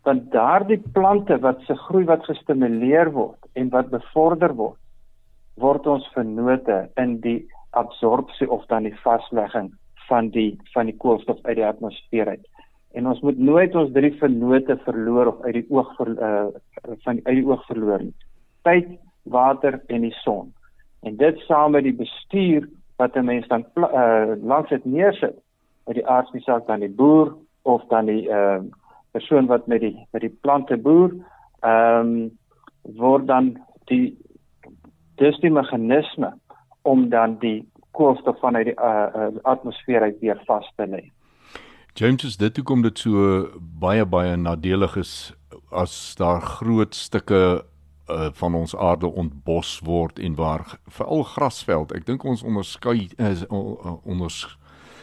want 0.03 0.31
daardie 0.31 0.81
plante 0.93 1.39
wat 1.39 1.61
se 1.61 1.75
groei 1.75 2.05
wat 2.05 2.25
gestimuleer 2.25 3.11
word 3.11 3.41
en 3.53 3.69
wat 3.69 3.89
bevorder 3.89 4.53
word 4.55 4.79
word 5.55 5.87
ons 5.87 6.07
vennote 6.13 6.89
in 7.01 7.19
die 7.23 7.39
absorpsie 7.75 8.47
of 8.51 8.65
dan 8.71 8.87
die 8.87 8.97
vaslegging 9.03 9.71
van 10.07 10.29
die 10.35 10.51
van 10.73 10.91
die 10.91 10.97
koolstof 10.97 11.39
uit 11.43 11.57
die 11.59 11.65
atmosfeer 11.65 12.29
uit. 12.35 12.43
En 12.95 13.07
ons 13.11 13.19
moet 13.27 13.39
nooit 13.39 13.75
ons 13.75 13.91
drie 13.95 14.13
vennote 14.19 14.77
verloor 14.85 15.33
of 15.33 15.41
uit 15.47 15.57
die 15.59 15.65
oog 15.69 15.89
ver, 15.97 16.11
uh, 16.15 16.45
van 17.03 17.19
uit 17.23 17.35
die 17.39 17.47
oog 17.47 17.65
verloor 17.67 18.03
nie. 18.03 18.15
Tyd, 18.67 18.93
water 19.23 19.81
en 19.91 20.05
die 20.07 20.15
son. 20.21 20.53
En 21.03 21.17
dit 21.19 21.39
saam 21.47 21.75
met 21.75 21.83
die 21.87 21.95
bestuur 21.95 22.67
wat 22.97 23.15
'n 23.15 23.25
mens 23.25 23.47
dan 23.47 23.65
uh, 23.75 24.33
langs 24.41 24.69
dit 24.69 24.85
neersit, 24.85 25.35
by 25.85 25.93
die 25.93 26.07
aardspesiaal 26.07 26.63
dan 26.65 26.79
die 26.79 26.89
boer 26.89 27.35
of 27.61 27.83
dan 27.89 28.05
die 28.05 28.29
uh, 28.29 28.61
persoon 29.11 29.45
wat 29.45 29.67
met 29.67 29.81
die 29.81 30.07
met 30.11 30.21
die 30.21 30.37
plante 30.41 30.77
boer, 30.77 31.13
ehm 31.59 31.99
um, 31.99 32.31
word 32.97 33.27
dan 33.27 33.55
die 33.89 34.17
dis 35.15 35.39
die 35.39 35.51
meganisme 35.51 36.33
om 36.81 37.09
dan 37.09 37.37
die 37.39 37.67
koolstof 37.91 38.39
vanuit 38.39 38.65
die 38.65 38.77
uh, 38.77 39.07
uh, 39.15 39.29
atmosfeer 39.43 40.01
uit 40.01 40.19
weer 40.19 40.41
vas 40.45 40.67
te 40.75 40.87
lê. 40.87 41.03
James, 41.95 42.23
is 42.23 42.37
dit 42.37 42.57
hoekom 42.57 42.81
dit 42.81 42.99
so 42.99 43.45
baie 43.79 44.05
baie 44.05 44.35
nadelig 44.37 44.97
is 44.99 45.13
as 45.71 46.15
daar 46.19 46.41
groot 46.41 46.95
stukke 46.95 47.63
uh, 48.09 48.29
van 48.33 48.55
ons 48.55 48.75
aarde 48.75 49.07
ontbos 49.07 49.79
word 49.85 50.19
en 50.19 50.35
waar 50.35 50.77
veral 50.87 51.23
grasveld. 51.23 51.95
Ek 51.95 52.05
dink 52.05 52.23
ons 52.23 52.43
onderskei 52.43 53.09
is 53.17 53.45
uh, 53.49 53.97
onders 54.03 54.57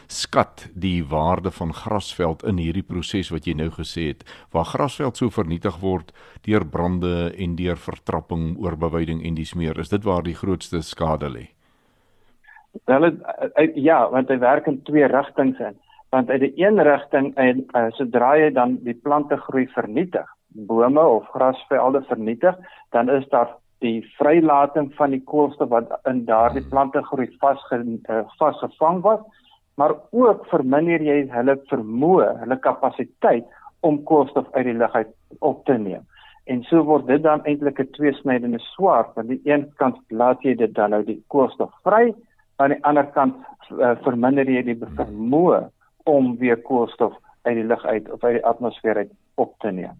skat 0.07 0.67
die 0.75 1.01
waarde 1.09 1.51
van 1.51 1.71
grasveld 1.73 2.43
in 2.43 2.59
hierdie 2.61 2.83
proses 2.85 3.31
wat 3.31 3.47
jy 3.47 3.55
nou 3.57 3.69
gesê 3.73 4.09
het 4.11 4.25
waar 4.51 4.67
grasveld 4.67 5.17
so 5.17 5.31
vernietig 5.33 5.79
word 5.81 6.11
deur 6.45 6.65
brande 6.67 7.31
en 7.33 7.55
deur 7.55 7.79
vertrapping 7.79 8.57
oorbeweiding 8.61 9.23
en 9.25 9.39
dis 9.39 9.55
meer 9.55 9.79
is 9.79 9.89
dit 9.89 10.03
waar 10.03 10.21
die 10.27 10.35
grootste 10.37 10.83
skade 10.83 11.31
lê 11.31 11.47
Wel 12.89 13.11
ja, 13.75 13.99
want 14.09 14.31
hy 14.33 14.39
werk 14.41 14.67
in 14.69 14.79
twee 14.87 15.05
rigtings 15.05 15.59
in. 15.61 15.75
Want 16.13 16.29
uit 16.29 16.41
die 16.41 16.53
een 16.57 16.81
rigting 16.81 17.31
en 17.41 17.61
uh, 17.77 17.89
sodra 17.97 18.33
jy 18.37 18.49
dan 18.53 18.79
die 18.85 18.95
plante 18.97 19.37
groei 19.45 19.67
vernietig, 19.73 20.25
bome 20.53 21.01
of 21.01 21.27
grasvelde 21.33 22.01
vernietig, 22.09 22.57
dan 22.91 23.09
is 23.09 23.27
daar 23.29 23.55
die 23.83 24.01
vrylating 24.17 24.91
van 24.95 25.11
die 25.11 25.23
koolstof 25.27 25.69
wat 25.69 25.91
in 26.09 26.23
daardie 26.25 26.63
plante 26.71 27.03
groei 27.09 27.27
vasge 27.41 27.81
uh, 27.83 28.21
vasgevang 28.39 29.01
word, 29.03 29.25
maar 29.75 29.95
ook 30.11 30.45
verminder 30.51 31.01
jy 31.01 31.23
hulle 31.33 31.57
vermoë, 31.71 32.29
hulle 32.43 32.59
kapasiteit 32.63 33.47
om 33.83 34.03
koolstof 34.07 34.47
uit 34.53 34.65
die 34.69 34.77
lug 34.79 34.93
uit 34.95 35.11
op 35.39 35.65
te 35.65 35.77
neem. 35.77 36.05
En 36.45 36.63
so 36.67 36.83
word 36.83 37.07
dit 37.07 37.23
dan 37.23 37.43
eintlik 37.47 37.79
'n 37.79 37.91
tweesnydende 37.95 38.59
swaard, 38.59 39.15
want 39.15 39.17
aan 39.17 39.35
die 39.35 39.41
een 39.43 39.71
kant 39.75 39.97
laat 40.09 40.43
jy 40.43 40.55
dit 40.55 40.73
dan 40.73 40.89
nou 40.89 41.03
die 41.03 41.23
koolstof 41.27 41.71
vry 41.83 42.13
aan 42.55 42.69
die 42.69 42.83
ander 42.83 43.07
kant 43.15 43.35
uh, 43.71 43.95
verminder 44.03 44.49
jy 44.49 44.63
die 44.63 44.79
vermoë 44.79 45.69
om 46.03 46.37
weer 46.37 46.61
koolstof 46.61 47.13
uit 47.43 47.55
die 47.55 47.67
lug 47.67 47.85
uit 47.85 48.11
of 48.11 48.23
uit 48.23 48.35
die 48.39 48.45
atmosfeer 48.45 48.95
uit 48.95 49.11
op 49.35 49.55
te 49.59 49.71
neem. 49.71 49.95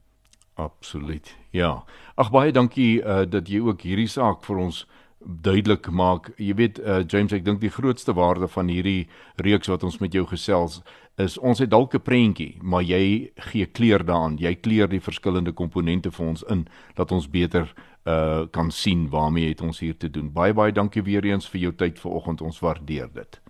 Absoluut. 0.55 1.37
Ja. 1.51 1.83
Ag 2.15 2.31
baie 2.31 2.51
dankie 2.51 3.01
uh, 3.01 3.23
dat 3.25 3.49
jy 3.49 3.59
ook 3.59 3.81
hierdie 3.81 4.07
saak 4.07 4.43
vir 4.45 4.57
ons 4.57 4.83
duidelik 5.23 5.87
maak. 5.91 6.29
Jy 6.37 6.53
weet 6.59 6.79
uh, 6.79 7.01
James, 7.07 7.33
ek 7.33 7.45
dink 7.45 7.61
die 7.61 7.71
grootste 7.71 8.13
waarde 8.13 8.47
van 8.47 8.67
hierdie 8.67 9.07
reeks 9.41 9.71
wat 9.71 9.83
ons 9.83 9.97
met 10.03 10.13
jou 10.13 10.25
gesels 10.29 10.81
is 11.21 11.37
ons 11.37 11.59
het 11.59 11.69
dalk 11.69 11.93
'n 11.93 12.01
prentjie, 12.01 12.57
maar 12.61 12.81
jy 12.81 13.31
gee 13.35 13.65
kleur 13.65 14.05
daaraan. 14.05 14.37
Jy 14.37 14.55
kleur 14.55 14.87
die 14.87 15.01
verskillende 15.01 15.51
komponente 15.51 16.11
vir 16.11 16.25
ons 16.25 16.43
in 16.49 16.67
dat 16.95 17.11
ons 17.11 17.29
beter 17.29 17.73
uh 18.05 18.45
kan 18.51 18.71
sien 18.71 19.09
waarmee 19.09 19.47
het 19.47 19.61
ons 19.61 19.79
hier 19.79 19.97
te 19.97 20.09
doen. 20.09 20.33
Baie 20.33 20.53
baie 20.53 20.71
dankie 20.71 21.03
weer 21.03 21.25
eens 21.25 21.49
vir 21.49 21.61
jou 21.61 21.73
tyd 21.73 21.99
vanoggend. 21.99 22.41
Ons 22.41 22.59
waardeer 22.59 23.09
dit. 23.13 23.41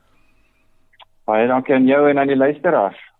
Baie 1.26 1.48
dankie 1.48 1.76
aan 1.76 1.88
jou 1.88 2.10
en 2.10 2.20
aan 2.20 2.28
die 2.28 2.36
luisteraars. 2.36 3.13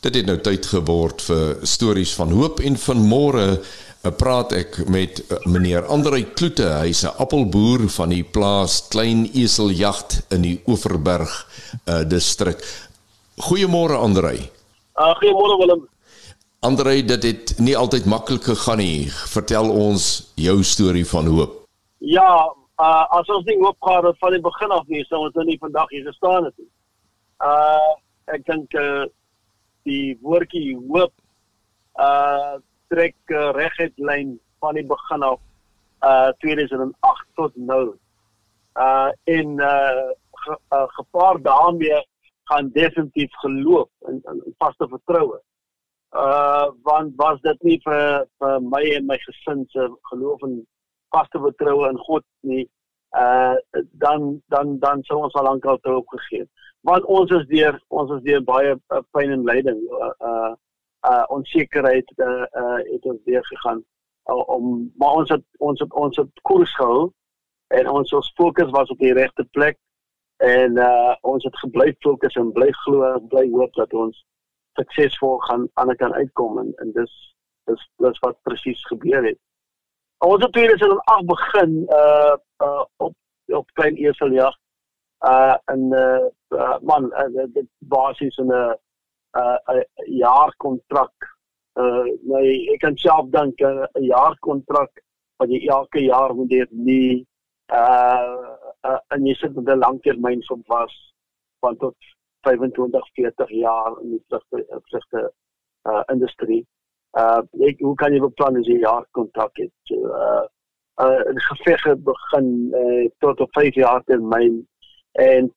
Dit 0.00 0.14
het 0.16 0.24
nou 0.24 0.38
tyd 0.40 0.64
geword 0.64 1.20
vir 1.20 1.58
stories 1.68 2.14
van 2.16 2.30
hoop 2.32 2.62
en 2.64 2.78
van 2.80 3.00
môre 3.04 3.42
uh, 3.52 4.12
praat 4.16 4.54
ek 4.56 4.78
met 4.88 5.18
uh, 5.20 5.36
meneer 5.44 5.84
Andrei 5.92 6.22
Kloete. 6.24 6.70
Hy's 6.80 7.02
'n 7.04 7.12
appelboer 7.20 7.84
van 7.92 8.08
die 8.08 8.22
plaas 8.24 8.78
Klein 8.88 9.26
Eseljagd 9.36 10.22
in 10.32 10.46
die 10.46 10.54
Oeverberg 10.64 11.34
uh 11.84 12.00
distrik. 12.08 12.64
Goeiemôre 13.44 14.00
Andrei. 14.00 14.48
Uh 14.96 15.12
goeiemôre 15.20 15.60
Willem. 15.60 15.84
Andrei, 16.60 17.04
dit 17.04 17.22
het 17.22 17.54
nie 17.58 17.76
altyd 17.76 18.08
maklik 18.08 18.48
gegaan 18.48 18.80
nie. 18.80 19.12
Vertel 19.12 19.68
ons 19.68 20.32
jou 20.34 20.62
storie 20.64 21.04
van 21.04 21.26
hoop. 21.26 21.68
Ja, 21.98 22.48
uh, 22.80 23.04
as 23.20 23.28
ons 23.28 23.44
nie 23.44 23.60
hoop 23.60 23.76
gehad 23.84 24.04
het 24.08 24.16
van 24.18 24.32
die 24.32 24.40
begin 24.40 24.70
af 24.72 24.88
nie, 24.88 25.04
sou 25.04 25.26
ons 25.28 25.36
nou 25.36 25.44
nie 25.44 25.60
vandag 25.60 25.92
hier 25.92 26.08
gestaan 26.08 26.48
het 26.48 26.56
nie. 26.56 26.72
Uh 27.44 27.92
ek 28.32 28.48
dink 28.48 28.72
uh 28.72 29.04
die 29.88 30.18
woordjie 30.22 30.76
hoop 30.88 31.12
uh 32.00 32.58
trek 32.90 33.16
uh, 33.30 33.50
reguit 33.54 33.98
lyn 33.98 34.38
van 34.60 34.74
die 34.74 34.86
begin 34.86 35.22
af 35.22 35.40
uh 36.06 36.30
2008 36.44 37.26
tot 37.34 37.56
nou. 37.56 37.84
Uh 38.74 39.10
en 39.24 39.60
uh, 39.60 40.08
ge, 40.44 40.56
uh 40.74 40.88
gepaard 40.96 41.44
daarmee 41.44 42.00
gaan 42.50 42.70
definitief 42.72 43.32
geloof 43.44 43.88
en, 44.08 44.20
en 44.24 44.42
vaste 44.58 44.88
vertroue 44.88 45.40
uh 46.12 46.68
want 46.82 47.12
was 47.16 47.40
dit 47.40 47.62
nie 47.62 47.78
vir 47.84 48.26
vir 48.42 48.62
my 48.66 48.82
en 48.96 49.06
my 49.06 49.18
gesin 49.24 49.62
se 49.70 49.86
geloof 50.10 50.42
en 50.42 50.56
vaste 51.14 51.38
vertroue 51.38 51.90
in 51.90 52.00
God 52.06 52.24
nie 52.40 52.64
uh 53.20 53.54
dan 54.02 54.42
dan 54.54 54.78
dan 54.78 55.04
sou 55.06 55.20
ons 55.22 55.34
al 55.38 55.46
lank 55.46 55.64
al 55.64 55.78
toe 55.84 56.00
opgegee 56.00 56.48
want 56.80 57.04
ons 57.04 57.30
is 57.30 57.46
deur 57.52 57.78
ons 57.88 58.10
is 58.16 58.22
deur 58.24 58.42
baie 58.44 58.74
uh, 58.74 59.02
pyn 59.16 59.32
en 59.36 59.44
lyding 59.48 59.80
uh 60.00 60.12
uh, 60.30 60.52
uh 61.10 61.24
onsekerheid 61.36 62.12
uh, 62.16 62.44
uh 62.62 62.78
het 62.92 63.08
ons 63.12 63.20
deur 63.28 63.44
gegaan 63.52 63.82
uh, 64.30 64.42
om 64.56 64.92
maar 64.96 65.20
ons 65.22 65.30
het 65.36 65.44
ons 65.58 65.80
het 65.80 65.92
ons 66.04 66.16
het 66.22 66.42
koers 66.48 66.74
gehou 66.78 67.10
en 67.80 67.90
ons 67.90 68.12
ons 68.12 68.32
fokus 68.36 68.72
was 68.76 68.90
op 68.90 68.98
die 68.98 69.14
regte 69.16 69.44
plek 69.58 69.78
en 70.40 70.78
uh 70.78 71.14
ons 71.34 71.44
het 71.44 71.62
gebly 71.64 71.92
fokus 72.06 72.36
en 72.40 72.52
bly 72.56 72.70
glo 72.84 73.12
bly 73.32 73.46
hoop 73.52 73.76
dat 73.82 73.92
ons 73.92 74.24
suksesvol 74.78 75.38
gaan 75.48 75.68
aan 75.74 75.92
die 75.92 76.00
kan 76.00 76.14
uitkom 76.14 76.58
en 76.62 76.72
en 76.84 76.92
dis 76.96 77.12
dis 77.68 77.86
dis 78.04 78.18
wat 78.24 78.38
presies 78.48 78.80
gebeur 78.88 79.24
het. 79.24 79.38
Ons 80.24 80.42
het 80.44 80.52
tweede 80.52 80.78
sin 80.78 80.96
af 81.12 81.24
begin 81.28 81.76
uh 82.00 82.36
uh 82.64 82.84
op 82.96 83.14
op 83.60 83.72
klein 83.74 83.96
eseljag 83.96 84.56
uh 85.20 85.56
en 85.64 85.82
uh, 85.92 86.28
uh 86.58 86.76
man 86.82 87.12
uh, 87.12 87.46
dit 87.54 87.68
basies 87.78 88.36
'n 88.38 88.52
'n 88.52 88.76
uh, 89.40 89.58
'n 89.74 89.84
jaar 90.18 90.54
kontrak 90.56 91.14
uh 91.80 92.04
nee 92.22 92.72
ek 92.74 92.80
kan 92.80 92.96
self 92.96 93.28
dink 93.30 93.60
'n 93.60 93.84
uh, 93.84 94.06
jaar 94.06 94.36
kontrak 94.38 94.90
wat 95.38 95.48
jy 95.48 95.66
elke 95.68 96.00
jaar 96.00 96.34
moet 96.34 96.50
hê 96.52 96.64
nie 96.70 97.26
uh, 97.72 98.48
uh 98.88 99.00
en 99.14 99.26
jy 99.26 99.34
sit 99.34 99.54
met 99.54 99.68
'n 99.68 99.84
langtermyn 99.84 100.42
som 100.42 100.62
was 100.66 100.94
van 101.60 101.76
tot 101.76 101.96
25 102.40 103.08
40 103.14 103.50
jaar 103.50 104.00
in 104.02 104.10
die 104.10 104.24
vlugte 104.28 104.80
vlugte 104.88 105.32
uh 105.88 106.02
industrie. 106.12 106.66
Uh 107.18 107.42
ek 107.68 107.80
hoe 107.80 107.94
kan 107.94 108.12
jy 108.12 108.20
beplan 108.20 108.56
as 108.56 108.66
jy 108.66 108.80
jaar 108.80 109.06
kontrak 109.10 109.52
het? 109.60 109.94
Uh 109.96 110.44
uh 111.04 111.22
die 111.32 111.46
geveg 111.48 111.86
begin 112.04 112.48
uh, 112.74 113.08
tot 113.18 113.40
op 113.40 113.52
5 113.52 113.74
jaar 113.74 114.02
termyn 114.04 114.66
en 115.12 115.54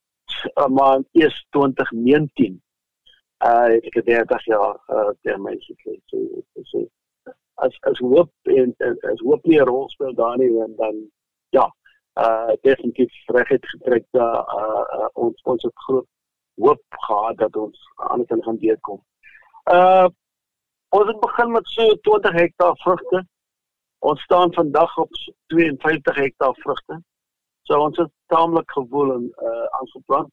uh, 0.55 0.67
maar 0.67 1.01
eers 1.11 1.45
2019 1.49 2.61
uh 3.43 3.75
ek 3.75 3.93
het 3.99 4.05
30 4.05 4.45
jaar 4.45 4.75
uh 4.87 5.11
termyn 5.21 5.59
gekry. 5.61 5.99
So 6.05 6.43
so 6.63 6.87
as 7.55 7.75
as 7.89 7.99
hoop 7.99 8.31
en 8.43 8.75
as 9.11 9.19
hoop 9.19 9.43
nie 9.43 9.59
'n 9.59 9.67
rol 9.67 9.89
speel 9.89 10.13
daar 10.15 10.37
nie 10.37 10.61
en 10.63 10.75
dan 10.77 10.95
ja 11.49 11.67
uh 12.21 12.53
definitief 12.61 13.13
reg 13.25 13.47
het 13.47 13.65
getrek 13.69 14.05
dat 14.11 14.47
uh, 14.61 14.83
uh 14.97 15.09
ons 15.13 15.41
ons 15.43 15.63
het 15.63 15.77
groot 15.85 16.07
hoop 16.55 16.83
gehad 16.89 17.37
dat 17.37 17.55
ons 17.55 17.79
aan 17.95 18.25
kan 18.25 18.43
gaan 18.43 18.57
deurkom. 18.57 19.03
Uh 19.71 20.07
ons 20.89 21.07
het 21.07 21.19
begin 21.19 21.51
met 21.51 21.67
so 21.67 21.95
20 21.95 22.31
hektaar 22.31 22.77
vrugte. 22.77 23.25
Ons 23.99 24.21
staan 24.21 24.53
vandag 24.53 24.97
op 24.97 25.09
52 25.47 26.15
hektaar 26.15 26.55
vrugte. 26.55 27.01
So 27.63 27.79
ons 27.79 27.97
het 27.97 28.11
taamlik 28.27 28.71
gewoel 28.71 29.13
en 29.13 29.25
uh 29.49 29.65
aangeplant. 29.79 30.31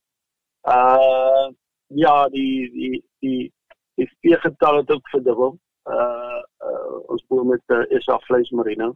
Uh 0.68 1.48
ja, 1.86 2.28
die 2.28 2.70
die 2.70 3.04
die 3.18 3.52
die 3.94 4.08
veegetal 4.20 4.76
het 4.76 4.90
ook 4.90 5.08
verdubbel. 5.08 5.58
Uh, 5.84 6.42
uh 6.66 6.96
ons 7.06 7.26
boer 7.26 7.46
met 7.46 7.62
uh, 7.66 8.00
SA 8.00 8.18
vleismarine 8.26 8.90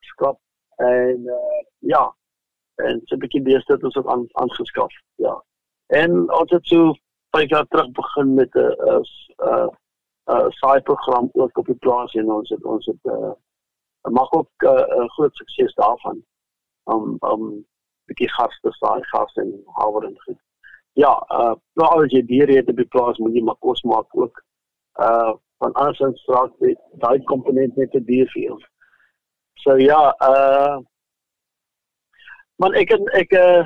skap 0.00 0.38
en 0.76 1.26
uh, 1.26 1.62
ja 1.78 2.04
en 2.82 3.00
so 3.04 3.14
'n 3.14 3.22
bietjie 3.24 3.42
beeste 3.42 3.72
het 3.72 3.84
ons 3.84 3.96
ook 3.96 4.10
aan 4.10 4.26
aangeskaf 4.32 4.94
ja. 5.14 5.34
En 5.86 6.10
ons 6.40 6.50
het 6.50 6.66
so 6.66 6.94
vyf 7.36 7.48
jaar 7.48 7.66
terug 7.68 7.90
begin 7.90 8.34
met 8.34 8.54
'n 8.54 8.74
uh, 8.88 9.02
uh, 9.48 9.68
uh 10.32 10.46
saai 10.48 10.80
program 10.80 11.28
ook 11.32 11.58
op 11.58 11.66
die 11.66 11.82
plaas 11.84 12.14
en 12.14 12.32
ons 12.32 12.48
het 12.48 12.64
ons 12.64 12.86
het 12.86 13.02
uh 13.02 13.32
mag 14.10 14.32
ook 14.32 14.50
'n 14.58 14.66
uh, 14.66 15.08
groot 15.08 15.34
sukses 15.34 15.74
daarvan 15.74 16.24
om 16.84 17.16
om 17.20 17.46
bietjie 18.08 18.30
gas 18.36 18.56
te 18.62 18.72
saai 18.78 19.02
gas 19.12 19.36
en 19.42 19.52
haver 19.78 20.08
en 20.08 20.18
goed. 20.26 20.40
Ja 21.00 21.12
uh 21.38 21.54
nou 21.80 21.88
as 22.04 22.12
jy 22.12 22.22
diere 22.28 22.62
die 22.62 22.88
plaas 22.96 23.18
moet 23.18 23.34
jy 23.34 23.42
maar 23.42 23.60
kos 23.66 23.82
maak 23.82 24.08
ook. 24.12 24.42
Uh 25.00 25.34
van 25.62 25.72
andersins 25.72 26.24
raak 26.28 26.52
dit 26.60 26.80
daai 27.02 27.22
komponent 27.30 27.76
net 27.76 27.92
te 27.92 28.02
duur 28.04 28.28
vir 28.34 28.42
jou. 28.48 28.58
So 29.64 29.76
ja 29.80 30.02
uh 30.28 30.78
man 32.62 32.76
ek 32.78 32.92
en 32.94 33.08
ek 33.20 33.32
uh, 33.32 33.64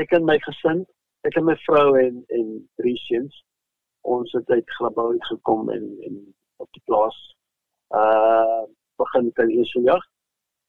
ek 0.00 0.12
en 0.16 0.24
my 0.26 0.38
gesin 0.46 0.84
ek 1.28 1.36
en 1.38 1.46
my 1.48 1.56
vrou 1.66 1.94
en 2.00 2.22
en 2.38 2.48
drie 2.80 2.96
seuns 3.06 3.44
ons 4.04 4.32
het 4.36 4.50
uit 4.50 4.72
Grabouw 4.78 5.14
gekom 5.28 5.70
en 5.72 5.84
en 6.08 6.16
op 6.62 6.68
die 6.72 6.82
plaas 6.88 7.20
uh 8.00 8.64
begin 8.98 9.30
kan 9.38 9.50
eers 9.50 9.72
jag 9.84 10.02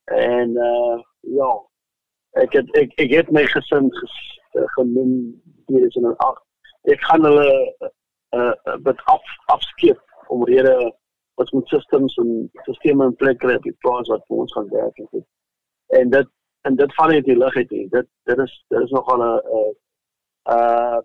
en 0.05 0.49
uh 0.49 0.97
ja. 1.35 1.51
Ek 2.31 2.53
het 2.53 2.71
ek 2.75 2.93
ek 2.99 3.11
het 3.11 3.31
my 3.31 3.45
gesin 3.45 3.91
ges, 3.99 4.17
genoem 4.77 5.41
hier 5.67 5.85
is 5.85 5.95
in 5.95 6.05
8 6.17 6.45
ek 6.93 7.01
gaan 7.01 7.23
hulle 7.25 7.49
uh 8.35 8.53
uh, 8.65 8.97
af 9.03 9.23
afskeep 9.45 10.01
om 10.27 10.43
rede 10.43 10.93
wat 11.35 11.51
met 11.51 11.67
systems 11.67 12.17
en 12.17 12.51
sisteme 12.53 13.05
in 13.05 13.15
plek 13.15 13.39
kry 13.39 13.55
op 13.55 13.63
die 13.63 13.77
plaas 13.79 14.07
wat 14.07 14.25
vir 14.27 14.43
ons 14.43 14.53
gaan 14.53 14.69
werk 14.69 15.01
en 15.03 15.25
en 15.99 16.09
dit 16.09 16.31
en 16.67 16.75
dit 16.75 16.93
val 16.97 17.13
net 17.13 17.25
die 17.25 17.37
lig 17.37 17.55
uit 17.55 17.69
hier 17.69 17.89
dit 17.97 18.07
dit 18.29 18.43
is 18.45 18.53
dit 18.73 18.81
is 18.81 18.93
nogal 18.97 19.23
'n 19.23 19.41
uh, 19.59 19.71
uh 20.55 21.01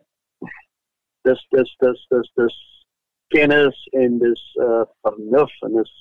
dis 1.29 1.47
dis 1.57 1.75
dis 1.85 2.07
dis 2.13 2.31
dis 2.43 2.59
kennis 3.35 3.87
en 4.03 4.19
dis 4.19 4.45
uh 4.67 4.85
vernuf 5.03 5.57
en 5.67 5.77
dis 5.81 5.95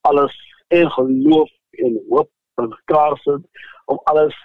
alles 0.00 0.36
en 0.68 0.90
geloof 0.90 1.50
en 1.78 1.98
hoop 2.08 2.30
bymekaar 2.54 3.18
sit 3.18 3.42
om 3.84 4.00
alles 4.04 4.36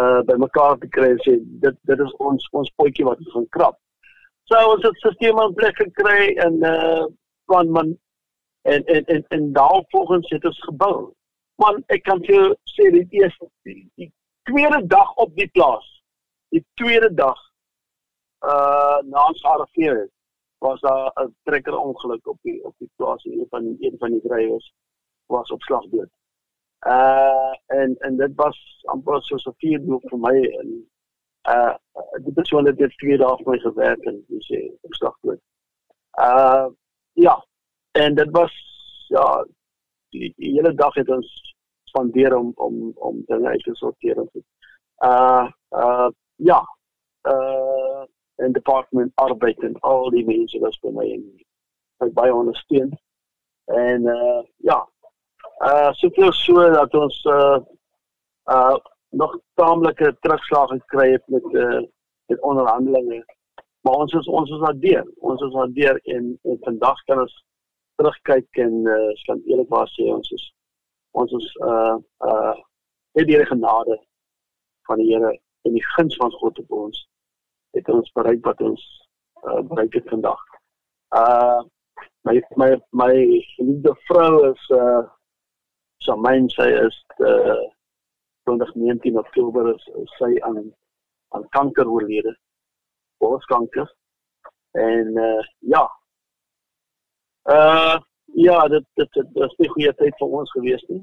uh 0.00 0.20
bymekaar 0.28 0.78
te 0.78 0.88
kry 0.96 1.12
sê 1.24 1.36
dit 1.64 1.76
dit 1.90 2.00
is 2.06 2.14
ons 2.28 2.48
ons 2.60 2.72
potjie 2.80 3.06
wat 3.08 3.20
ons 3.24 3.34
gaan 3.34 3.48
krap. 3.56 3.76
So 4.50 4.58
ons 4.72 4.84
het 4.86 4.98
stelsel 5.00 5.42
in 5.44 5.54
plek 5.60 5.78
gekry 5.82 6.34
en 6.46 6.58
uh 6.72 7.06
van 7.52 7.70
man 7.76 7.94
en 8.72 8.84
en 8.96 9.04
en 9.14 9.24
en 9.36 9.52
daarvolgens 9.52 10.30
het 10.34 10.44
ons 10.44 10.62
gebou. 10.68 10.96
Man 11.62 11.82
ek 11.94 12.04
kan 12.08 12.22
vir 12.26 12.34
jou 12.36 12.48
sê 12.74 12.90
die 12.94 13.06
eerste 13.22 13.48
die, 13.68 13.86
die 13.96 14.10
tweede 14.50 14.82
dag 14.86 15.14
op 15.24 15.32
die 15.40 15.48
plaas. 15.58 15.86
Die 16.54 16.64
tweede 16.80 17.10
dag 17.14 17.40
uh 18.46 19.00
na 19.08 19.28
ons 19.30 19.42
arriveer 19.54 20.06
was 20.58 20.80
daar 20.80 21.12
'n 21.24 21.34
trekker 21.48 21.78
ongeluk 21.78 22.26
op 22.26 22.38
die 22.42 22.64
op 22.64 22.74
die 22.78 22.90
plaas 22.96 23.24
en 23.24 23.32
een 23.32 23.46
van 23.50 23.76
een 23.80 23.96
van 23.98 24.10
die 24.10 24.22
drywers 24.28 24.72
was 25.26 25.50
op 25.50 25.62
slag 25.62 25.88
dood. 25.90 26.12
Uh 26.84 27.54
en 27.66 27.96
en 27.98 28.16
dit 28.16 28.32
was 28.34 28.58
amper 28.84 29.22
soos 29.22 29.46
'n 29.46 29.54
vuurdoel 29.58 30.00
vir 30.10 30.18
my 30.18 30.36
en 30.60 30.68
uh 31.48 31.74
die 32.24 32.32
persoon 32.32 32.66
het 32.66 32.78
dit 32.78 32.98
twee 32.98 33.18
dae 33.18 33.36
vir 33.36 33.52
my 33.52 33.58
gewerk 33.58 34.04
en 34.10 34.24
hy 34.28 34.40
sê 34.48 34.60
op 34.82 34.94
slag 34.94 35.16
dood. 35.22 35.40
Uh 36.20 36.68
ja, 37.12 37.44
en 37.92 38.14
dit 38.14 38.30
was 38.30 38.52
ja 39.08 39.44
die, 40.10 40.32
die 40.36 40.52
hele 40.52 40.74
dag 40.74 40.94
het 40.94 41.08
ons 41.08 41.54
spandeer 41.84 42.36
om 42.36 42.52
om 42.54 42.92
om 42.94 43.22
dinge 43.26 43.48
uit 43.48 43.62
te 43.62 43.74
sorteer 43.74 44.18
en 44.18 44.30
uh 45.04 45.50
uh 45.70 46.10
ja. 46.36 46.60
Uh 47.28 48.04
en 48.36 48.52
departement 48.52 49.12
arbeid 49.14 49.62
en 49.64 49.78
al 49.80 50.10
die 50.10 50.24
mense 50.24 50.58
was 50.58 50.78
by 50.78 50.90
my 50.92 51.06
en 51.12 51.24
my 51.98 52.10
baie 52.12 52.34
ondersteun. 52.34 52.98
En 53.64 54.02
uh 54.02 54.42
ja. 54.56 54.88
Uh 55.64 55.92
soveel 55.92 56.32
so 56.32 56.70
dat 56.70 56.94
ons 56.94 57.24
uh 57.24 57.58
uh 58.50 58.76
nog 59.08 59.38
taamlike 59.54 60.16
terugslag 60.20 60.68
gekry 60.68 61.12
het 61.12 61.22
met 61.26 61.44
uh 61.54 61.82
met 62.26 62.40
onderhandelinge. 62.40 63.24
Maar 63.80 63.94
ons 63.94 64.12
is 64.12 64.28
ons 64.28 64.50
is 64.50 64.58
daardeur. 64.58 65.06
Ons 65.16 65.42
is 65.42 65.52
daardeur 65.52 66.00
en, 66.04 66.38
en 66.42 66.58
vandag 66.60 67.02
kan 67.04 67.20
ons 67.20 67.44
terugkyk 67.96 68.60
en 68.66 68.74
uh 68.84 69.12
kan 69.24 69.40
eerlikwaar 69.44 69.88
sê 69.94 70.10
ons 70.12 70.30
is 70.30 70.52
ons 71.10 71.32
is 71.32 71.48
uh 71.64 71.96
uh 72.28 72.56
het 73.16 73.26
die 73.26 73.44
genade 73.48 73.96
van 74.86 75.00
die 75.00 75.12
Here 75.12 75.32
en 75.64 75.72
die 75.72 75.86
guns 75.96 76.16
van 76.16 76.30
God 76.30 76.58
op 76.58 76.70
ons 76.70 77.08
het 77.76 77.88
ons 77.88 78.12
bereik 78.12 78.44
wat 78.44 78.60
ons 78.60 78.82
uh, 79.44 79.60
bereik 79.60 79.94
het 79.94 80.08
vandag. 80.08 80.42
Uh 81.16 81.62
my 82.28 82.40
my 82.60 82.70
my 82.90 83.12
liefde 83.56 83.94
vrou 84.08 84.52
is 84.52 84.70
uh 84.76 85.04
so 86.04 86.16
myn 86.16 86.48
sy 86.54 86.68
is 86.86 86.96
uh 87.18 87.62
2019 88.46 89.18
Oktober 89.18 89.74
is, 89.74 89.86
is 90.02 90.12
sy 90.18 90.32
aan 90.48 90.60
aan 91.34 91.48
kanker 91.56 91.88
oorlede. 91.90 92.36
Borskanker. 93.18 93.88
En 94.72 95.16
uh 95.28 95.44
ja. 95.74 95.84
Uh 97.50 97.98
ja, 98.34 98.68
dit 98.68 98.84
dit 98.94 99.12
dit 99.12 99.32
was 99.32 99.54
'n 99.58 99.72
goeie 99.74 99.94
tyd 99.94 100.14
vir 100.18 100.38
ons 100.40 100.52
gewees 100.52 100.84
nie. 100.88 101.02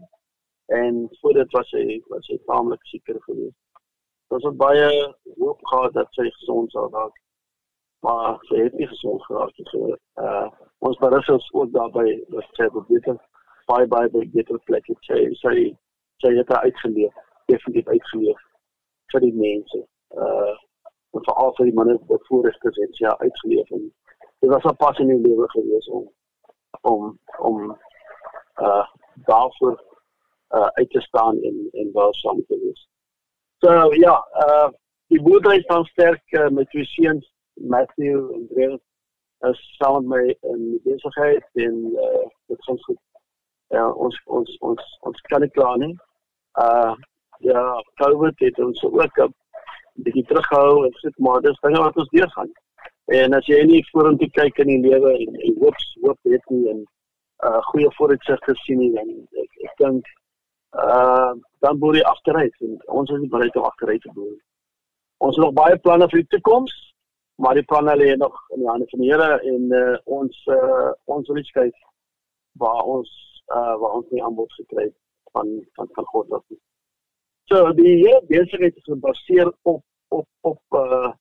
En 0.65 1.09
voor 1.21 1.33
dit 1.33 1.51
was 1.51 1.69
sy 1.69 2.01
was 2.07 2.25
sy 2.25 2.39
taamlik 2.45 2.85
seker 2.91 3.19
geweest 3.27 3.63
ons 4.33 4.45
het 4.47 4.57
baie 4.57 4.87
hoop 5.37 5.59
gehad 5.69 5.93
dat 5.93 6.09
sy 6.17 6.25
gesond 6.37 6.71
sou 6.71 6.87
raak. 6.93 7.19
Maar 8.05 8.39
sy 8.49 8.65
het 8.65 8.77
nie 8.79 8.87
gesond 8.91 9.23
geraak 9.27 9.57
nie. 9.57 9.97
Uh 10.21 10.47
ons 10.83 10.97
berus 10.99 11.29
ons 11.31 11.45
ook 11.55 11.69
daarbey 11.71 12.17
dat 12.33 12.57
sy 12.57 12.65
beter 12.89 13.19
baie 13.72 13.88
baie 13.88 14.09
baie 14.09 14.30
beter 14.34 14.59
plek 14.70 14.88
het. 14.88 14.99
Sy 15.09 15.20
sy 15.41 15.55
sy 16.24 16.36
het 16.38 16.49
haar 16.53 16.68
uitgeleef, 16.68 17.14
definitief 17.51 17.88
uitgeleef 17.88 18.41
vir 19.14 19.26
die 19.28 19.34
mense. 19.39 19.86
Uh 20.18 20.53
en 21.14 21.22
vir 21.22 21.36
al 21.38 21.51
die 21.59 21.74
manne 21.78 21.93
wat 22.09 22.24
voorregters 22.28 22.78
het 22.82 22.95
sy 22.97 23.11
uitgeleef 23.22 23.70
en 23.78 23.84
dit 24.41 24.49
was 24.49 24.64
'n 24.66 24.76
pas 24.84 24.99
in 24.99 25.11
die 25.11 25.22
lewe 25.28 25.47
gewees 25.49 25.88
om 25.97 26.05
om 26.82 27.20
om 27.49 27.78
uh 28.68 28.86
daarvoor 29.30 29.76
uh 30.57 30.70
uit 30.80 30.89
te 30.89 31.01
staan 31.01 31.38
en 31.41 31.70
en 31.72 31.91
waar 31.91 32.14
saam 32.14 32.45
te 32.47 32.59
wees. 32.64 32.88
So 33.59 33.93
ja, 33.93 34.16
uh 34.45 34.70
die 35.07 35.22
boerdery 35.22 35.61
staan 35.61 35.86
sterk 35.86 36.32
uh, 36.32 36.49
met 36.49 36.70
twee 36.70 36.86
seuns, 36.86 37.34
Matthew 37.53 38.32
en 38.34 38.47
Drew. 38.47 38.78
As 39.39 39.59
saam 39.78 40.07
met 40.07 40.18
my 40.18 40.51
in 40.51 40.80
besigheid 40.84 41.45
en 41.53 41.76
uh 41.93 42.26
dit 42.47 42.64
gaan 42.64 42.84
goed. 42.84 42.99
Ja, 43.74 43.88
ons 44.05 44.17
ons 44.26 44.57
ons 44.61 44.82
ons 45.09 45.21
kan 45.30 45.41
nie 45.41 45.53
kla 45.57 45.71
nie. 45.82 45.93
Uh 46.61 46.93
ja, 47.43 47.61
COVID 47.99 48.39
het 48.45 48.59
ons 48.63 48.84
ook 48.84 49.17
'n 49.24 49.34
bietjie 50.05 50.26
teruggehou 50.30 50.86
en 50.86 50.93
sit 50.93 51.17
maar 51.17 51.41
dis 51.41 51.59
dinge 51.61 51.82
wat 51.82 51.97
ons 51.97 52.09
deurgaan. 52.09 52.51
En 53.05 53.34
as 53.34 53.45
jy 53.45 53.63
nie 53.65 53.88
vorentoe 53.91 54.30
kyk 54.38 54.59
in 54.63 54.67
die 54.67 54.84
lewe 54.89 55.11
en, 55.24 55.39
en 55.47 55.57
hoop 55.63 55.80
hoop 56.03 56.19
het 56.36 56.45
nie 56.49 56.69
en 56.69 56.86
uh 57.47 57.61
goeie 57.71 57.89
vooruitsigte 57.97 58.55
sien 58.55 58.80
nie 58.80 58.91
dan 58.93 59.09
ek, 59.43 59.51
ek 59.67 59.74
dink 59.82 60.05
uh 60.86 61.34
dan 61.65 61.80
boer 61.80 61.95
jy 61.95 62.05
agteruit 62.13 62.55
en 62.61 62.78
ons 62.88 63.09
is 63.09 63.19
nie 63.19 63.34
bereid 63.36 63.55
om 63.55 63.67
agteruit 63.71 64.01
te 64.01 64.13
boer. 64.13 64.38
Ons 65.17 65.36
het 65.36 65.45
nog 65.45 65.53
baie 65.53 65.78
planne 65.80 66.07
vir 66.09 66.21
die 66.21 66.32
toekoms, 66.38 66.74
maar 67.41 67.55
die 67.55 67.67
planne 67.74 67.95
lê 67.95 68.15
nog 68.15 68.38
in 68.53 68.59
die 68.59 68.69
hande 68.69 68.88
van 68.91 68.99
die 68.99 69.11
Here 69.11 69.41
en 69.41 69.78
uh 69.82 69.97
ons 70.05 70.47
uh 70.47 70.91
ons 71.05 71.28
wil 71.28 71.45
kyk 71.59 71.76
waar 72.61 72.84
ons 72.86 73.32
uh 73.47 73.75
waar 73.79 73.97
ons 73.99 74.09
nie 74.09 74.23
aanbod 74.23 74.53
gekry 74.53 74.83
het 74.83 74.97
van 75.31 75.49
van 75.73 75.89
van 75.91 76.05
God 76.05 76.31
af. 76.31 76.45
So 77.51 77.73
die 77.73 77.97
hele 78.05 78.21
besigheid 78.27 78.75
is 78.75 78.83
gebaseer 78.83 79.53
op 79.61 79.83
op 80.07 80.27
op 80.41 80.61
uh 80.69 81.11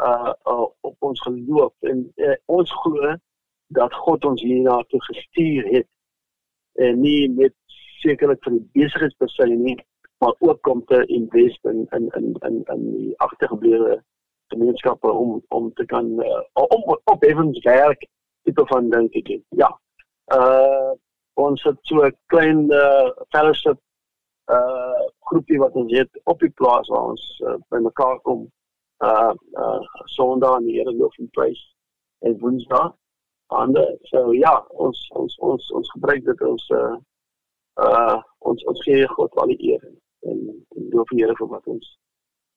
uh, 0.00 0.32
uh 0.44 0.68
op 0.80 0.96
ons 0.98 1.20
geloof 1.20 1.72
en 1.80 2.12
uh, 2.16 2.36
ons 2.44 2.72
glo 2.82 3.14
dat 3.66 3.94
God 3.94 4.24
ons 4.24 4.42
hierna 4.42 4.82
toe 4.88 5.02
gestuur 5.04 5.66
het 5.70 5.88
en 6.74 7.00
nie 7.00 7.30
met 7.30 7.54
sekerlik 8.02 8.42
vir 8.44 8.56
die 8.56 8.68
besigheidspersoon 8.78 9.58
nie, 9.62 9.76
maar 10.24 10.34
ook 10.38 10.68
om 10.72 10.84
te 10.84 11.02
invest 11.06 11.64
in 11.72 11.86
in 11.96 12.08
in 12.18 12.32
in 12.48 12.62
in 12.74 12.86
die 12.94 13.12
agtergeblewe 13.26 14.00
gemeenskappe 14.52 15.12
om 15.12 15.42
om 15.48 15.72
te 15.74 15.84
kan 15.84 16.10
uh, 16.24 16.40
om 16.52 16.96
op 17.04 17.24
evens 17.24 17.58
werk 17.66 18.06
tipe 18.42 18.66
van 18.66 18.90
dink 18.90 19.14
ek. 19.22 19.30
Ja. 19.62 19.70
Uh 20.34 20.92
ons 21.34 21.62
het 21.62 21.78
so 21.82 22.02
'n 22.06 22.16
klein 22.26 22.72
uh, 22.72 23.10
fellowship 23.28 23.78
uh 24.50 25.04
groepie 25.30 25.58
wat 25.58 25.72
ons 25.72 25.92
het 25.92 26.20
op 26.24 26.40
die 26.40 26.50
plaas 26.50 26.88
waar 26.88 27.12
ons 27.12 27.24
uh, 27.46 27.54
bymekaar 27.68 28.18
kom 28.20 28.50
uh 29.04 29.34
uh 29.64 29.80
Sondag 30.04 30.56
en 30.58 30.66
die 30.66 30.78
Here 30.78 30.92
loof 30.92 31.18
en 31.18 31.30
prys 31.30 31.60
en 32.18 32.38
Woensdag 32.38 32.94
hande. 33.50 33.98
So 34.02 34.32
ja, 34.32 34.54
ons 34.68 35.08
ons 35.10 35.38
ons 35.38 35.70
ons 35.70 35.92
gebruik 35.94 36.24
dit 36.24 36.42
ons 36.46 36.68
uh 36.70 36.96
uh 37.84 38.18
ons 38.38 38.64
ons 38.64 38.82
gee 38.84 39.06
God 39.14 39.38
al 39.42 39.54
die 39.54 39.72
eer 39.72 39.86
en 39.86 39.96
en 40.76 40.90
loof 40.94 41.08
die 41.14 41.22
Here 41.22 41.36
vir 41.38 41.50
wat 41.54 41.66
ons 41.66 41.96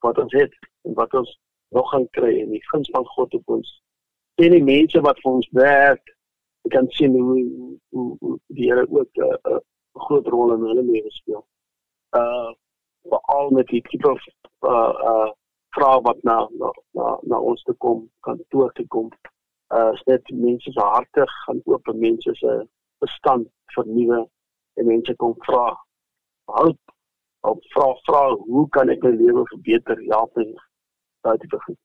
wat 0.05 0.19
ons 0.19 0.33
het 0.33 0.53
en 0.83 0.97
wat 0.99 1.13
ons 1.13 1.37
nog 1.73 1.89
gaan 1.89 2.09
kry 2.17 2.33
en 2.41 2.51
die 2.53 2.65
guns 2.71 2.89
van 2.93 3.05
God 3.15 3.33
op 3.33 3.55
ons. 3.57 3.69
Sien 4.39 4.53
die 4.53 4.63
mense 4.63 5.01
wat 5.01 5.21
vir 5.23 5.31
ons 5.31 5.49
werk. 5.57 6.13
Ek 6.65 6.71
kan 6.75 6.89
sien 6.97 7.15
hoe, 7.19 7.43
hoe, 7.91 8.09
hoe 8.19 8.37
die 8.57 8.69
Here 8.69 8.85
ook 8.89 9.17
'n 9.17 9.23
uh, 9.23 9.37
uh, 9.51 9.61
groot 9.93 10.27
rol 10.27 10.53
in 10.53 10.65
hulle 10.67 10.83
lewe 10.83 11.11
speel. 11.11 11.45
Uh 12.17 12.51
veral 13.11 13.49
met 13.51 13.67
die 13.67 13.81
tipe 13.89 14.09
uh 14.09 14.93
uh 15.11 15.31
vra 15.75 16.01
wat 16.01 16.23
na 16.23 16.37
na 16.59 16.71
na, 16.91 17.17
na 17.21 17.39
ons 17.39 17.63
te 17.63 17.73
kom 17.73 18.09
kantoor 18.19 18.71
te 18.71 18.85
kom. 18.87 19.09
Uh 19.73 19.91
net 20.05 20.31
mense 20.31 20.71
se 20.71 20.79
harte 20.79 21.27
gaan 21.27 21.61
oop 21.65 21.87
en 21.87 21.99
mense 21.99 22.35
se 22.35 22.53
bestand 23.03 23.47
vernuwe 23.75 24.27
en 24.73 24.85
mense 24.85 25.15
kom 25.15 25.35
vra 25.47 25.65
hulp 26.45 26.93
of 27.41 27.59
vra 27.73 27.87
vra 28.07 28.21
hoe 28.35 28.67
kan 28.69 28.89
ek 28.89 29.03
my 29.03 29.11
lewe 29.15 29.43
verbeter 29.51 29.99
help 30.11 30.37
en 30.37 30.53
daai 31.23 31.37
tipe 31.37 31.59
goed. 31.65 31.79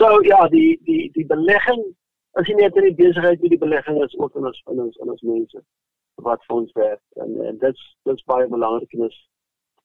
So 0.00 0.10
ja, 0.26 0.40
die 0.48 0.76
die 0.88 1.08
die 1.14 1.26
belegging 1.26 1.82
as 2.38 2.46
jy 2.46 2.54
net 2.58 2.76
in 2.78 2.88
die 2.90 2.98
besigheid 2.98 3.40
met 3.42 3.54
die 3.54 3.64
belegging 3.64 3.98
is 4.04 4.14
ook 4.18 4.36
in 4.38 4.46
ons 4.50 4.60
in 4.72 4.82
ons 4.84 5.00
in 5.02 5.10
ons 5.14 5.24
mense 5.30 5.62
wat 6.26 6.44
vir 6.46 6.56
ons 6.56 6.76
werk 6.78 7.22
en 7.24 7.34
en 7.46 7.58
dit's 7.64 7.82
dit's 8.08 8.26
baie 8.30 8.46
belangrik 8.52 8.94
en 8.98 9.08
is 9.08 9.18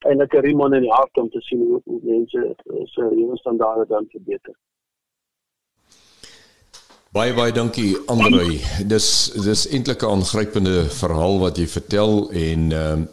eintlik 0.09 0.35
'n 0.35 0.45
remon 0.45 0.75
in 0.77 0.85
die 0.85 0.91
hart 0.93 1.17
om 1.17 1.29
te 1.29 1.41
sien 1.41 1.61
hoe, 1.63 1.81
hoe 1.85 1.99
mense 2.03 2.55
se 2.93 3.01
lewensstandaarde 3.01 3.85
dan 3.87 4.07
verbeter. 4.11 4.55
Baie 7.13 7.33
baie 7.33 7.51
dankie 7.51 7.97
Andre. 8.07 8.59
Dis 8.87 9.07
dis 9.47 9.67
eintlik 9.69 10.03
'n 10.03 10.13
aangrypende 10.15 10.85
verhaal 10.89 11.39
wat 11.39 11.57
jy 11.57 11.67
vertel 11.67 12.31
en 12.31 12.71
ehm 12.71 13.01
uh, 13.01 13.07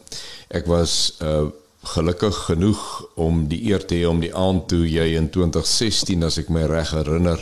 ek 0.49 0.67
was 0.67 1.17
uh 1.23 1.49
gelukkig 1.81 2.37
genoeg 2.45 2.81
om 3.17 3.47
die 3.49 3.63
eer 3.71 3.81
te 3.81 3.95
hê 3.95 4.09
om 4.09 4.19
die 4.21 4.35
aand 4.37 4.67
toe 4.69 4.83
jy 4.85 5.15
in 5.17 5.31
2016 5.33 6.23
as 6.23 6.37
ek 6.43 6.51
my 6.53 6.67
reg 6.69 6.91
herinner 6.93 7.41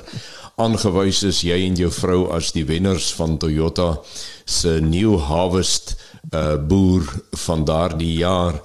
aangewys 0.58 1.22
is 1.22 1.44
jy 1.46 1.56
en 1.68 1.76
jou 1.78 1.88
vrou 1.94 2.24
as 2.34 2.50
die 2.56 2.64
wenners 2.66 3.12
van 3.14 3.36
Toyota 3.38 3.92
se 4.44 4.80
New 4.82 5.14
Harvest 5.28 5.94
uh 6.34 6.56
boer 6.58 7.06
van 7.46 7.62
daardie 7.64 8.18
jaar 8.18 8.58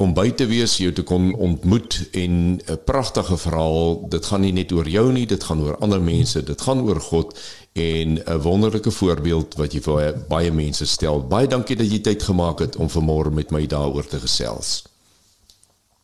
om 0.00 0.14
by 0.16 0.30
te 0.32 0.46
wees, 0.48 0.78
jou 0.80 0.92
te 0.96 1.02
kon 1.04 1.32
ontmoet 1.34 1.98
en 2.16 2.56
'n 2.56 2.78
pragtige 2.84 3.36
verhaal. 3.36 4.08
Dit 4.08 4.26
gaan 4.26 4.40
nie 4.40 4.52
net 4.52 4.72
oor 4.72 4.88
jou 4.88 5.12
nie, 5.12 5.26
dit 5.26 5.42
gaan 5.44 5.60
oor 5.60 5.76
ander 5.76 6.00
mense, 6.00 6.42
dit 6.42 6.60
gaan 6.60 6.80
oor 6.80 7.00
God 7.00 7.38
en 7.72 8.22
'n 8.24 8.40
wonderlike 8.40 8.90
voorbeeld 8.90 9.54
wat 9.54 9.72
jy 9.72 9.80
vir 9.80 10.14
baie 10.28 10.52
mense 10.52 10.86
stel. 10.86 11.20
Baie 11.20 11.46
dankie 11.46 11.76
dat 11.76 11.90
jy 11.90 12.00
tyd 12.00 12.22
gemaak 12.22 12.58
het 12.58 12.76
om 12.76 12.88
vanmôre 12.88 13.30
met 13.30 13.50
my 13.50 13.66
daaroor 13.66 14.06
te 14.06 14.20
gesels. 14.20 14.84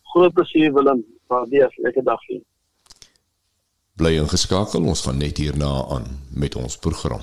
Groot 0.03 0.33
plesier 0.33 0.73
Willem. 0.73 1.05
Waardeer, 1.27 1.73
lekker 1.77 2.05
dag 2.05 2.21
vir. 2.27 2.41
Bly 3.97 4.19
ingeskakel, 4.21 4.85
ons 4.85 5.07
gaan 5.07 5.17
net 5.17 5.39
hierna 5.41 5.71
aan 5.89 6.05
met 6.37 6.53
ons 6.61 6.75
program. 6.77 7.23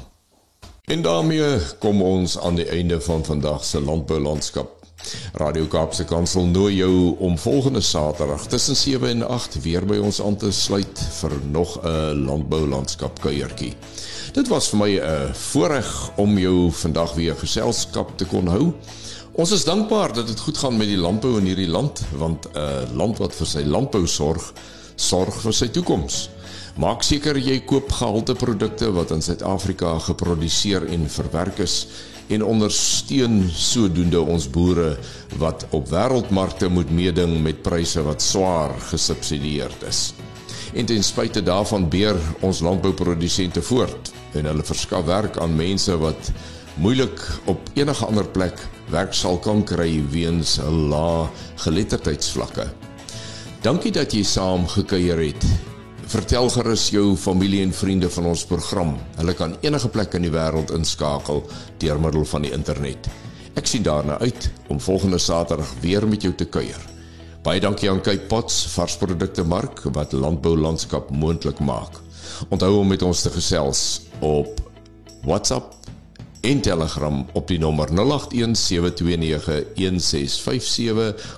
En 0.90 1.04
daarmee 1.06 1.60
kom 1.80 2.02
ons 2.02 2.34
aan 2.40 2.58
die 2.58 2.66
einde 2.66 2.98
van 3.02 3.22
vandag 3.26 3.62
se 3.66 3.82
landboulandskap 3.82 4.80
Radio 5.38 5.68
Kaapse 5.70 6.06
Kansel 6.10 6.48
nooi 6.50 6.76
jou 6.80 7.16
om 7.22 7.38
volgende 7.38 7.82
Saterdag 7.82 8.48
tussen 8.48 8.76
7 8.76 9.08
en 9.08 9.22
8 9.28 9.60
weer 9.62 9.86
by 9.86 10.00
ons 10.02 10.22
aan 10.22 10.40
te 10.42 10.50
sluit 10.52 11.06
vir 11.20 11.38
nog 11.52 11.78
'n 11.84 12.26
landboulandskap 12.26 13.22
kuiertjie. 13.22 13.74
Dit 14.34 14.48
was 14.48 14.70
vir 14.70 14.80
my 14.80 14.92
'n 14.98 15.34
voorreg 15.34 16.12
om 16.18 16.38
jou 16.38 16.72
vandag 16.72 17.14
weer 17.14 17.36
geselskap 17.36 18.18
te 18.18 18.26
kon 18.26 18.48
hou. 18.48 18.74
Ons 19.32 19.52
is 19.52 19.64
dankbaar 19.64 20.14
dat 20.14 20.28
dit 20.28 20.40
goed 20.40 20.58
gaan 20.58 20.78
met 20.78 20.88
die 20.88 20.98
landbou 20.98 21.38
in 21.38 21.46
hierdie 21.46 21.70
land 21.70 22.02
want 22.18 22.48
'n 22.56 22.96
land 22.96 23.18
wat 23.18 23.36
vir 23.36 23.48
sy 23.48 23.62
landbou 23.62 24.08
sorg, 24.08 24.54
sorg 24.96 25.42
vir 25.42 25.54
sy 25.54 25.68
toekoms. 25.68 26.30
Maak 26.74 27.04
seker 27.06 27.38
jy 27.38 27.60
koop 27.70 27.92
gehalte 27.94 28.34
produkte 28.34 28.88
wat 28.96 29.12
in 29.14 29.22
Suid-Afrika 29.22 29.92
geproduseer 30.08 30.88
en 30.90 31.04
verwerk 31.06 31.60
is 31.62 31.76
en 32.34 32.42
ondersteun 32.42 33.44
sodoende 33.54 34.18
ons 34.18 34.48
boere 34.50 34.96
wat 35.38 35.68
op 35.78 35.92
wêreldmarkte 35.92 36.72
moet 36.74 36.90
meeding 36.90 37.36
met 37.46 37.62
pryse 37.62 38.02
wat 38.02 38.26
swaar 38.26 38.74
gesubsidieerd 38.90 39.86
is. 39.86 40.16
En 40.74 40.90
ten 40.90 41.06
spyte 41.06 41.44
daarvan 41.46 41.86
beer 41.94 42.18
ons 42.42 42.64
landbouprodusente 42.66 43.62
voort 43.62 44.10
en 44.34 44.50
hulle 44.50 44.66
verskaf 44.66 45.06
werk 45.06 45.38
aan 45.38 45.54
mense 45.54 45.94
wat 46.02 46.32
moeilik 46.82 47.22
op 47.54 47.70
enige 47.78 48.08
ander 48.08 48.26
plek 48.34 48.58
werk 48.90 49.14
sal 49.14 49.38
kan 49.38 49.62
kry 49.62 50.02
weens 50.10 50.58
'n 50.58 50.90
lae 50.90 51.30
geletterdheidsvlakke. 51.68 52.66
Dankie 53.62 53.92
dat 53.92 54.14
jy 54.14 54.24
saam 54.24 54.66
gekuier 54.68 55.22
het 55.22 55.46
Vertel 56.04 56.50
gerus 56.50 56.90
jou 56.92 57.16
familie 57.16 57.62
en 57.64 57.74
vriende 57.74 58.10
van 58.12 58.26
ons 58.26 58.46
program. 58.46 58.98
Hulle 59.16 59.34
kan 59.34 59.56
enige 59.64 59.90
plek 59.90 60.14
in 60.18 60.26
die 60.28 60.32
wêreld 60.34 60.74
inskakel 60.76 61.44
deur 61.80 62.00
middel 62.00 62.26
van 62.28 62.42
die 62.44 62.52
internet. 62.52 63.08
Ek 63.56 63.68
sien 63.70 63.84
daarna 63.86 64.18
uit 64.20 64.50
om 64.68 64.80
volgende 64.84 65.18
Saterdag 65.18 65.74
weer 65.82 66.08
met 66.08 66.22
jou 66.26 66.34
te 66.36 66.46
kuier. 66.46 66.82
Baie 67.44 67.60
dankie 67.64 67.90
aan 67.92 68.02
Cape 68.04 68.28
Pots 68.28 68.68
varsprodukte 68.74 69.44
mark 69.44 69.84
wat 69.96 70.12
landbou 70.16 70.58
landskap 70.58 71.10
moontlik 71.12 71.60
maak. 71.60 71.92
Onthou 72.50 72.80
om 72.82 72.88
met 72.88 73.02
ons 73.02 73.22
te 73.22 73.30
gesels 73.32 74.02
op 74.20 74.60
WhatsApp 75.24 75.74
en 76.44 76.62
Telegram 76.62 77.26
op 77.34 77.48
die 77.48 77.60
nommer 77.60 77.88
0817291657 77.92 77.96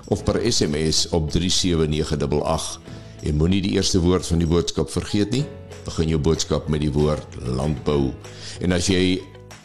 of 0.08 0.24
per 0.24 0.40
SMS 0.52 1.08
op 1.14 1.30
37988. 1.30 2.85
Jy 3.24 3.32
moenie 3.32 3.62
die 3.64 3.72
eerste 3.76 4.00
woord 4.04 4.26
van 4.26 4.38
die 4.42 4.50
boodskap 4.50 4.90
vergeet 4.92 5.30
nie. 5.32 5.44
Begin 5.86 6.08
jou 6.12 6.20
boodskap 6.20 6.68
met 6.68 6.80
die 6.82 6.92
woord 6.92 7.26
landbou. 7.46 8.12
En 8.60 8.72
as 8.76 8.88
jy 8.90 9.20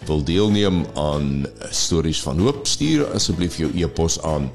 wil 0.08 0.24
deelneem 0.26 0.86
aan 0.98 1.46
stories 1.70 2.22
van 2.26 2.40
hoop, 2.42 2.68
stuur 2.68 3.06
asseblief 3.16 3.58
jou 3.62 3.70
e-pos 3.78 4.22
aan 4.26 4.50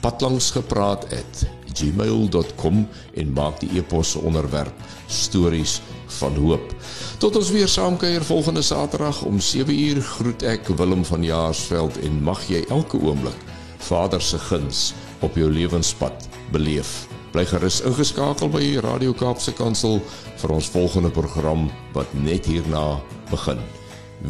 patlangsgepraat@gmail.com 0.00 2.88
en 3.14 3.32
maak 3.32 3.60
die 3.60 3.78
e-pos 3.78 4.16
onderwerp 4.16 4.74
stories 5.06 5.80
van 6.20 6.36
hoop. 6.36 6.74
Tot 7.18 7.36
ons 7.36 7.50
weer 7.50 7.68
saamkuier 7.68 8.24
volgende 8.24 8.62
Saterdag 8.62 9.22
om 9.22 9.38
7uur 9.38 10.00
groet 10.00 10.42
ek 10.42 10.66
Willem 10.76 11.04
van 11.04 11.24
Jaarsveld 11.24 12.00
en 12.00 12.22
mag 12.22 12.48
jy 12.48 12.64
elke 12.68 13.00
oomblik 13.00 13.36
Vader 13.78 14.22
se 14.22 14.38
guns 14.38 14.94
op 15.20 15.36
jou 15.36 15.52
lewenspad 15.52 16.28
beleef. 16.52 17.09
Bly 17.30 17.44
gerus 17.46 17.78
ingeskakel 17.86 18.50
by 18.50 18.64
Radio 18.82 19.12
Kaapse 19.14 19.54
Kansel 19.54 20.00
vir 20.42 20.54
ons 20.56 20.70
volgende 20.74 21.12
program 21.14 21.68
wat 21.94 22.10
net 22.26 22.50
hierna 22.50 22.98
begin. 23.30 23.62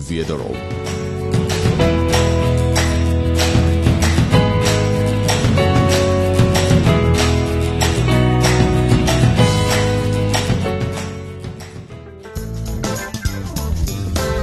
Wederom. 0.08 1.09